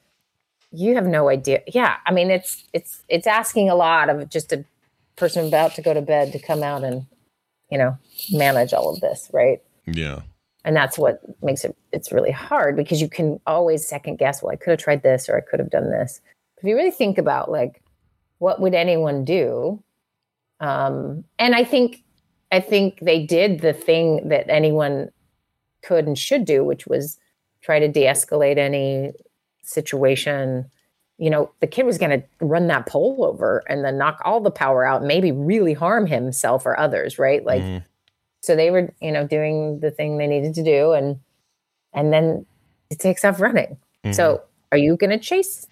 [0.70, 1.62] you have no idea.
[1.66, 4.64] Yeah i mean it's it's it's asking a lot of just a
[5.16, 7.06] person about to go to bed to come out and
[7.70, 7.96] you know
[8.32, 9.60] manage all of this right?
[9.86, 10.20] Yeah,
[10.64, 14.52] and that's what makes it it's really hard because you can always second guess well
[14.52, 16.20] i could have tried this or i could have done this.
[16.58, 17.82] If you really think about like
[18.38, 19.82] what would anyone do
[20.60, 22.02] um and i think
[22.50, 25.10] i think they did the thing that anyone
[25.82, 27.18] could and should do which was
[27.62, 29.12] try to de-escalate any
[29.62, 30.68] situation
[31.18, 34.40] you know the kid was going to run that pole over and then knock all
[34.40, 37.84] the power out maybe really harm himself or others right like Mhm.
[38.40, 41.18] so they were you know doing the thing they needed to do and
[41.92, 42.46] and then
[42.90, 44.12] it takes off running Mm-hmm.
[44.12, 45.66] so are you going to chase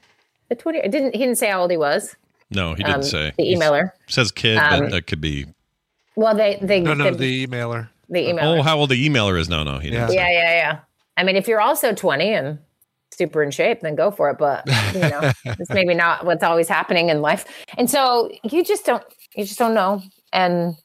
[0.49, 2.17] the 20 it didn't he didn't say how old he was
[2.51, 3.33] no, he didn't um, say.
[3.37, 5.47] the He emailer says kid, Um, but that could be.
[6.17, 7.89] well they they No, no, the, the emailer.
[8.09, 9.49] the emailer Oh, how old the emailer is?
[9.49, 10.03] No, no, he didn't.
[10.03, 10.09] Yeah.
[10.09, 10.15] say.
[10.17, 10.79] yeah yeah yeah
[11.17, 12.59] i mean if you're also 20 and
[13.13, 14.39] super in shape then go for it.
[14.39, 17.45] But you know it's maybe not what's always happening in life.
[17.77, 19.05] And so you just don't
[19.35, 20.03] you just don't know.
[20.33, 20.77] And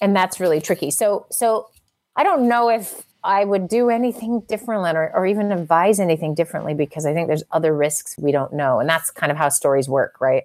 [0.00, 0.90] and that's really tricky.
[0.90, 1.68] So so
[2.16, 6.74] i don't know if i would do anything differently or, or even advise anything differently
[6.74, 8.80] because i think there's other risks we don't know.
[8.80, 10.44] And that's kind of how stories work right?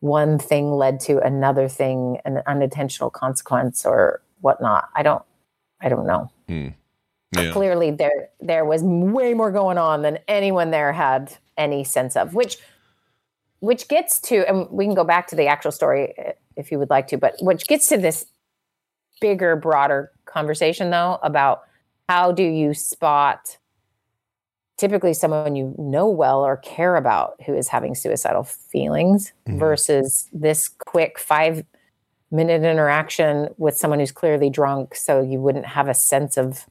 [0.00, 4.88] One thing led to another thing an unintentional consequence or whatnot.
[4.94, 5.22] I don't
[5.82, 6.68] i don't know hmm.
[7.32, 7.52] Yeah.
[7.52, 12.34] clearly there there was way more going on than anyone there had any sense of
[12.34, 12.58] which
[13.60, 16.78] which gets to and we can go back to the actual story uh, if you
[16.78, 18.26] would like to but which gets to this
[19.20, 21.62] bigger broader conversation though about
[22.08, 23.58] how do you spot
[24.76, 30.68] typically someone you know well or care about who is having suicidal feelings versus this
[30.68, 31.62] quick 5
[32.32, 36.66] minute interaction with someone who's clearly drunk so you wouldn't have a sense of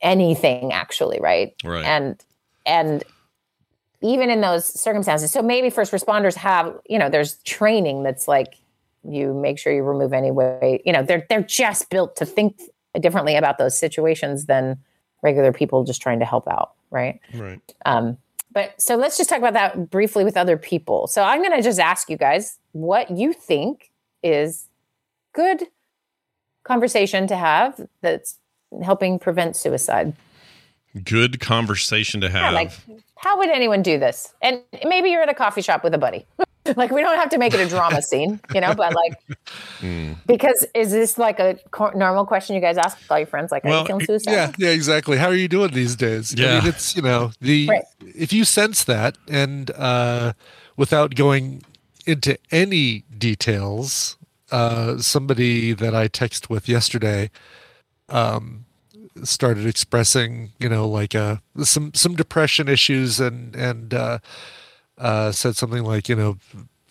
[0.00, 1.84] anything actually right Right.
[1.84, 2.22] and
[2.66, 3.04] and
[4.00, 8.54] even in those circumstances so maybe first responders have you know there's training that's like
[9.04, 12.60] you make sure you remove any way you know they're they're just built to think
[13.00, 14.78] differently about those situations than
[15.22, 17.60] regular people just trying to help out right Right.
[17.86, 18.16] um,
[18.52, 21.06] but so let's just talk about that briefly with other people.
[21.06, 23.90] So I'm going to just ask you guys what you think
[24.22, 24.68] is
[25.34, 25.64] good
[26.64, 28.36] conversation to have that's
[28.82, 30.12] helping prevent suicide.
[31.04, 32.54] Good conversation to Yeah, have.
[32.54, 32.72] like
[33.16, 34.32] how would anyone do this?
[34.42, 36.26] And maybe you're at a coffee shop with a buddy.
[36.76, 39.18] like we don't have to make it a drama scene, you know, but like
[39.80, 40.12] Hmm.
[40.26, 43.64] because is this like a co- normal question you guys ask all your friends like
[43.64, 44.38] are Well, you feeling suicidal?
[44.38, 45.16] Yeah, yeah, exactly.
[45.16, 46.34] How are you doing these days?
[46.36, 46.58] I Yeah.
[46.58, 47.84] mean, it's you know the Right.
[48.14, 50.32] if you sense that, and uh,
[50.76, 51.62] without going
[52.06, 54.16] into any details,
[54.50, 57.30] uh, somebody that I text with yesterday,
[58.08, 58.64] um,
[59.24, 64.18] started expressing you know like uh some some depression issues and and uh,
[64.98, 66.38] uh, said something like you know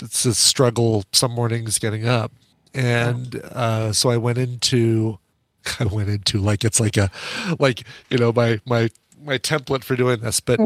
[0.02, 1.04] it's a struggle.
[1.12, 2.32] Some mornings getting up.
[2.74, 5.20] And uh, so I went into
[5.80, 7.10] I went into like it's like a
[7.60, 8.90] like you know my my
[9.24, 10.60] my template for doing this, but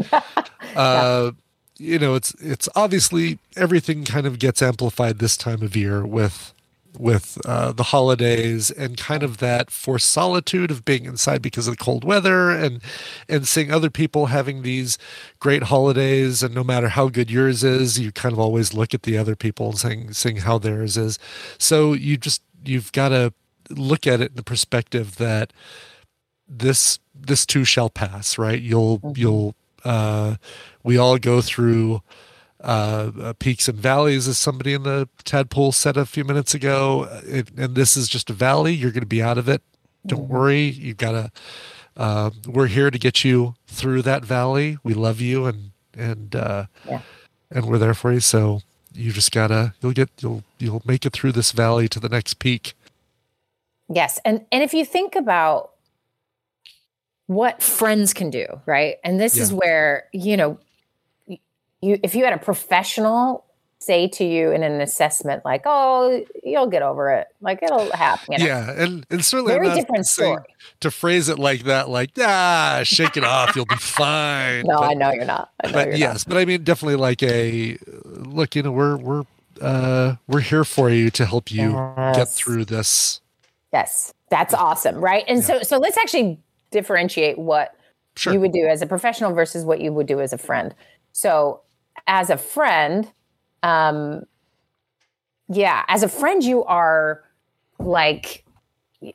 [0.76, 1.32] uh,
[1.78, 6.52] you know it's it's obviously everything kind of gets amplified this time of year with
[6.98, 11.76] with uh, the holidays and kind of that forced solitude of being inside because of
[11.76, 12.82] the cold weather and
[13.28, 14.98] and seeing other people having these
[15.40, 19.04] great holidays and no matter how good yours is you kind of always look at
[19.04, 21.18] the other people and saying seeing how theirs is.
[21.58, 23.32] So you just you've got to
[23.70, 25.52] look at it in the perspective that
[26.48, 28.60] this this too shall pass right?
[28.60, 29.54] You'll you'll
[29.84, 30.36] uh
[30.84, 32.02] we all go through
[32.62, 37.08] uh, uh, peaks and valleys, as somebody in the tadpole said a few minutes ago.
[37.24, 38.72] It, and this is just a valley.
[38.72, 39.62] You're going to be out of it.
[40.06, 40.62] Don't worry.
[40.62, 41.32] You've got to.
[41.96, 44.78] Uh, we're here to get you through that valley.
[44.82, 47.00] We love you, and and uh, Yeah.
[47.50, 48.20] and we're there for you.
[48.20, 48.62] So
[48.94, 49.74] you just gotta.
[49.80, 50.10] You'll get.
[50.20, 52.74] You'll you'll make it through this valley to the next peak.
[53.88, 55.72] Yes, and and if you think about
[57.26, 58.96] what friends can do, right?
[59.04, 60.58] And this is where you know,
[61.82, 63.44] you if you had a professional
[63.78, 67.26] say to you in an assessment like, "Oh, you'll get over it.
[67.40, 68.46] Like it'll happen." You know?
[68.46, 70.42] Yeah, and and certainly Very different story.
[70.80, 71.88] to phrase it like that.
[71.88, 73.56] Like ah, shake it off.
[73.56, 74.62] You'll be fine.
[74.66, 75.50] No, But- I know you're not.
[75.64, 78.54] Know but you're yes, but I mean, definitely like a look.
[78.54, 79.24] You know, we're we're
[79.60, 81.72] uh, we're here for you to help you
[82.14, 83.20] get through this.
[83.72, 85.24] Yes, that's awesome, right?
[85.26, 86.38] And so so let's actually
[86.70, 87.74] differentiate what
[88.16, 88.32] Sure.
[88.34, 90.74] you would do as a professional versus what you would do as a friend.
[91.12, 91.62] So
[92.06, 93.10] as a friend,
[93.62, 94.24] um
[95.48, 97.22] yeah, as a friend you are
[97.78, 98.44] like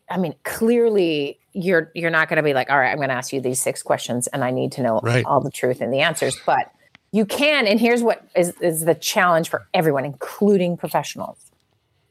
[0.09, 3.15] I mean, clearly you're you're not going to be like, all right, I'm going to
[3.15, 5.25] ask you these six questions, and I need to know Right.
[5.25, 6.37] all the truth and the answers.
[6.45, 6.71] But
[7.13, 11.51] you can, and here's what is is the challenge for everyone, including professionals,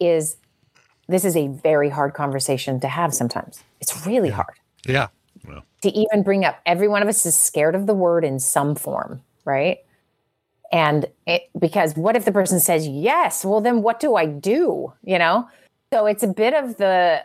[0.00, 0.36] is
[1.08, 3.14] this is a very hard conversation to have.
[3.14, 4.54] Sometimes it's really hard
[4.86, 5.08] Yeah.
[5.82, 8.74] to even bring up every one of us is scared of the word in some
[8.74, 9.78] form right
[10.72, 14.92] and it, because what if the person says yes well then what do i do?
[15.04, 15.48] You know?
[15.92, 17.22] So it's a bit of the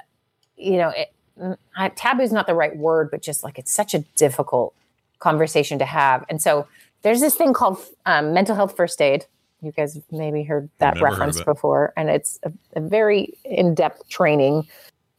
[0.58, 1.58] you know it, mm,
[1.96, 4.74] taboo is not the right word but just like it's such a difficult
[5.20, 6.26] conversation to have.
[6.30, 6.68] And so
[7.04, 9.26] there's this thing called um, mental health first aid.
[9.62, 13.34] You guys have maybe heard that Never heard reference before and it's a, a very
[13.46, 14.68] in-depth training.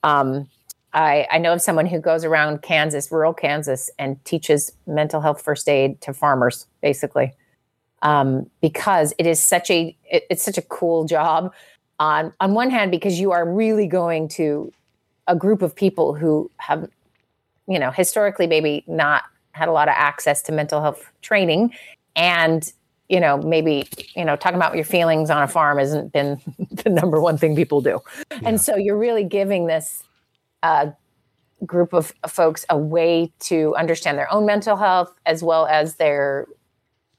[0.02, 0.48] Um,
[0.94, 5.40] I, I know of someone who goes around Kansas, rural Kansas, and teaches mental health
[5.40, 7.32] first aid to farmers, basically,
[8.02, 11.52] um, because it is such a it- it's such a cool job.
[11.98, 14.72] On on one hand, because you are really going to
[15.28, 16.88] a group of people who have,
[17.68, 19.22] you know, historically maybe not
[19.52, 21.72] had a lot of access to mental health training,
[22.16, 22.72] and
[23.08, 26.90] you know maybe you know talking about your feelings on a farm hasn't been the
[26.90, 28.00] number one thing people do,
[28.44, 30.02] and so you're really giving this
[30.62, 30.86] uh,
[31.66, 36.46] group of folks a way to understand their own mental health as well as their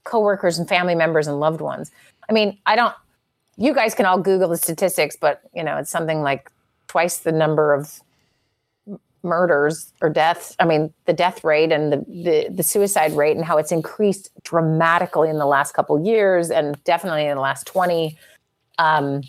[0.03, 1.91] coworkers and family members and loved ones.
[2.29, 2.93] I mean, I don't.
[3.57, 6.51] You guys can all Google the statistics, but you know, it's something like
[6.87, 8.01] twice the number of
[9.21, 10.55] murders or deaths.
[10.59, 14.31] I mean, the death rate and the, the the suicide rate and how it's increased
[14.43, 18.17] dramatically in the last couple years and definitely in the last twenty.
[18.79, 19.21] Um,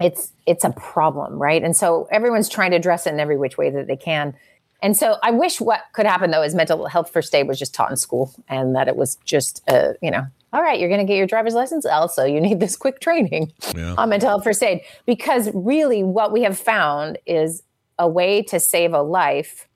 [0.00, 3.56] it's it's a problem right and so everyone's trying to address it in every which
[3.56, 4.34] way that they can
[4.82, 7.74] and so i wish what could happen though is mental health first aid was just
[7.74, 11.00] taught in school and that it was just uh, you know all right you're going
[11.00, 13.94] to get your driver's license also you need this quick training Yeah.
[13.96, 17.62] on mental health first aid because really what we have found is
[17.98, 19.68] a way to save a life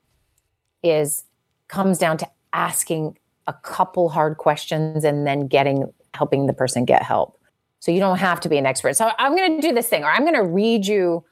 [0.82, 1.24] is
[1.68, 3.16] comes down to asking
[3.46, 7.38] a couple hard questions and then getting helping the person get help
[7.78, 8.96] so you don't have to be an expert.
[8.96, 11.24] So I'm going to do this thing, or I'm going to read you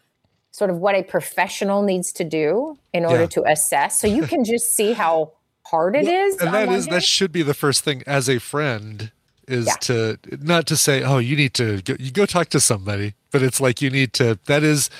[0.59, 3.37] sort of what a professional needs to do in order Yeah.
[3.37, 5.33] to assess, so you can just see how
[5.67, 6.37] hard it is.
[6.39, 9.11] and that is that should be the first thing as a friend
[9.49, 9.75] is Yeah.
[9.89, 10.19] to
[10.53, 13.61] not to say oh you need to go, you go talk to somebody but it's
[13.61, 14.91] like you need to that is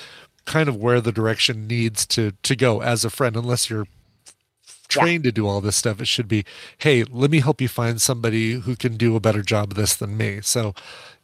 [0.45, 3.87] kind of where the direction needs to to go as a friend unless you're
[4.87, 6.43] trained to do all this stuff it should be
[6.79, 9.95] hey let me help you find somebody who can do a better job of this
[9.95, 10.73] than me so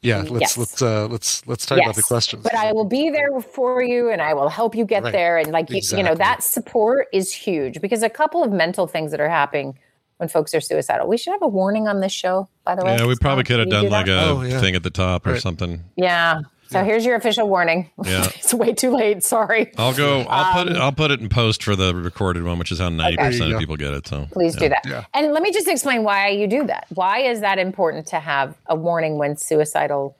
[0.01, 0.57] yeah let's Yes.
[0.57, 4.09] let's uh let's let's talk about the questions But I will be there for you
[4.09, 5.11] and I will help you get Right.
[5.11, 5.37] there.
[5.37, 9.11] And like, you, you know, that support is huge because a couple of mental things
[9.11, 9.77] that are happening
[10.17, 11.07] when folks are suicidal.
[11.07, 12.95] We should have a warning on this show, by the way.
[12.97, 14.59] Yeah, we probably could have done do like a Oh, yeah.
[14.59, 15.83] thing at the top or something.
[15.95, 16.41] Yeah.
[16.71, 17.89] So here's your official warning.
[18.03, 18.23] Yeah.
[18.35, 19.23] it's way too late.
[19.23, 19.71] Sorry.
[19.77, 20.21] I'll go.
[20.21, 20.77] I'll put it.
[20.77, 23.25] Um, I'll put it in post for the recorded one, which is how ninety There
[23.25, 24.07] percent of people get it.
[24.07, 24.59] So Please yeah.
[24.59, 24.85] do that.
[24.85, 25.05] Yeah.
[25.13, 26.87] And let me just explain why you do that.
[26.93, 30.15] Why is that important to have a warning when suicidal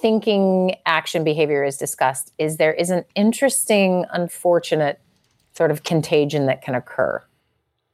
[0.00, 2.32] thinking, action, behavior is discussed?
[2.38, 5.00] Is there is an interesting, unfortunate
[5.54, 7.20] sort of contagion that can occur,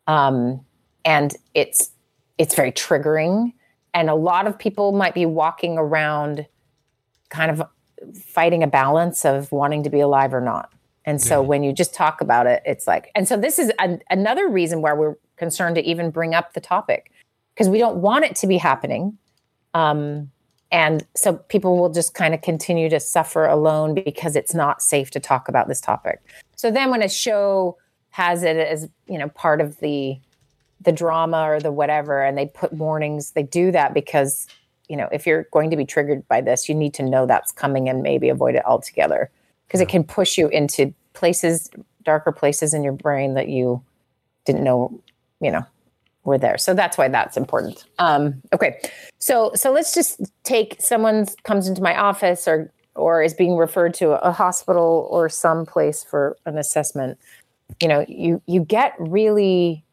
[0.06, 0.60] um,
[1.06, 1.90] and it's
[2.36, 3.54] it's very triggering.
[3.94, 6.46] And a lot of people might be walking around,
[7.30, 7.62] kind of
[8.12, 10.72] fighting a balance of wanting to be alive or not.
[11.06, 14.00] And so when you just talk about it, it's like, and so this is an,
[14.08, 17.12] another reason why we're concerned to even bring up the topic
[17.54, 19.18] because we don't want it to be happening.
[19.74, 20.30] Um,
[20.70, 25.10] and so people will just kind of continue to suffer alone because it's not safe
[25.10, 26.20] to talk about this topic.
[26.56, 27.76] So then when a show
[28.10, 30.18] has it as, you know, part of the,
[30.80, 34.46] the drama or the whatever, and they put warnings, they do that because,
[34.88, 37.52] you know, if you're going to be triggered by this, you need to know that's
[37.52, 39.30] coming and maybe avoid it altogether
[39.66, 41.70] because it can push you into places,
[42.02, 43.82] darker places in your brain that you
[44.44, 45.00] didn't know,
[45.40, 45.64] you know,
[46.24, 46.58] were there.
[46.58, 47.84] So that's why that's important.
[47.98, 48.80] Um, okay,
[49.18, 53.94] so so let's just take someone comes into my office or or is being referred
[53.94, 57.18] to a hospital or some place for an assessment.
[57.80, 59.84] You know, you you get really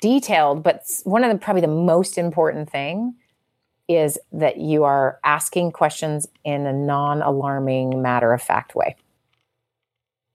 [0.00, 3.14] detailed, but one of the probably the most important thing
[3.88, 8.96] is that you are asking questions in a non-alarming, matter-of-fact way.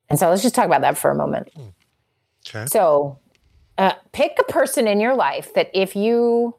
[0.10, 1.50] And so let's just talk about that for a moment.
[2.48, 3.18] okay So,
[3.78, 6.56] uh, pick a person in your life that if you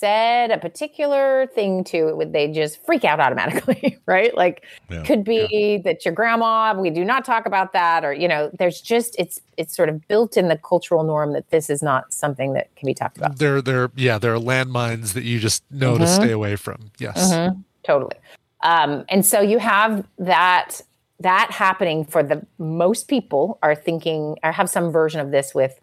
[0.00, 4.34] said a particular thing to, would they just freak out automatically, right?
[4.34, 5.04] Like, Yeah.
[5.04, 6.74] could be that your grandma.
[6.78, 10.06] We do not talk about that, or you know, there's just it's it's sort of
[10.08, 13.38] built in the cultural norm that this is not something that can be talked about.
[13.38, 16.08] there there yeah there are landmines that you just know to Mhm.
[16.16, 18.16] stay away from yes Mhm, totally.
[18.62, 20.80] Um, and so you have that
[21.20, 25.78] that happening for the most people are thinking or have some version of this with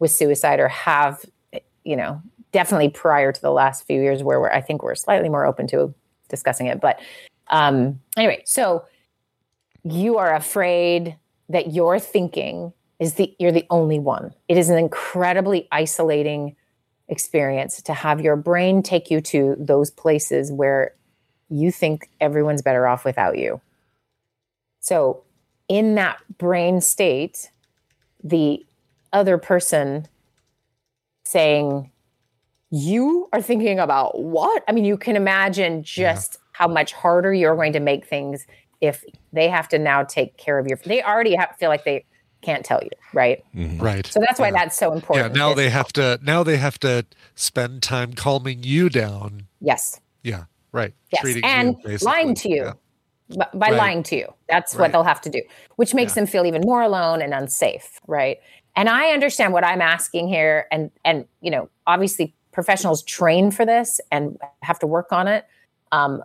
[0.00, 1.24] with suicide or have
[1.84, 2.20] you know
[2.52, 5.66] definitely prior to the last few years where we're, I think we're slightly more open
[5.68, 5.94] to
[6.28, 6.80] discussing it.
[6.80, 7.00] But
[7.48, 8.84] um, anyway, so
[9.84, 11.16] you are afraid
[11.48, 14.32] that your thinking is the you're the only one.
[14.48, 16.54] It is an incredibly isolating
[17.08, 20.94] experience to have your brain take you to those places where
[21.48, 23.60] you think everyone's better off without you.
[24.80, 25.24] So,
[25.68, 27.50] in that brain state,
[28.22, 28.64] the
[29.12, 30.06] other person
[31.24, 31.89] saying,
[32.70, 34.62] You are thinking about what?
[34.68, 38.46] I mean, you can imagine just how much harder you're going to make things
[38.80, 40.78] if they have to now take care of your.
[40.84, 42.04] They already have, feel like they
[42.42, 43.44] can't tell you, right?
[43.54, 43.82] Mm-hmm.
[43.82, 44.06] Right.
[44.06, 44.52] So that's why Yeah.
[44.52, 45.16] that's so important.
[45.16, 45.26] Yeah.
[45.26, 45.36] important.
[45.36, 46.20] Now is- they have to.
[46.22, 49.46] Now they have to spend time calming you down.
[49.60, 50.00] Yes.
[50.22, 50.44] Yeah.
[50.72, 50.94] Right.
[51.12, 52.72] Yes, Treating and you, lying to you Yeah.
[53.30, 53.76] b- by Right.
[53.76, 54.32] lying to you.
[54.48, 55.42] That's what they'll have to do,
[55.74, 58.38] which makes them feel even more alone and unsafe, right?
[58.76, 63.64] And I understand what I'm asking here, and and you know, obviously, professionals train for
[63.64, 65.46] this and have to work on it.
[65.92, 66.22] Um,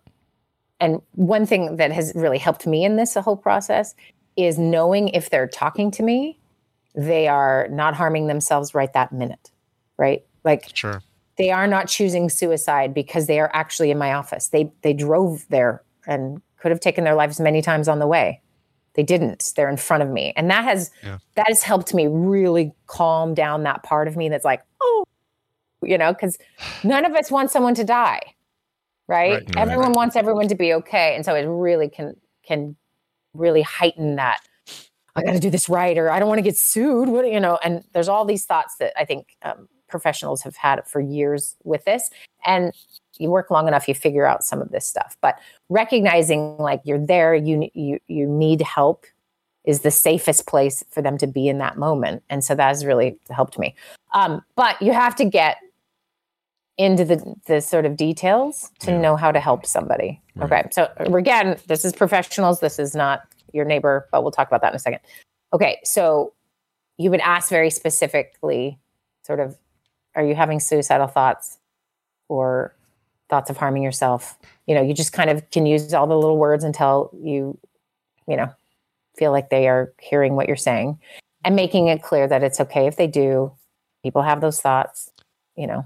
[0.79, 3.95] and one thing that has really helped me in this whole process
[4.35, 6.37] is knowing if they're talking to me,
[6.95, 9.51] they are not harming themselves right that minute,
[9.97, 10.23] right?
[10.43, 11.01] Like Sure.
[11.37, 14.49] they are not choosing suicide because they are actually in my office.
[14.49, 18.41] They they drove there and could have taken their lives many times on the way.
[18.95, 19.53] They didn't.
[19.55, 20.33] They're in front of me.
[20.35, 21.17] And that has Yeah.
[21.35, 25.03] that has helped me really calm down that part of me that's like, oh,
[25.81, 26.37] you know, because
[26.83, 28.21] none of us want someone to die.
[29.07, 29.33] Right?
[29.33, 29.57] Right, right.
[29.57, 31.15] Everyone wants everyone to be okay.
[31.15, 32.75] And so it really can can
[33.33, 34.39] really heighten that
[35.15, 37.07] I got to do this right, or I don't want to get sued.
[37.07, 37.57] What you know?
[37.63, 41.85] And there's all these thoughts that I think um, professionals have had for years with
[41.85, 42.09] this,
[42.45, 42.73] and
[43.17, 45.15] you work long enough, you figure out some of this stuff.
[45.21, 45.39] But
[45.69, 49.05] recognizing like you're there, you you you need help
[49.63, 52.85] is the safest place for them to be in that moment, and so that has
[52.85, 53.73] really helped me.
[54.13, 55.57] Um, but you have to get
[56.77, 58.99] into the the sort of details to Yeah.
[58.99, 60.21] know how to help somebody.
[60.41, 62.59] Okay, so uh, again, this is professionals.
[62.59, 63.21] This is not
[63.53, 64.99] your neighbor, but we'll talk about that in a second.
[65.53, 66.33] Okay, so
[66.97, 68.77] you would ask very specifically,
[69.23, 69.57] sort of,
[70.15, 71.57] are you having suicidal thoughts
[72.27, 72.75] or
[73.29, 74.37] thoughts of harming yourself?
[74.67, 77.57] You know, you just kind of can use all the little words until you,
[78.27, 78.49] you know,
[79.17, 80.99] feel like they are hearing what you're saying
[81.45, 83.51] and making it clear that it's okay if they do.
[84.03, 85.09] People have those thoughts,
[85.55, 85.85] you know.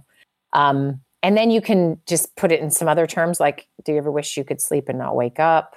[0.54, 3.98] Um, and then you can just put it in some other terms like, do you
[3.98, 5.76] ever wish you could sleep and not wake up?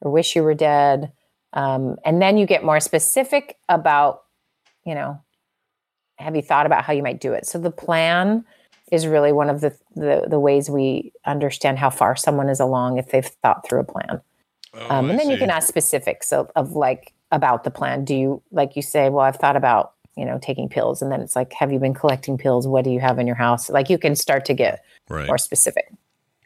[0.00, 1.12] Or wish you were dead?
[1.52, 4.22] Um, and then you get more specific about,
[4.84, 5.20] you know,
[6.18, 7.46] have you thought about how you might do it?
[7.46, 8.44] So the plan
[8.90, 12.98] is really one of the, the, the ways we understand how far someone is along
[12.98, 14.20] if they've thought through a plan.
[14.74, 18.04] Oh, Um, and then you can ask specifics of, of like about the plan.
[18.04, 21.20] Do you like you say, well, I've thought about you know taking pills, and then
[21.20, 22.66] it's like, have you been collecting pills?
[22.66, 23.68] What do you have in your house?
[23.70, 25.26] Like you can start to get right.
[25.26, 25.90] more specific.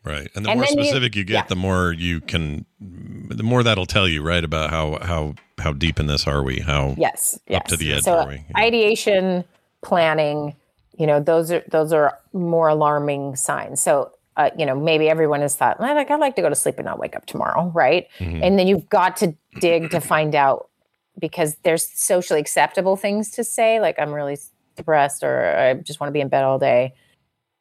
[0.04, 0.28] Right.
[0.34, 1.44] And the And more then you- specific you, get, yeah.
[1.48, 5.98] the more you can the more that'll tell you, right, about how how how deep
[6.00, 6.60] in this are we?
[6.60, 7.60] How Yes, yes.
[7.60, 8.34] Up to the edge, So are we?
[8.36, 8.58] Yeah.
[8.64, 9.44] ideation,
[9.82, 10.54] planning,
[10.96, 13.80] you know, those are those are more alarming signs.
[13.80, 14.12] So.
[14.36, 16.76] Uh, you know, maybe everyone has thought, "Well, like I'd like to go to sleep
[16.78, 18.06] and not wake up tomorrow, right?
[18.20, 18.40] Mhm.
[18.40, 20.68] And then you've got to dig to find out
[21.18, 24.38] because there's socially acceptable things to say, like I'm really
[24.76, 26.94] depressed or I just want to be in bed all day.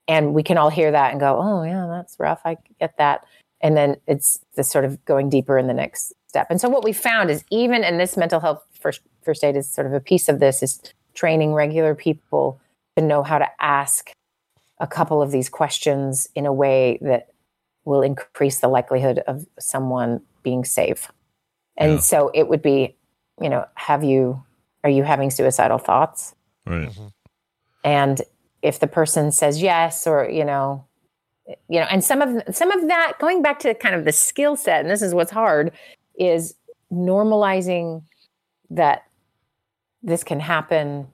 [0.08, 2.42] And we can all hear that and go, oh, yeah, that's rough.
[2.46, 3.26] I get that.
[3.60, 6.48] And then it's the sort of going deeper in the next step.
[6.50, 9.70] And so what we found is even in this mental health first, first aid is
[9.70, 10.80] sort of a piece of this is
[11.14, 12.62] training regular people
[12.96, 14.12] to know how to ask
[14.80, 17.30] a couple of these questions in a way that
[17.84, 21.12] will increase the likelihood of someone being safe.
[21.78, 22.00] And Yeah.
[22.00, 22.96] so it would be,
[23.42, 24.44] you know, have you,
[24.84, 26.34] are you having suicidal thoughts?
[26.66, 26.90] right.
[26.90, 27.08] Mm-hmm.
[27.84, 28.22] and
[28.62, 30.84] if the person says yes or you know
[31.70, 34.58] you know and some of some of that going back to kind of the skill
[34.58, 35.72] set and this is what's hard
[36.20, 36.56] is
[36.92, 38.04] normalizing
[38.70, 39.04] that
[40.04, 41.08] this can happen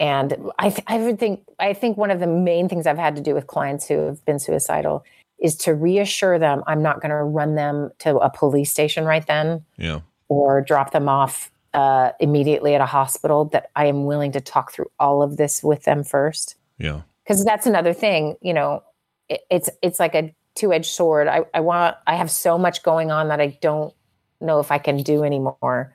[0.00, 3.14] and i th- i would think i think one of the main things i've had
[3.16, 5.04] to do with clients who have been suicidal
[5.40, 9.26] is to reassure them i'm not going to run them to a police station right
[9.26, 10.00] then Yeah.
[10.28, 14.72] or drop them off uh, immediately at a hospital that I am willing to talk
[14.72, 16.56] through all of this with them first.
[16.78, 17.02] Yeah.
[17.22, 18.82] Because that's another thing, you know,
[19.28, 21.28] it, it's it's like a two edged sword.
[21.28, 23.92] I, I want I have so much going on that I don't
[24.40, 25.94] know if I can do anymore.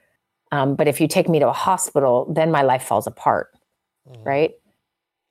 [0.52, 3.48] Um, but if you take me to a hospital, then my life falls apart,
[4.24, 4.52] right?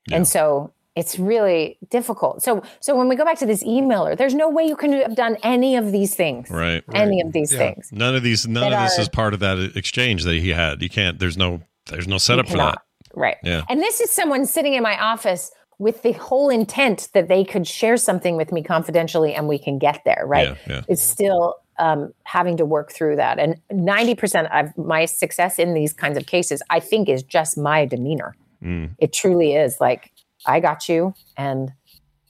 [0.09, 0.17] Yeah.
[0.17, 2.43] And so it's really difficult.
[2.43, 5.15] So so when we go back to this emailer, there's no way you can have
[5.15, 6.51] done any of these things.
[6.51, 6.83] Right.
[6.93, 7.59] Any of these Yeah.
[7.59, 7.91] things.
[7.93, 8.47] None of these.
[8.47, 10.83] None of this are- is part of that exchange that he had.
[10.83, 11.19] You can't.
[11.19, 11.61] There's no.
[11.87, 12.79] There's no setup for that.
[13.15, 13.37] Right.
[13.43, 13.63] Yeah.
[13.69, 17.67] And this is someone sitting in my office with the whole intent that they could
[17.67, 20.49] share something with me confidentially and we can get there, right?
[20.67, 20.83] Yeah, yeah.
[20.89, 23.39] It's still um, having to work through that.
[23.39, 27.87] And 90% of my success in these kinds of cases, I think, is just my
[27.87, 28.37] demeanor.
[28.63, 28.91] Mm.
[28.99, 30.13] It truly is like,
[30.47, 31.73] I got you, and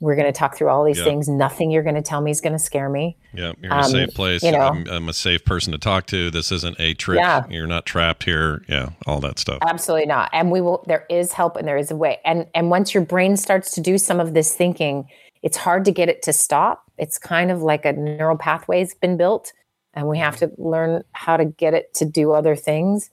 [0.00, 1.04] we're going to talk through all these Yeah.
[1.04, 1.28] things.
[1.28, 3.18] Nothing you're going to tell me is going to scare me.
[3.34, 4.42] Yeah, you're in a Um, safe place.
[4.42, 4.60] you know.
[4.60, 6.30] I'm, I'm a safe person to talk to.
[6.30, 7.18] This isn't a trick.
[7.18, 7.44] Yeah.
[7.50, 8.62] You're not trapped here.
[8.66, 9.58] Yeah, all that stuff.
[9.60, 10.30] Absolutely not.
[10.32, 12.18] And we will there is help and there is a way.
[12.24, 15.06] And and once your brain starts to do some of this thinking,
[15.42, 16.84] it's hard to get it to stop.
[16.96, 19.52] It's kind of like a neural pathway's been built
[19.92, 23.10] and we have to learn how to get it to do other things.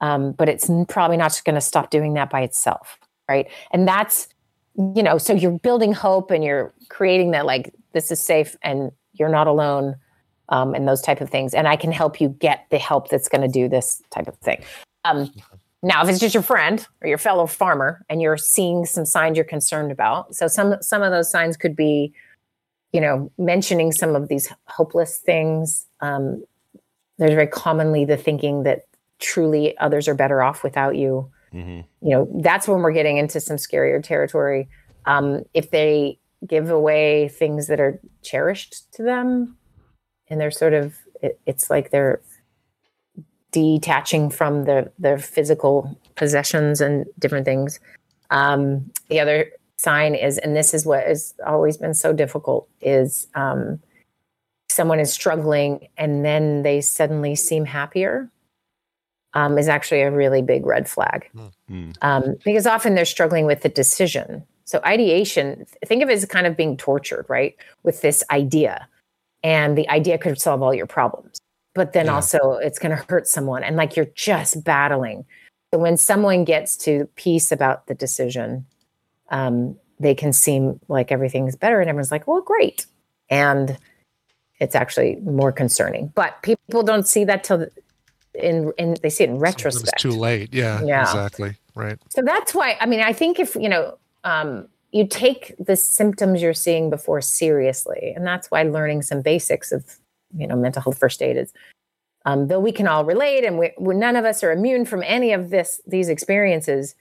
[0.00, 2.98] Um, but it's probably not just going to stop doing that by itself,
[3.28, 3.46] right?
[3.72, 4.28] And that's
[4.76, 8.90] you know, so you're building hope and you're creating that like this is safe and
[9.12, 9.96] you're not alone
[10.48, 11.54] um, and those type of things.
[11.54, 14.36] And I can help you get the help that's going to do this type of
[14.38, 14.62] thing.
[15.04, 15.32] Um,
[15.82, 19.36] now, if it's just your friend or your fellow farmer and you're seeing some signs
[19.36, 22.12] you're concerned about, so some some of those signs could be,
[22.92, 25.86] you know, mentioning some of these hopeless things.
[26.00, 26.42] Um,
[27.18, 28.86] there's very commonly the thinking that
[29.20, 31.30] truly others are better off without you.
[31.54, 34.68] Hmm You know, that's when we're getting into some scarier territory.
[35.06, 39.56] Um, if they give away things that are cherished to them,
[40.28, 42.20] and they're sort of, it, it's like they're
[43.52, 47.78] detaching from the their physical possessions and different things.
[48.30, 53.28] Um, the other sign is, and this is what has always been so difficult, is
[53.36, 53.78] um,
[54.68, 58.28] someone is struggling and then they suddenly seem happier.
[59.36, 61.28] Um, is actually a really big red flag
[61.68, 61.96] Mm.
[62.02, 64.44] um, because often they're struggling with the decision.
[64.64, 67.56] So ideation, think of it as kind of being tortured, right?
[67.82, 68.86] With this idea,
[69.42, 71.38] and the idea could solve all your problems,
[71.74, 72.14] but then Yeah.
[72.14, 75.24] also it's going to hurt someone, and like you're just battling.
[75.72, 78.64] So when someone gets to peace about the decision,
[79.30, 82.86] um, they can seem like everything's better, and everyone's like, "Well, great,"
[83.30, 83.76] and
[84.60, 86.12] it's actually more concerning.
[86.14, 87.66] But people don't see that till
[88.34, 90.00] in in they see it in Sometimes retrospect.
[90.00, 90.52] too late.
[90.52, 91.02] Yeah, Yeah.
[91.02, 91.54] exactly.
[91.74, 91.98] Right.
[92.10, 96.40] So that's why I mean I think if you know um, you take the symptoms
[96.40, 99.98] you're seeing before seriously, and that's why learning some basics of
[100.36, 101.52] you know mental health first aid is.
[102.26, 105.02] Um, though we can all relate, and we, we none of us are immune from
[105.02, 106.94] any of this these experiences.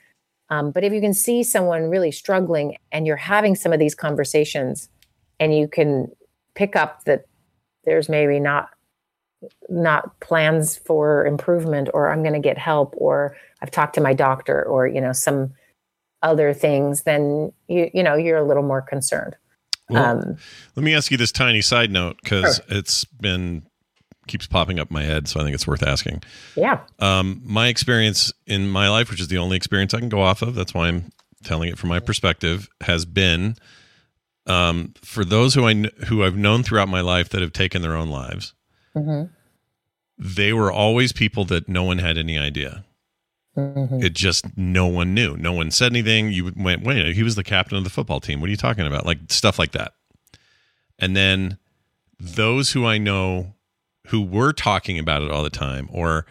[0.49, 3.95] Um, but if you can see someone really struggling, and you're having some of these
[3.95, 4.89] conversations,
[5.39, 6.11] and you can
[6.55, 7.25] pick up that
[7.85, 8.69] there's maybe not
[9.69, 14.13] not plans for improvement or i'm going to get help or i've talked to my
[14.13, 15.53] doctor or you know some
[16.21, 19.35] other things then you you know you're a little more concerned
[19.89, 20.37] Well, um
[20.75, 23.63] Let me ask you this tiny side note because it's been
[24.27, 26.23] keeps popping up in my head, so I think it's worth asking.
[26.55, 30.21] yeah Um, my experience in my life, which is the only experience I can go
[30.21, 31.11] off of, that's why I'm
[31.43, 33.57] telling it from my perspective, has been
[34.47, 35.73] um, for those who I
[36.07, 38.53] who I've known throughout my life that have taken their own lives.
[38.95, 39.29] Mhm.
[40.17, 42.85] They were always people that no one had any idea.
[43.57, 44.03] Mhm.
[44.03, 45.35] It just no one knew.
[45.37, 46.31] No one said anything.
[46.31, 48.39] You went, wait, he was the captain of the football team.
[48.39, 49.05] What are you talking about?
[49.05, 49.93] Like stuff like that.
[50.99, 51.57] And then
[52.19, 53.53] those who I know
[54.07, 56.25] who were talking about it all the time, or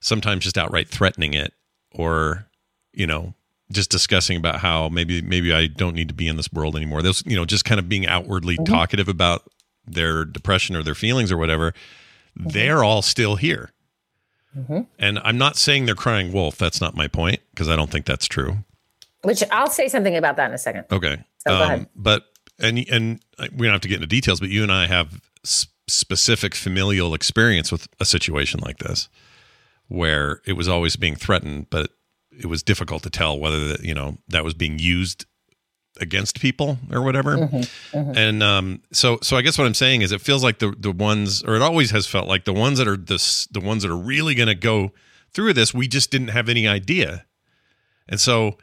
[0.00, 1.52] sometimes just outright threatening it,
[1.92, 2.48] or
[2.92, 3.34] you know,
[3.70, 7.02] just discussing about how maybe maybe I don't need to be in this world anymore.
[7.02, 9.50] Those you know, just kind of being outwardly talkative about
[9.86, 11.74] their depression or their feelings or whatever.
[12.36, 13.70] They're all still here.
[14.98, 16.58] And I'm not saying they're crying wolf.
[16.58, 18.58] That's not my point because I don't think that's true.
[19.22, 21.14] which i'll say something about that in a second Okay.
[21.14, 21.86] Um, So ahead.
[21.96, 22.24] But
[22.58, 23.20] and and
[23.56, 25.20] we don't have to get into details, but you and I have
[25.88, 29.08] specific familial experience with a situation like this,
[29.88, 31.90] where it was always being threatened, but
[32.30, 35.24] it was difficult to tell whether that you know that was being used
[36.02, 37.38] against people or whatever.
[37.38, 40.74] Mm-hmm, And um, so so I guess what I'm saying is it feels like the
[40.78, 43.82] the ones, or it always has felt like the ones that are this the ones
[43.82, 44.92] that are really going to go
[45.32, 47.24] through this, we just didn't have any idea.
[48.08, 48.58] And so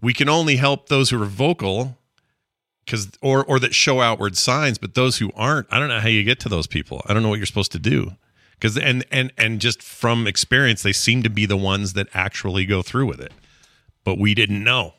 [0.00, 1.98] we can only help those who are vocal
[2.84, 6.08] because or or that show outward signs, but those who aren't, I don't know how
[6.08, 7.02] you get to those people.
[7.06, 8.12] I don't know what you're supposed to do.
[8.60, 12.64] Cuz and and and just from experience they seem to be the ones that actually
[12.66, 13.32] go through with it.
[14.04, 14.94] But we didn't know.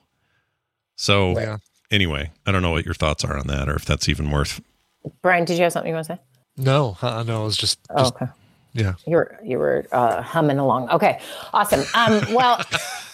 [0.96, 1.58] So Yeah.
[1.94, 4.60] Anyway, I don't know what your thoughts are on that or if that's even worth
[5.22, 6.22] brian did you have something you want to say
[6.58, 8.28] No, uh, no, it was just, oh, okay
[8.76, 8.94] Yeah.
[9.06, 10.90] You were you were uh, humming along.
[10.90, 11.20] Okay,
[11.54, 11.84] awesome.
[11.94, 12.60] Um, well,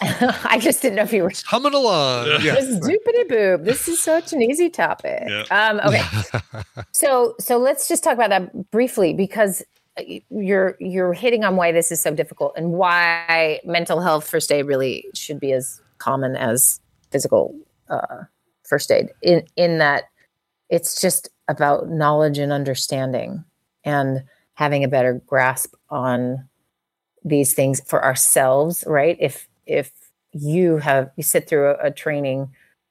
[0.00, 2.28] I just didn't know if you were Humming along.
[2.28, 2.54] Yeah.
[2.54, 3.64] just doopity boob.
[3.66, 5.22] This is such an easy topic.
[5.50, 6.02] Um, okay,
[6.92, 9.62] so so let's just talk about that briefly because
[9.98, 14.50] uh, you're you're hitting on why this is so difficult and why mental health first
[14.50, 16.80] aid really should be as common as
[17.10, 17.54] physical
[17.90, 18.24] uh,
[18.70, 19.10] first aid.
[19.20, 20.04] In in that
[20.70, 23.44] it's just about knowledge and understanding
[23.84, 24.22] and
[24.54, 26.48] having a better grasp on
[27.24, 29.16] these things for ourselves right?
[29.20, 29.92] If if
[30.32, 32.48] you have you sit through a, a training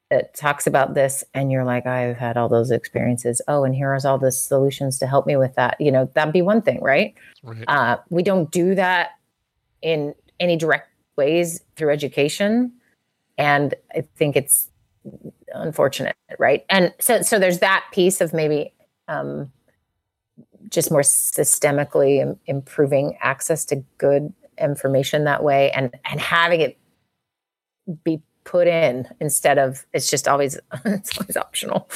[0.09, 3.41] that talks about this and you're like i've had all those experiences.
[3.47, 5.77] Oh and here is all the solutions to help me with that.
[5.79, 7.15] You know that'd be one thing right?
[7.43, 7.63] Right.
[7.67, 9.11] uh, we don't do that
[9.81, 12.73] in any direct ways through education.
[13.37, 14.69] And i think it's
[15.53, 16.65] unfortunate right?
[16.69, 18.73] And so so there's that piece of maybe
[19.07, 19.51] um,
[20.69, 26.77] just more systemically im- improving access to good information that way and and having it
[28.03, 31.89] be put in instead of it's just always it's always optional.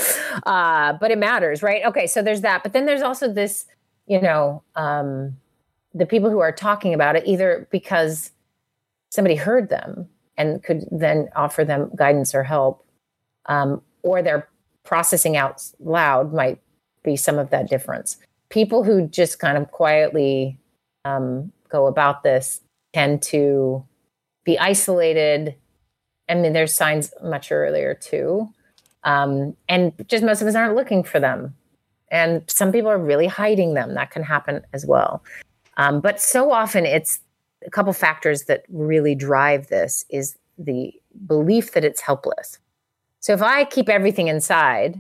[0.46, 1.84] Uh but it matters right?
[1.86, 3.66] Okay so there's that but then there's also this
[4.08, 5.38] you know um
[5.94, 8.32] the people who are talking about it either because
[9.10, 10.08] somebody heard them
[10.38, 12.84] and could then offer them guidance or help
[13.48, 14.48] um, or they're
[14.84, 16.60] processing out loud might
[17.04, 18.18] be some of that difference.
[18.50, 20.58] People who just kind of quietly
[21.06, 22.62] um, go about this
[22.94, 23.84] tend to
[24.44, 25.56] be isolated.
[26.30, 28.50] I mean there's signs much earlier too.
[29.04, 31.56] Um, and just most of us aren't looking for them.
[32.10, 33.96] And some people are really hiding them.
[33.96, 35.24] That can happen as well.
[35.78, 37.20] Um, but so often it's
[37.66, 40.94] a couple factors that really drive this is the
[41.26, 42.60] belief that it's helpless
[43.24, 45.00] so if i keep everything inside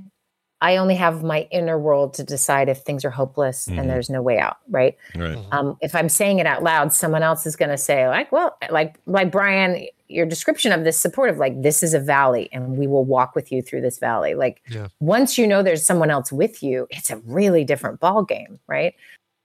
[0.62, 3.80] i only have my inner world to decide if things are hopeless Mhm.
[3.80, 5.38] and there's no way out right Right.
[5.52, 8.58] um, if I'm saying it out loud, someone else is going to say, like, well,
[8.72, 12.88] like, like Brian, your description of this supportive, like, this is a valley and we
[12.88, 14.34] will walk with you through this valley.
[14.36, 14.88] Like, Yeah.
[15.02, 18.95] once you know there's someone else with you, it's a really different ball game, right?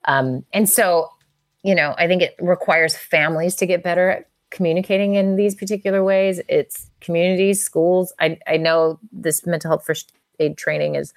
[0.06, 1.10] Um, and so,
[1.62, 6.02] you know, I think it requires families to get better at communicating in these particular
[6.02, 6.40] ways.
[6.48, 8.12] It's communities, schools.
[8.20, 11.12] I, I know this mental health first aid training is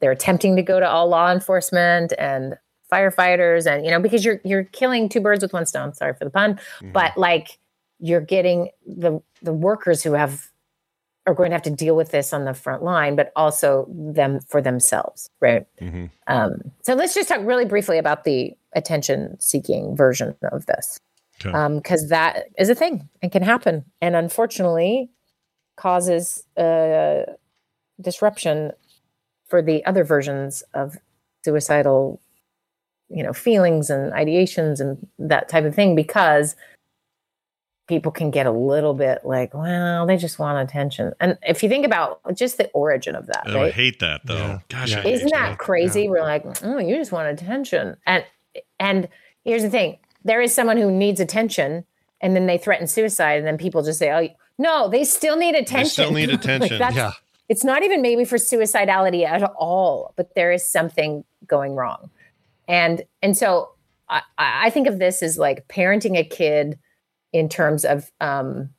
[0.00, 2.56] they're attempting to go to all law enforcement and
[2.92, 5.92] firefighters and you know because you're you're killing two birds with one stone.
[5.94, 6.58] Sorry for the pun.
[6.92, 7.58] But like
[7.98, 10.50] you're getting the the workers who have
[11.26, 14.40] are going to have to deal with this on the front line but also them
[14.48, 15.66] for themselves right?
[15.78, 20.98] Hmm um, so let's just talk really briefly about the attention seeking version of this
[21.44, 21.74] Okay.
[21.76, 25.10] because that is a thing and can happen and unfortunately
[25.76, 27.22] causes uh,
[28.00, 28.72] disruption
[29.48, 30.96] for the other versions of
[31.44, 32.20] suicidal
[33.08, 36.56] you know feelings and ideations and that type of thing because
[37.86, 41.68] people can get a little bit like well they just want attention and if you
[41.70, 44.36] think about just the origin of that Oh, I hate that though.
[44.36, 44.58] Yeah.
[44.68, 45.06] Gosh, Yeah.
[45.06, 45.58] Isn't that that.
[45.58, 48.24] crazy we're like oh you just want attention and
[48.78, 49.08] and
[49.44, 49.98] here's the thing
[50.28, 51.84] there is someone who needs attention
[52.20, 54.28] and then they threaten suicide and then people just say oh
[54.58, 56.78] no they still need attention They still need attention.
[56.78, 57.12] that's- Yeah.
[57.48, 62.10] it's not even maybe for suicidality at all but there is something going wrong
[62.66, 63.70] and and so
[64.08, 66.78] i i think of this as like parenting a kid
[67.32, 68.70] in terms of um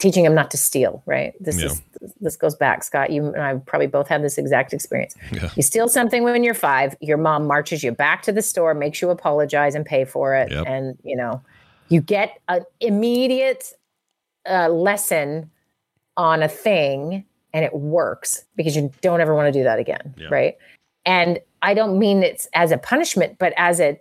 [0.00, 1.66] teaching them not to steal right this Yeah.
[1.66, 1.82] is
[2.20, 5.50] this goes back scott you and i probably both had this exact experience Yeah.
[5.54, 9.00] you steal something when you're five your mom marches you back to the store makes
[9.02, 10.64] you apologize and pay for it Yep.
[10.66, 11.40] and you know
[11.88, 13.72] you get an immediate
[14.48, 15.50] uh, lesson
[16.16, 20.14] on a thing and it works because you don't ever want to do that again
[20.16, 20.28] Yeah.
[20.30, 20.56] right
[21.04, 24.00] and i don't mean it's as a punishment but as a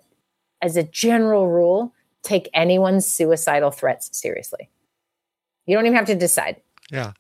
[0.62, 1.94] as a general rule
[2.24, 4.70] take anyone's suicidal threats seriously
[5.70, 6.56] you don't even have to decide.
[6.92, 7.12] Yeah.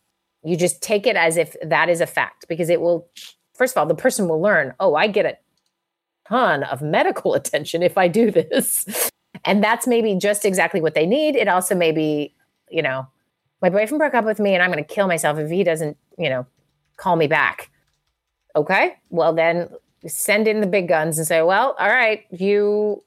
[0.43, 3.07] you just take it as if that is a fact because it will
[3.53, 5.37] first of all the person will learn oh i get a
[6.27, 9.11] ton of medical attention if i do this.
[9.45, 11.35] And that's maybe just exactly what they need.
[11.35, 12.33] It also may be
[12.71, 13.07] you know
[13.61, 15.97] my boyfriend broke up with me and i'm going to kill myself if he doesn't
[16.17, 16.47] you know
[16.97, 17.69] call me back.
[18.55, 19.69] Okay well then
[20.07, 23.03] send in the big guns and say well all right you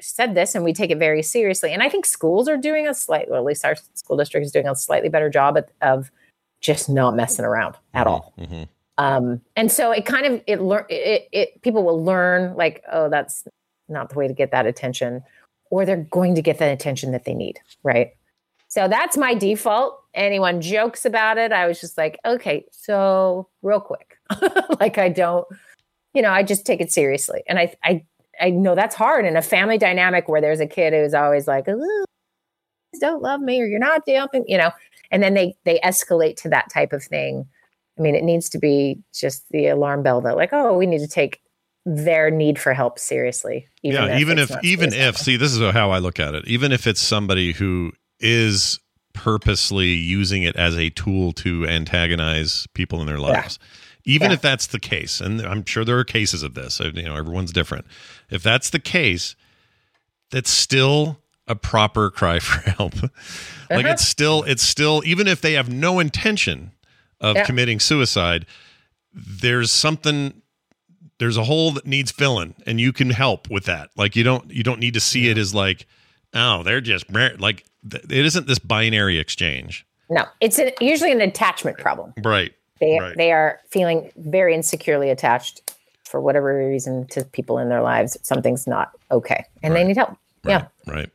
[0.00, 1.72] said this and we take it very seriously.
[1.72, 4.52] And i think schools are doing a slight well, at least our school district is
[4.52, 6.10] doing a slightly better job at, of
[6.60, 8.32] just not messing around at all.
[8.38, 8.64] Hmm
[8.98, 13.08] um and so it kind of it learn it, it people will learn like oh
[13.08, 13.46] that's
[13.88, 15.22] not the way to get that attention
[15.70, 18.12] or they're going to get the attention that they need right?
[18.68, 20.00] So that's my default.
[20.12, 24.18] Anyone jokes about it i was just like okay so real quick.
[24.80, 25.46] Like i don't
[26.14, 27.42] you know i just take it seriously.
[27.46, 28.04] And i i
[28.40, 31.68] I know that's hard in a family dynamic where there's a kid who's always like,
[31.68, 32.04] "Ooh,
[32.92, 34.70] please don't love me or you're not helping, you know,
[35.10, 37.46] and then they they escalate to that type of thing.
[37.98, 41.00] I mean, it needs to be just the alarm bell that like, oh, we need
[41.00, 41.40] to take
[41.86, 43.68] their need for help seriously.
[43.82, 46.46] yeah, even if even if see, this is how I look at it.
[46.46, 48.80] Even if it's somebody who is
[49.12, 53.58] purposely using it as a tool to antagonize people in their lives.
[54.08, 54.34] Even Yeah.
[54.34, 57.52] if that's the case, and I'm sure there are cases of this, you know, everyone's
[57.52, 57.84] different.
[58.30, 59.34] If that's the case,
[60.30, 61.18] that's still
[61.48, 62.94] a proper cry for help.
[63.02, 63.10] like
[63.70, 63.88] Uh-huh.
[63.88, 66.72] it's still, it's still, even if they have no intention
[67.20, 67.44] of Yeah.
[67.44, 68.46] committing suicide,
[69.12, 70.42] there's something
[71.18, 74.50] there's a hole that needs filling and you can help with that like you don't
[74.50, 75.86] you don't need to see it as like
[76.34, 77.06] oh they're just
[77.38, 82.12] like it isn't this binary exchange no, it's a, usually an attachment problem.
[82.22, 83.16] right They Right.
[83.16, 85.72] they are feeling very insecurely attached
[86.04, 88.16] for whatever reason to people in their lives.
[88.22, 90.16] Something's not okay, and they need help.
[90.44, 91.10] Yeah, right.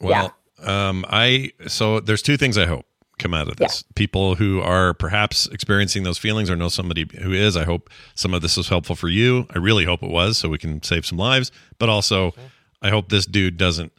[0.00, 0.34] Well
[0.64, 2.86] um i so there's two things i hope
[3.18, 3.82] come out of this.
[3.96, 8.32] People who are perhaps experiencing those feelings or know somebody who is i hope some
[8.32, 9.46] of this was helpful for you.
[9.54, 11.50] I really hope it was so we can save some lives.
[11.78, 12.32] But also
[12.80, 13.92] i hope this dude doesn't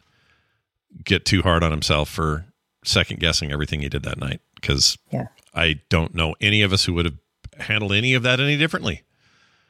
[1.04, 2.46] get too hard on himself for
[2.84, 5.26] second guessing everything he did that night because Yeah.
[5.54, 7.18] I don't know any of us who would have
[7.58, 9.02] handled any of that any differently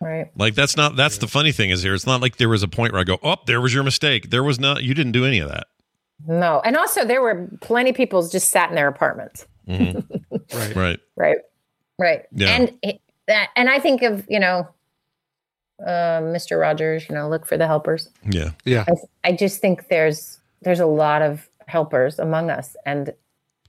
[0.00, 0.30] right.
[0.36, 2.68] like that's not that's the funny thing is here it's not like there was a
[2.68, 5.24] point where i go oh there was your mistake there was not you didn't do
[5.24, 5.66] any of that
[6.26, 9.46] No, and also there were plenty of people just sat in their apartments.
[9.66, 10.76] Right.
[10.76, 11.38] right Right.
[11.98, 12.22] Right.
[12.32, 12.48] Yeah.
[12.48, 14.68] And that, and I think of you know,
[15.80, 16.60] uh, Mr.
[16.60, 17.08] Rogers.
[17.08, 18.08] You know, look for the helpers.
[18.30, 18.84] yeah Yeah.
[18.88, 23.12] I, I just think there's there's a lot of helpers among us, and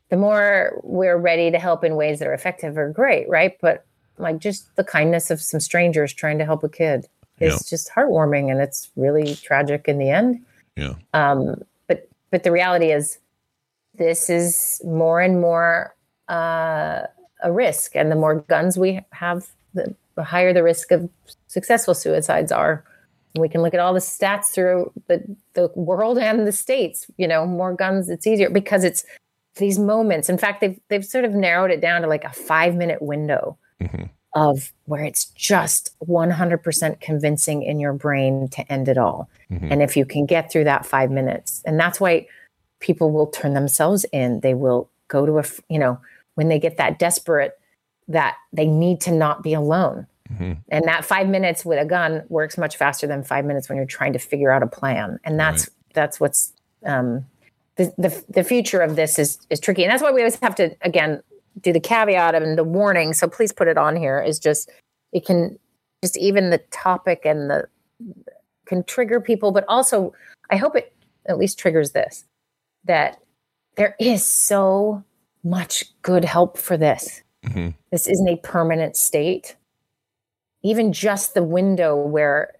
[0.09, 3.57] the more we're ready to help in ways that are effective are great, right?
[3.61, 3.85] But
[4.17, 7.05] like just the kindness of some strangers trying to help a kid
[7.39, 7.57] is Yeah.
[7.69, 10.39] just heartwarming, and it's really tragic in the end.
[10.77, 13.19] yeah Um, but but the reality is,
[13.97, 15.95] this is more and more
[16.29, 17.03] uh,
[17.43, 21.09] a risk, and the more guns we have, the, the higher the risk of
[21.47, 22.83] successful suicides are.
[23.37, 25.23] We can look at all the stats through the
[25.55, 27.05] the world and the states.
[27.17, 29.03] You know, more guns, it's easier because it's
[29.55, 30.29] these moments.
[30.29, 33.57] In fact, they've they've sort of narrowed it down to like a five minute window
[33.81, 34.09] Mhm.
[34.33, 39.29] of where it's just 100% convincing in your brain to end it all.
[39.51, 39.71] Mhm.
[39.71, 42.27] And if you can get through that five minutes, and that's why
[42.79, 45.97] people will turn themselves in, they will go to a you know,
[46.35, 47.57] when they get that desperate
[48.07, 50.05] that they need to not be alone.
[50.33, 50.57] Mhm.
[50.69, 53.85] And that five minutes with a gun works much faster than five minutes when you're
[53.85, 55.19] trying to figure out a plan.
[55.23, 56.51] And that's that's what's
[56.85, 57.25] um,
[57.77, 60.55] the, the the future of this is is tricky, and that's why we always have
[60.55, 61.21] to again
[61.61, 63.13] do the caveat and the warning.
[63.13, 64.21] So please put it on here.
[64.21, 64.69] Is just
[65.11, 65.57] it can
[66.03, 67.67] just even the topic and the
[68.65, 70.13] can trigger people, but also
[70.49, 70.93] I hope it
[71.27, 72.25] at least triggers this
[72.85, 73.19] that
[73.77, 75.03] there is so
[75.43, 77.21] much good help for this.
[77.45, 77.73] Mhm.
[77.91, 79.55] This isn't a permanent state.
[80.63, 82.53] Even just the window where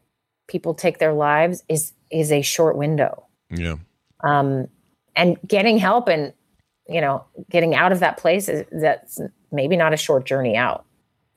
[0.48, 3.26] people take their lives is is a short window.
[3.50, 3.76] yeah
[4.24, 4.68] Um,
[5.16, 6.34] and getting help and
[6.88, 9.20] you know getting out of that place is that's
[9.52, 10.86] maybe not a short journey out,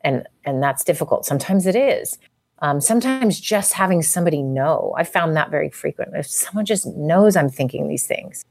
[0.03, 1.25] and and that's difficult.
[1.25, 2.19] Sometimes it is.
[2.61, 4.93] Um, sometimes just having somebody know.
[4.99, 6.17] I found that very frequent.
[6.17, 8.45] If someone just knows I'm thinking these things,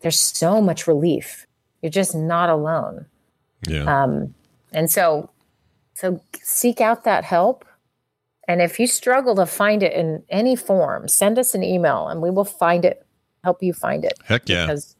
[0.00, 1.46] there's so much relief.
[1.82, 3.06] You're just not alone.
[3.68, 4.34] yeah Um,
[4.72, 5.30] and so,
[5.94, 7.64] so seek out that help.
[8.46, 12.22] And if you struggle to find it in any form, send us an email and
[12.22, 13.06] we will find it,
[13.44, 14.14] help you find it.
[14.24, 14.94] heck yeah Because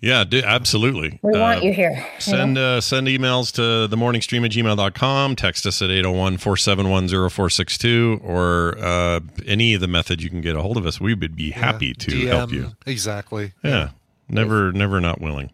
[0.00, 1.90] yeah d- absolutely we want Uh, you here.
[1.90, 2.04] you know?
[2.18, 5.36] Send uh, send emails to the morning stream at gmail.com.
[5.36, 10.54] Text us at 801 471 0462 or uh, any of the methods you can get
[10.56, 11.00] a hold of us.
[11.00, 12.72] We would be happy to DM, help you.
[12.86, 13.52] Exactly.
[13.64, 13.90] Yeah.
[14.28, 15.50] Never, never not willing.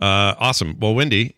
[0.00, 0.76] Uh, awesome.
[0.80, 1.34] Well, Wendi,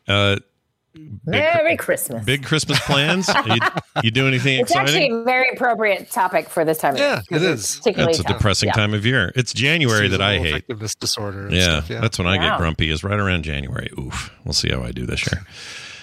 [1.25, 2.25] Merry Christmas.
[2.25, 3.29] big Christmas plans?
[3.47, 3.57] you,
[4.03, 7.09] you do anything it's actually a very appropriate topic for this time of year.
[7.09, 7.51] Yeah, year.
[7.51, 7.77] it is.
[7.77, 8.73] Particularly That's a depressing Yeah.
[8.75, 9.33] time of year.
[9.37, 10.47] It's January that I hate.
[10.49, 11.47] effectiveness disorder.
[11.47, 12.51] and Yeah, stuff, that's when I Wow.
[12.51, 12.91] get grumpy.
[12.91, 13.89] Is right around January.
[13.99, 14.31] Oof.
[14.45, 15.43] We'll see how I do this year.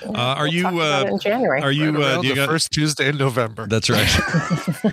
[0.06, 0.62] Uh, are you?
[0.62, 1.62] Talk about it Uh, in January.
[1.62, 1.92] are you?
[1.92, 2.50] Right Uh, around you the got?
[2.50, 3.66] first Tuesday in November.
[3.68, 4.08] That's right.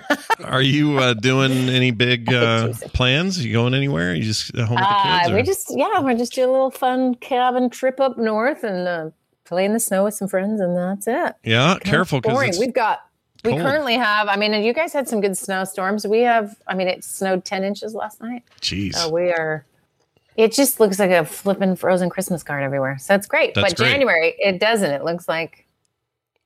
[0.43, 3.43] are you uh, doing any big uh, plans?
[3.45, 4.13] You going anywhere?
[4.15, 5.33] You just uh, home with the Uh, kids?
[5.33, 9.09] we just yeah, we're just doing a little fun cabin trip up north and uh,
[9.45, 11.35] play in the snow with some friends, and that's it.
[11.43, 13.01] yeah, careful because We've got
[13.43, 13.61] we cold.
[13.61, 14.27] currently have.
[14.27, 16.05] I mean, you guys had some good snowstorms.
[16.05, 16.55] We have.
[16.67, 18.43] I mean, it snowed ten inches last night.
[18.61, 18.95] jeez.
[18.95, 19.65] So we are.
[20.35, 22.97] It just looks like a flippin' frozen Christmas card everywhere.
[22.97, 23.53] So it's great.
[23.53, 23.91] That's but great.
[23.91, 24.91] January, it doesn't.
[24.91, 25.65] It looks like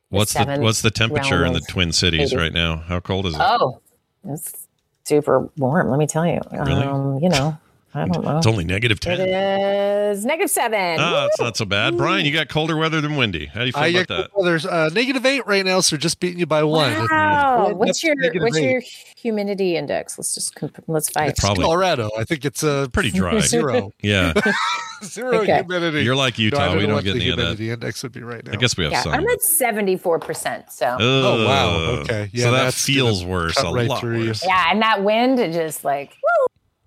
[0.10, 2.44] what's the what's the temperature in the Twin Cities maybe.
[2.44, 2.78] right now?
[2.78, 3.42] How cold is it?
[3.42, 3.82] oh,
[4.28, 4.68] it's
[5.06, 5.90] super warm.
[5.90, 6.40] Let me tell you.
[6.52, 6.84] Really?
[6.84, 7.58] Um, you know,
[7.94, 8.38] I don't know.
[8.38, 9.20] It's only 10.
[9.20, 10.98] is negative seven.
[10.99, 11.98] Ah, it's not so bad.
[11.98, 13.48] Brian, you got colder weather than Wendi.
[13.49, 14.30] How do you feel I about get that?
[14.36, 16.94] well, there's uh, negative eight right now, so just beating you by one.
[17.10, 17.68] Wow.
[17.70, 18.70] It's What's your what's eight.
[18.70, 18.82] your
[19.18, 20.18] humidity index?
[20.20, 21.30] Let's just comp- let's fight.
[21.32, 21.64] It's Probably.
[21.64, 22.10] Colorado.
[22.18, 23.40] I think it's a Pretty dry.
[23.40, 23.91] zero.
[24.02, 24.34] Yeah.
[25.03, 25.56] zero Okay.
[25.56, 26.03] humidity.
[26.03, 26.66] You're like No, I Utah.
[26.68, 27.41] don't we know don't get the any of that.
[27.44, 28.52] humidity index would be right now.
[28.52, 29.14] I guess we have Yeah, some.
[29.14, 30.72] I'm at seventy four percent.
[30.72, 31.76] So Oh, wow.
[32.02, 32.30] Okay.
[32.34, 33.57] Yeah, so that feels worse.
[33.57, 34.45] A right lot worse.
[34.45, 36.45] yeah, and that wind it just like woo.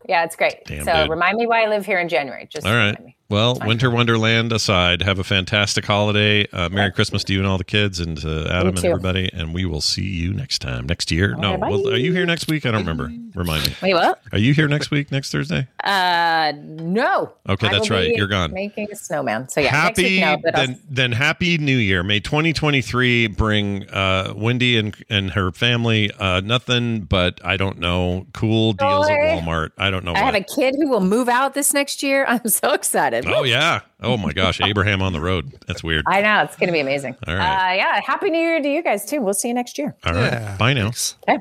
[0.09, 0.65] Yeah, it's great.
[0.67, 1.11] Damn, so dude.
[1.11, 2.47] remind me why I live here in January.
[2.51, 2.87] Just All right.
[2.97, 3.17] remind me.
[3.33, 6.47] Well, Winter Wonderland aside, have a fantastic holiday.
[6.53, 9.31] Uh, Merry Christmas to you and all the kids and to Adam and everybody.
[9.33, 11.35] And we will see you next time, next year.
[11.37, 12.67] no, right, well, are you here next week?
[12.67, 13.11] I don't remember.
[13.35, 13.75] Remind me.
[13.83, 14.21] Wait, what?
[14.33, 15.67] Are you here next week, next Thursday?
[15.83, 17.33] Uh, no.
[17.49, 18.15] Okay, I that's right.
[18.15, 18.53] You're gone.
[18.53, 19.49] Making a snowman.
[19.49, 24.79] So yeah, happy no, but then, then happy new year may 2023 bring uh Wendi
[24.79, 29.91] and and her family uh nothing but i don't know cool deals at walmart i
[29.91, 32.25] don't know I have a kid who will move out this next year.
[32.29, 33.22] I'm so excited.
[33.27, 36.69] Oh yeah oh my gosh abraham on the road that's weird I know it's going
[36.69, 37.17] to be amazing.
[37.27, 37.73] All right.
[37.73, 38.01] Uh, yeah.
[38.05, 39.21] Happy New Year to you guys too.
[39.21, 39.95] We'll see you next year.
[40.05, 41.17] all right Yeah, bye now thanks.
[41.29, 41.39] Okay.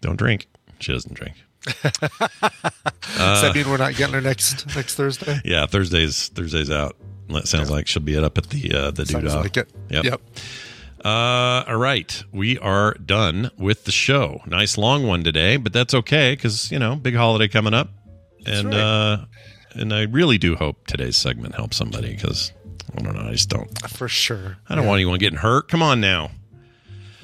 [0.00, 0.48] don't drink
[0.80, 1.36] she doesn't drink
[1.82, 5.40] Does that mean we're not getting her next next Thursday?
[5.44, 6.96] yeah thursday's thursday's out
[7.28, 9.70] that sounds like she'll be up at the uh the Sounds doodah like it.
[9.90, 10.04] Yep.
[10.04, 10.20] Yep.
[11.04, 14.40] Uh, all right, we are done with the show.
[14.46, 17.90] Nice long one today, but that's okay because you know big holiday coming up,
[18.46, 18.80] and right.
[18.80, 19.24] uh,
[19.74, 22.52] and I really do hope today's segment helps somebody because
[22.96, 23.90] I don't know, I just don't.
[23.90, 24.58] For sure.
[24.68, 25.68] I don't want anyone getting hurt.
[25.68, 26.30] Come on now.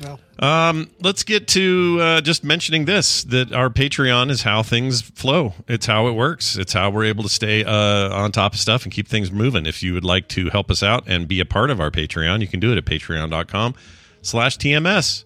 [0.01, 0.19] No.
[0.39, 5.55] Um, let's get to uh, just mentioning this that our Patreon is how things flow.
[5.67, 6.57] It's how it works.
[6.57, 9.67] It's how we're able to stay uh, on top of stuff and keep things moving.
[9.67, 12.41] If you would like to help us out and be a part of our Patreon,
[12.41, 13.75] you can do it at patreon.com
[14.23, 15.25] slash TMS.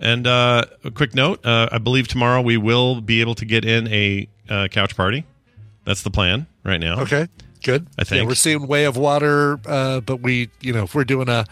[0.00, 3.64] And uh, a quick note uh, I believe tomorrow we will be able to get
[3.64, 5.24] in a uh, couch party.
[5.88, 7.00] That's the plan right now.
[7.00, 7.28] Okay.
[7.64, 7.86] Good.
[7.98, 8.20] I think.
[8.22, 11.44] Yeah, we're seeing Way of Water, uh, but we, you know, if we're doing a,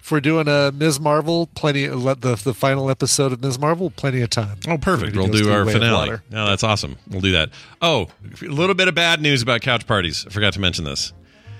[0.00, 0.98] if we're doing a Ms.
[0.98, 1.88] Marvel, plenty.
[1.88, 3.58] Let the the final episode of Ms.
[3.58, 4.58] Marvel, plenty of time.
[4.68, 5.16] Oh, perfect.
[5.16, 6.18] We'll do our Way finale.
[6.28, 6.96] No, that's awesome.
[7.08, 7.50] We'll do that.
[7.80, 8.08] Oh,
[8.42, 10.26] a little bit of bad news about couch parties.
[10.26, 11.12] I forgot to mention this.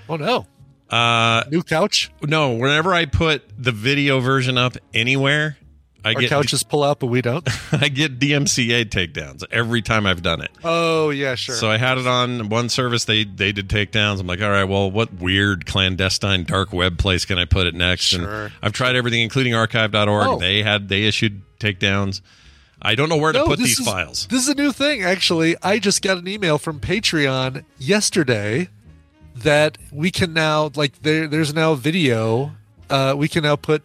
[0.09, 0.45] Oh no,
[0.91, 2.11] Uh, new couch.
[2.21, 5.57] no, whenever I put the video version up anywhere,
[6.05, 7.45] I Our get couches pull out, but we don't.
[7.73, 10.51] I get DMCA takedowns every time I've done it.
[10.63, 11.55] oh yeah, sure.
[11.55, 13.05] So I had it on one service.
[13.05, 14.19] They they did takedowns.
[14.19, 17.73] I'm like, all right, well, what weird clandestine dark web place can I put it
[17.73, 18.03] next?
[18.03, 18.43] Sure.
[18.45, 20.27] And I've tried everything, including archive.org.
[20.27, 20.37] Oh.
[20.39, 22.21] They had they issued takedowns.
[22.81, 24.27] I don't know where to No, put these is- files.
[24.27, 25.55] This is a new thing, actually.
[25.63, 28.69] I just got an email from Patreon yesterday
[29.35, 31.27] that we can now like there.
[31.27, 32.51] There's now video.
[32.89, 33.81] Uh, we can now put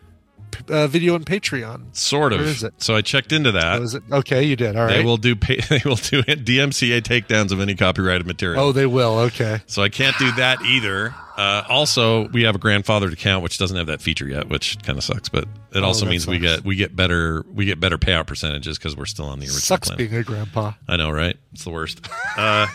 [0.69, 1.97] uh, video in Patreon.
[1.97, 2.41] Sort of.
[2.41, 2.75] Where is it?
[2.79, 3.81] So I checked into that.
[3.81, 4.43] Oh, it okay?
[4.43, 4.97] You did all right.
[5.01, 8.63] They will do they will do DMCA takedowns of any copyrighted material.
[8.63, 9.19] Oh, they will.
[9.21, 9.61] Okay.
[9.67, 11.15] So I can't do that either.
[11.41, 14.99] Uh, also, we have a grandfathered account which doesn't have that feature yet, which kind
[14.99, 15.29] of sucks.
[15.31, 16.57] But it also Oh, that means we sucks.
[16.57, 19.61] get we get better we get better payout percentages because we're still on the original
[19.61, 19.97] Sucks plan.
[19.99, 20.73] being a grandpa.
[20.87, 21.37] I know, right?
[21.53, 22.07] It's the worst.
[22.37, 22.67] Uh,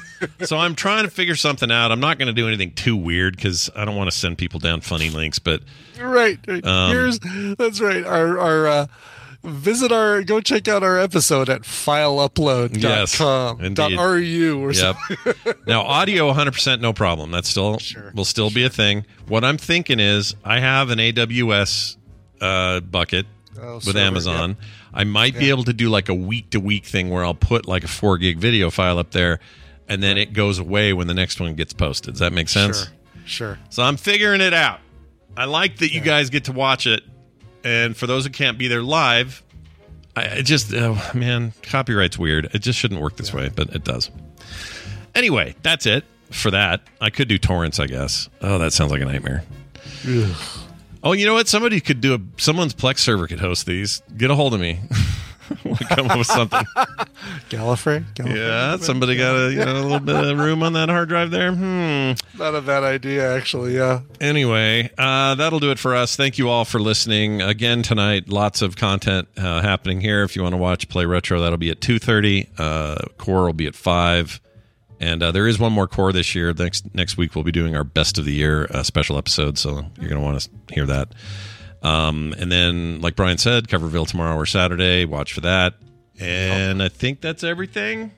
[0.41, 1.91] so I'm trying to figure something out.
[1.91, 4.59] I'm not going to do anything too weird because I don't want to send people
[4.59, 5.37] down funny links.
[5.39, 5.61] But
[5.99, 6.39] Right.
[6.47, 6.65] right.
[6.65, 7.19] Um, Here's
[7.57, 8.03] that's right.
[8.03, 8.87] Our our uh,
[9.45, 12.80] visit our go check out our episode at fileupload.com.
[13.61, 14.95] Yes, dot ru or Yep.
[14.95, 15.53] something.
[15.67, 17.31] now audio 100% no problem.
[17.31, 19.05] That's still Sure, will still be a thing.
[19.27, 21.97] What I'm thinking is I have an AWS
[22.41, 23.26] uh, bucket
[23.57, 24.57] Oh, with server, Amazon.
[24.93, 27.65] I might be able to do like a week to week thing where I'll put
[27.67, 29.39] like a 4 gig video file up there
[29.88, 32.15] and then it goes away when the next one gets posted.
[32.15, 32.80] Does that make sense?
[32.85, 32.91] Sure.
[33.26, 33.59] Sure.
[33.69, 34.80] So I'm figuring it out.
[35.38, 37.01] I like that you guys get to watch it,
[37.65, 39.43] and for those who can't be there live,
[40.15, 42.49] I it just oh, man, copyright's weird.
[42.53, 44.09] It just shouldn't work this way, but it does.
[45.13, 46.81] Anyway, that's it for that.
[47.01, 48.29] I could do torrents, I guess.
[48.41, 49.43] Oh, that sounds like a nightmare.
[51.03, 51.47] Oh, you know what?
[51.47, 54.01] Somebody could do a someone's Plex server could host these.
[54.15, 54.79] Get a hold of me.
[55.63, 56.59] we'll come up with something.
[57.49, 58.03] Gallifrey?
[58.13, 58.35] Gallifrey?
[58.35, 61.31] Yeah, somebody got a you know, a little bit of room on that hard drive
[61.31, 61.51] there.
[61.51, 62.13] Hmm.
[62.38, 63.76] Not a bad idea, actually.
[63.76, 64.01] Yeah.
[64.19, 66.15] Anyway, uh, that'll do it for us.
[66.15, 68.30] Thank you all for listening again tonight.
[68.30, 70.23] Lots of content uh, happening here.
[70.23, 72.49] If you want to watch Play Retro, that'll be at two thirty.
[72.57, 74.41] Uh, core will be at five,
[74.99, 76.53] and uh, there is one more core this year.
[76.53, 79.85] Next next week we'll be doing our best of the year uh, special episode, so
[79.99, 81.09] you're going to want to hear that.
[81.85, 85.05] Um, and then, like Brian said, Coverville tomorrow or Saturday.
[85.05, 85.75] Watch for that.
[86.19, 88.11] And I think that's everything.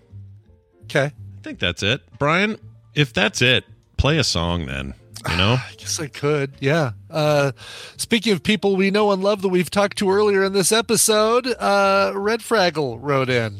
[0.83, 1.05] Okay.
[1.05, 2.01] I think that's it.
[2.17, 2.57] Brian,
[2.95, 3.65] if that's it,
[3.97, 4.93] play a song then.
[5.29, 5.53] You know.
[5.69, 6.53] I guess I could.
[6.59, 6.91] Yeah.
[7.09, 7.51] Uh,
[7.97, 11.47] speaking of people we know and love that we've talked to earlier in this episode,
[11.47, 13.57] uh, Red Fraggle wrote in.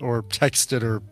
[0.00, 1.02] or texted or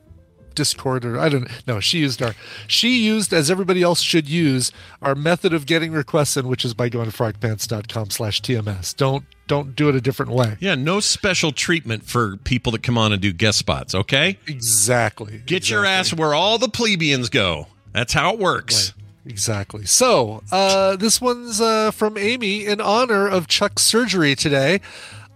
[0.54, 1.80] Discord or I don't know.
[1.80, 2.34] She used our
[2.66, 4.72] she used as everybody else should use
[5.02, 8.96] our method of getting requests in, which is by going to frogpants.com slash TMS.
[8.96, 10.56] Don't don't do it a different way.
[10.60, 14.38] Yeah, no special treatment for people that come on and do guest spots, okay?
[14.46, 15.42] Exactly.
[15.44, 17.66] Get your ass where all the plebeians go.
[17.92, 18.94] That's how it works.
[19.26, 19.86] Exactly.
[19.86, 24.80] So, uh, this one's uh, from Amy in honor of Chuck's surgery today.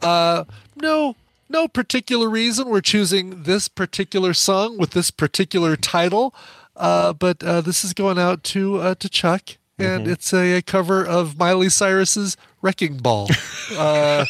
[0.03, 0.45] Uh,
[0.77, 1.17] no,
[1.49, 6.35] no particular reason we're choosing this particular song with this particular title,
[6.77, 10.13] uh, but uh, this is going out to uh, to Chuck, and Mhm.
[10.13, 13.29] it's a, a cover of Miley Cyrus's "Wrecking Ball."
[13.77, 14.25] Uh,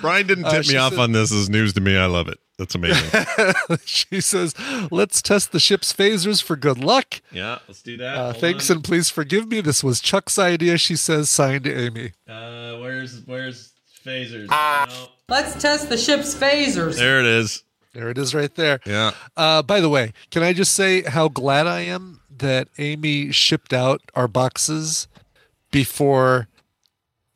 [0.00, 1.96] Brian didn't Uh, tip me off said- on this Is news to me.
[1.96, 2.38] I love it.
[2.58, 3.10] That's amazing.
[3.84, 4.54] she says,
[4.92, 8.16] "Let's test the ship's phasers for good luck." yeah, let's do that.
[8.16, 8.76] Uh, thanks on.
[8.76, 9.60] and please forgive me.
[9.60, 10.78] This was Chuck's idea.
[10.78, 12.12] She says, signed Amy.
[12.28, 13.72] Uh, where's where's
[14.04, 14.48] phasers?
[15.28, 16.96] Let's test the ship's phasers.
[16.98, 17.64] There it is.
[17.92, 18.80] There it is, right there.
[18.84, 19.12] Yeah.
[19.36, 23.72] Uh, by the way, can I just say how glad I am that Amy shipped
[23.72, 25.06] out our boxes
[25.70, 26.48] before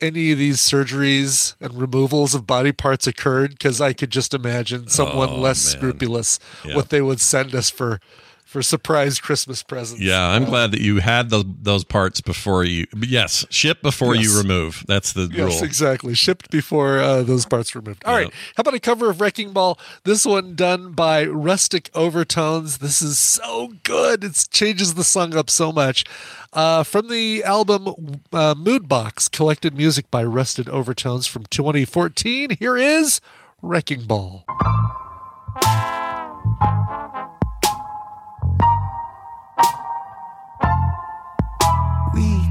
[0.01, 3.53] any of these surgeries and removals of body parts occurred?
[3.53, 5.77] Because I could just imagine someone Oh, less man.
[5.81, 6.75] scrupulous Yeah.
[6.77, 8.01] what they would send us for
[8.49, 10.03] for surprise Christmas presents.
[10.03, 12.87] Yeah, I'm glad that you had those those parts before you.
[12.99, 14.25] Yes, ship before Yes.
[14.25, 14.85] you remove.
[14.89, 15.49] That's the Yes, rule.
[15.51, 16.15] Yes, exactly.
[16.15, 18.03] Shipped before uh, those parts were removed.
[18.07, 18.33] All right.
[18.57, 19.79] How about a cover of Wrecking Ball?
[20.05, 22.79] This one done by Rustic Overtones.
[22.79, 24.25] This is so good.
[24.25, 26.05] It changes the song up so much.
[26.55, 32.57] Uh, from the album uh, Mood Box, collected music by Rustic Overtones from 2014.
[32.59, 33.21] Here is
[33.61, 34.47] Wrecking Ball.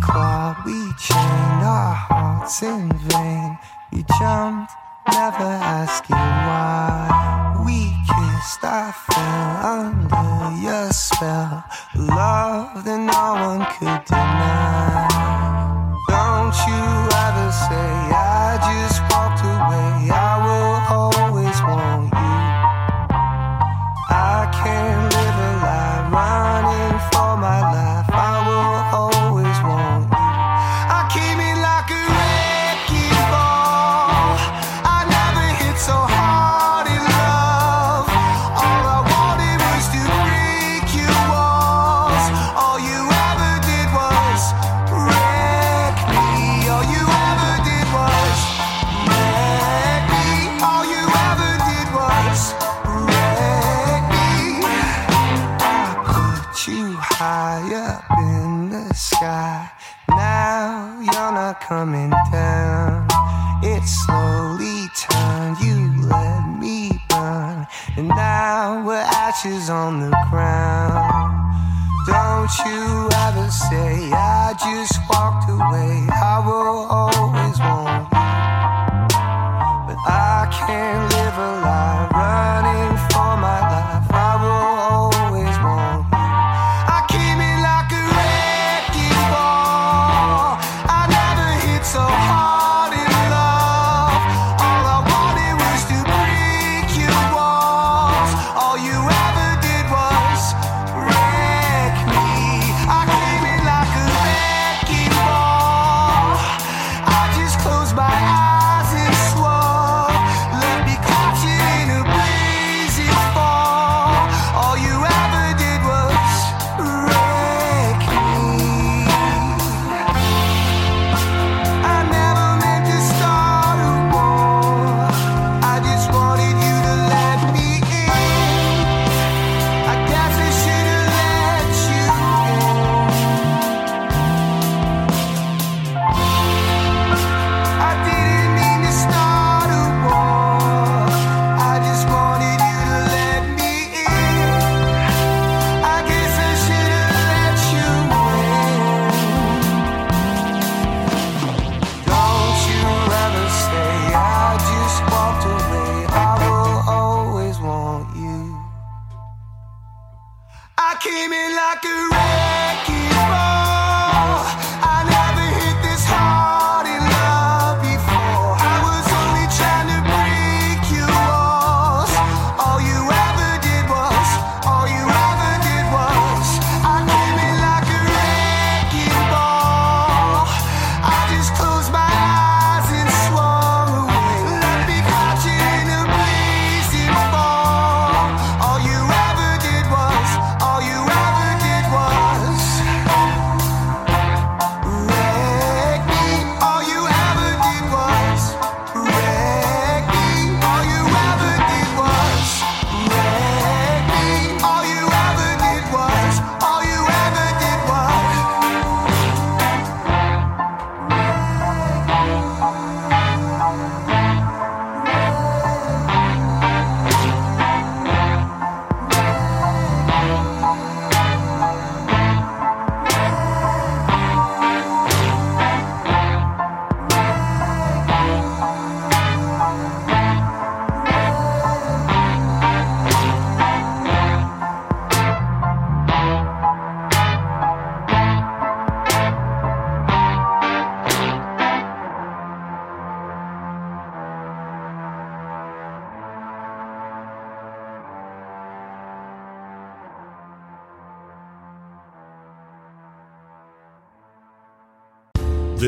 [0.07, 3.57] We we chained our hearts in vain.
[3.91, 4.71] You jumped,
[5.11, 7.63] never asking why.
[7.65, 11.63] We kissed, I fell under your spell.
[11.95, 15.07] Love that no one could deny.
[16.07, 16.83] Don't you
[17.25, 18.26] ever say
[69.69, 71.31] on the ground.
[72.05, 76.06] Don't you ever say I just walked away.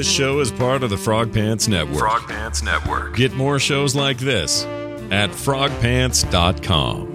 [0.09, 1.99] This show is part of the Frog Pants Network.
[1.99, 3.15] Frog Pants Network.
[3.15, 4.65] Get more shows like this
[5.11, 7.05] at frogpants.com.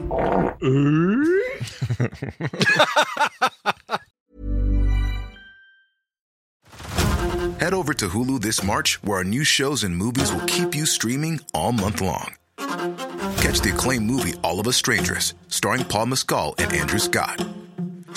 [7.59, 10.87] Head over to Hulu this March, where our new shows and movies will keep you
[10.87, 12.37] streaming all month long.
[12.59, 17.45] Catch the acclaimed movie All of Us Strangers, starring Paul Mescal and Andrew Scott.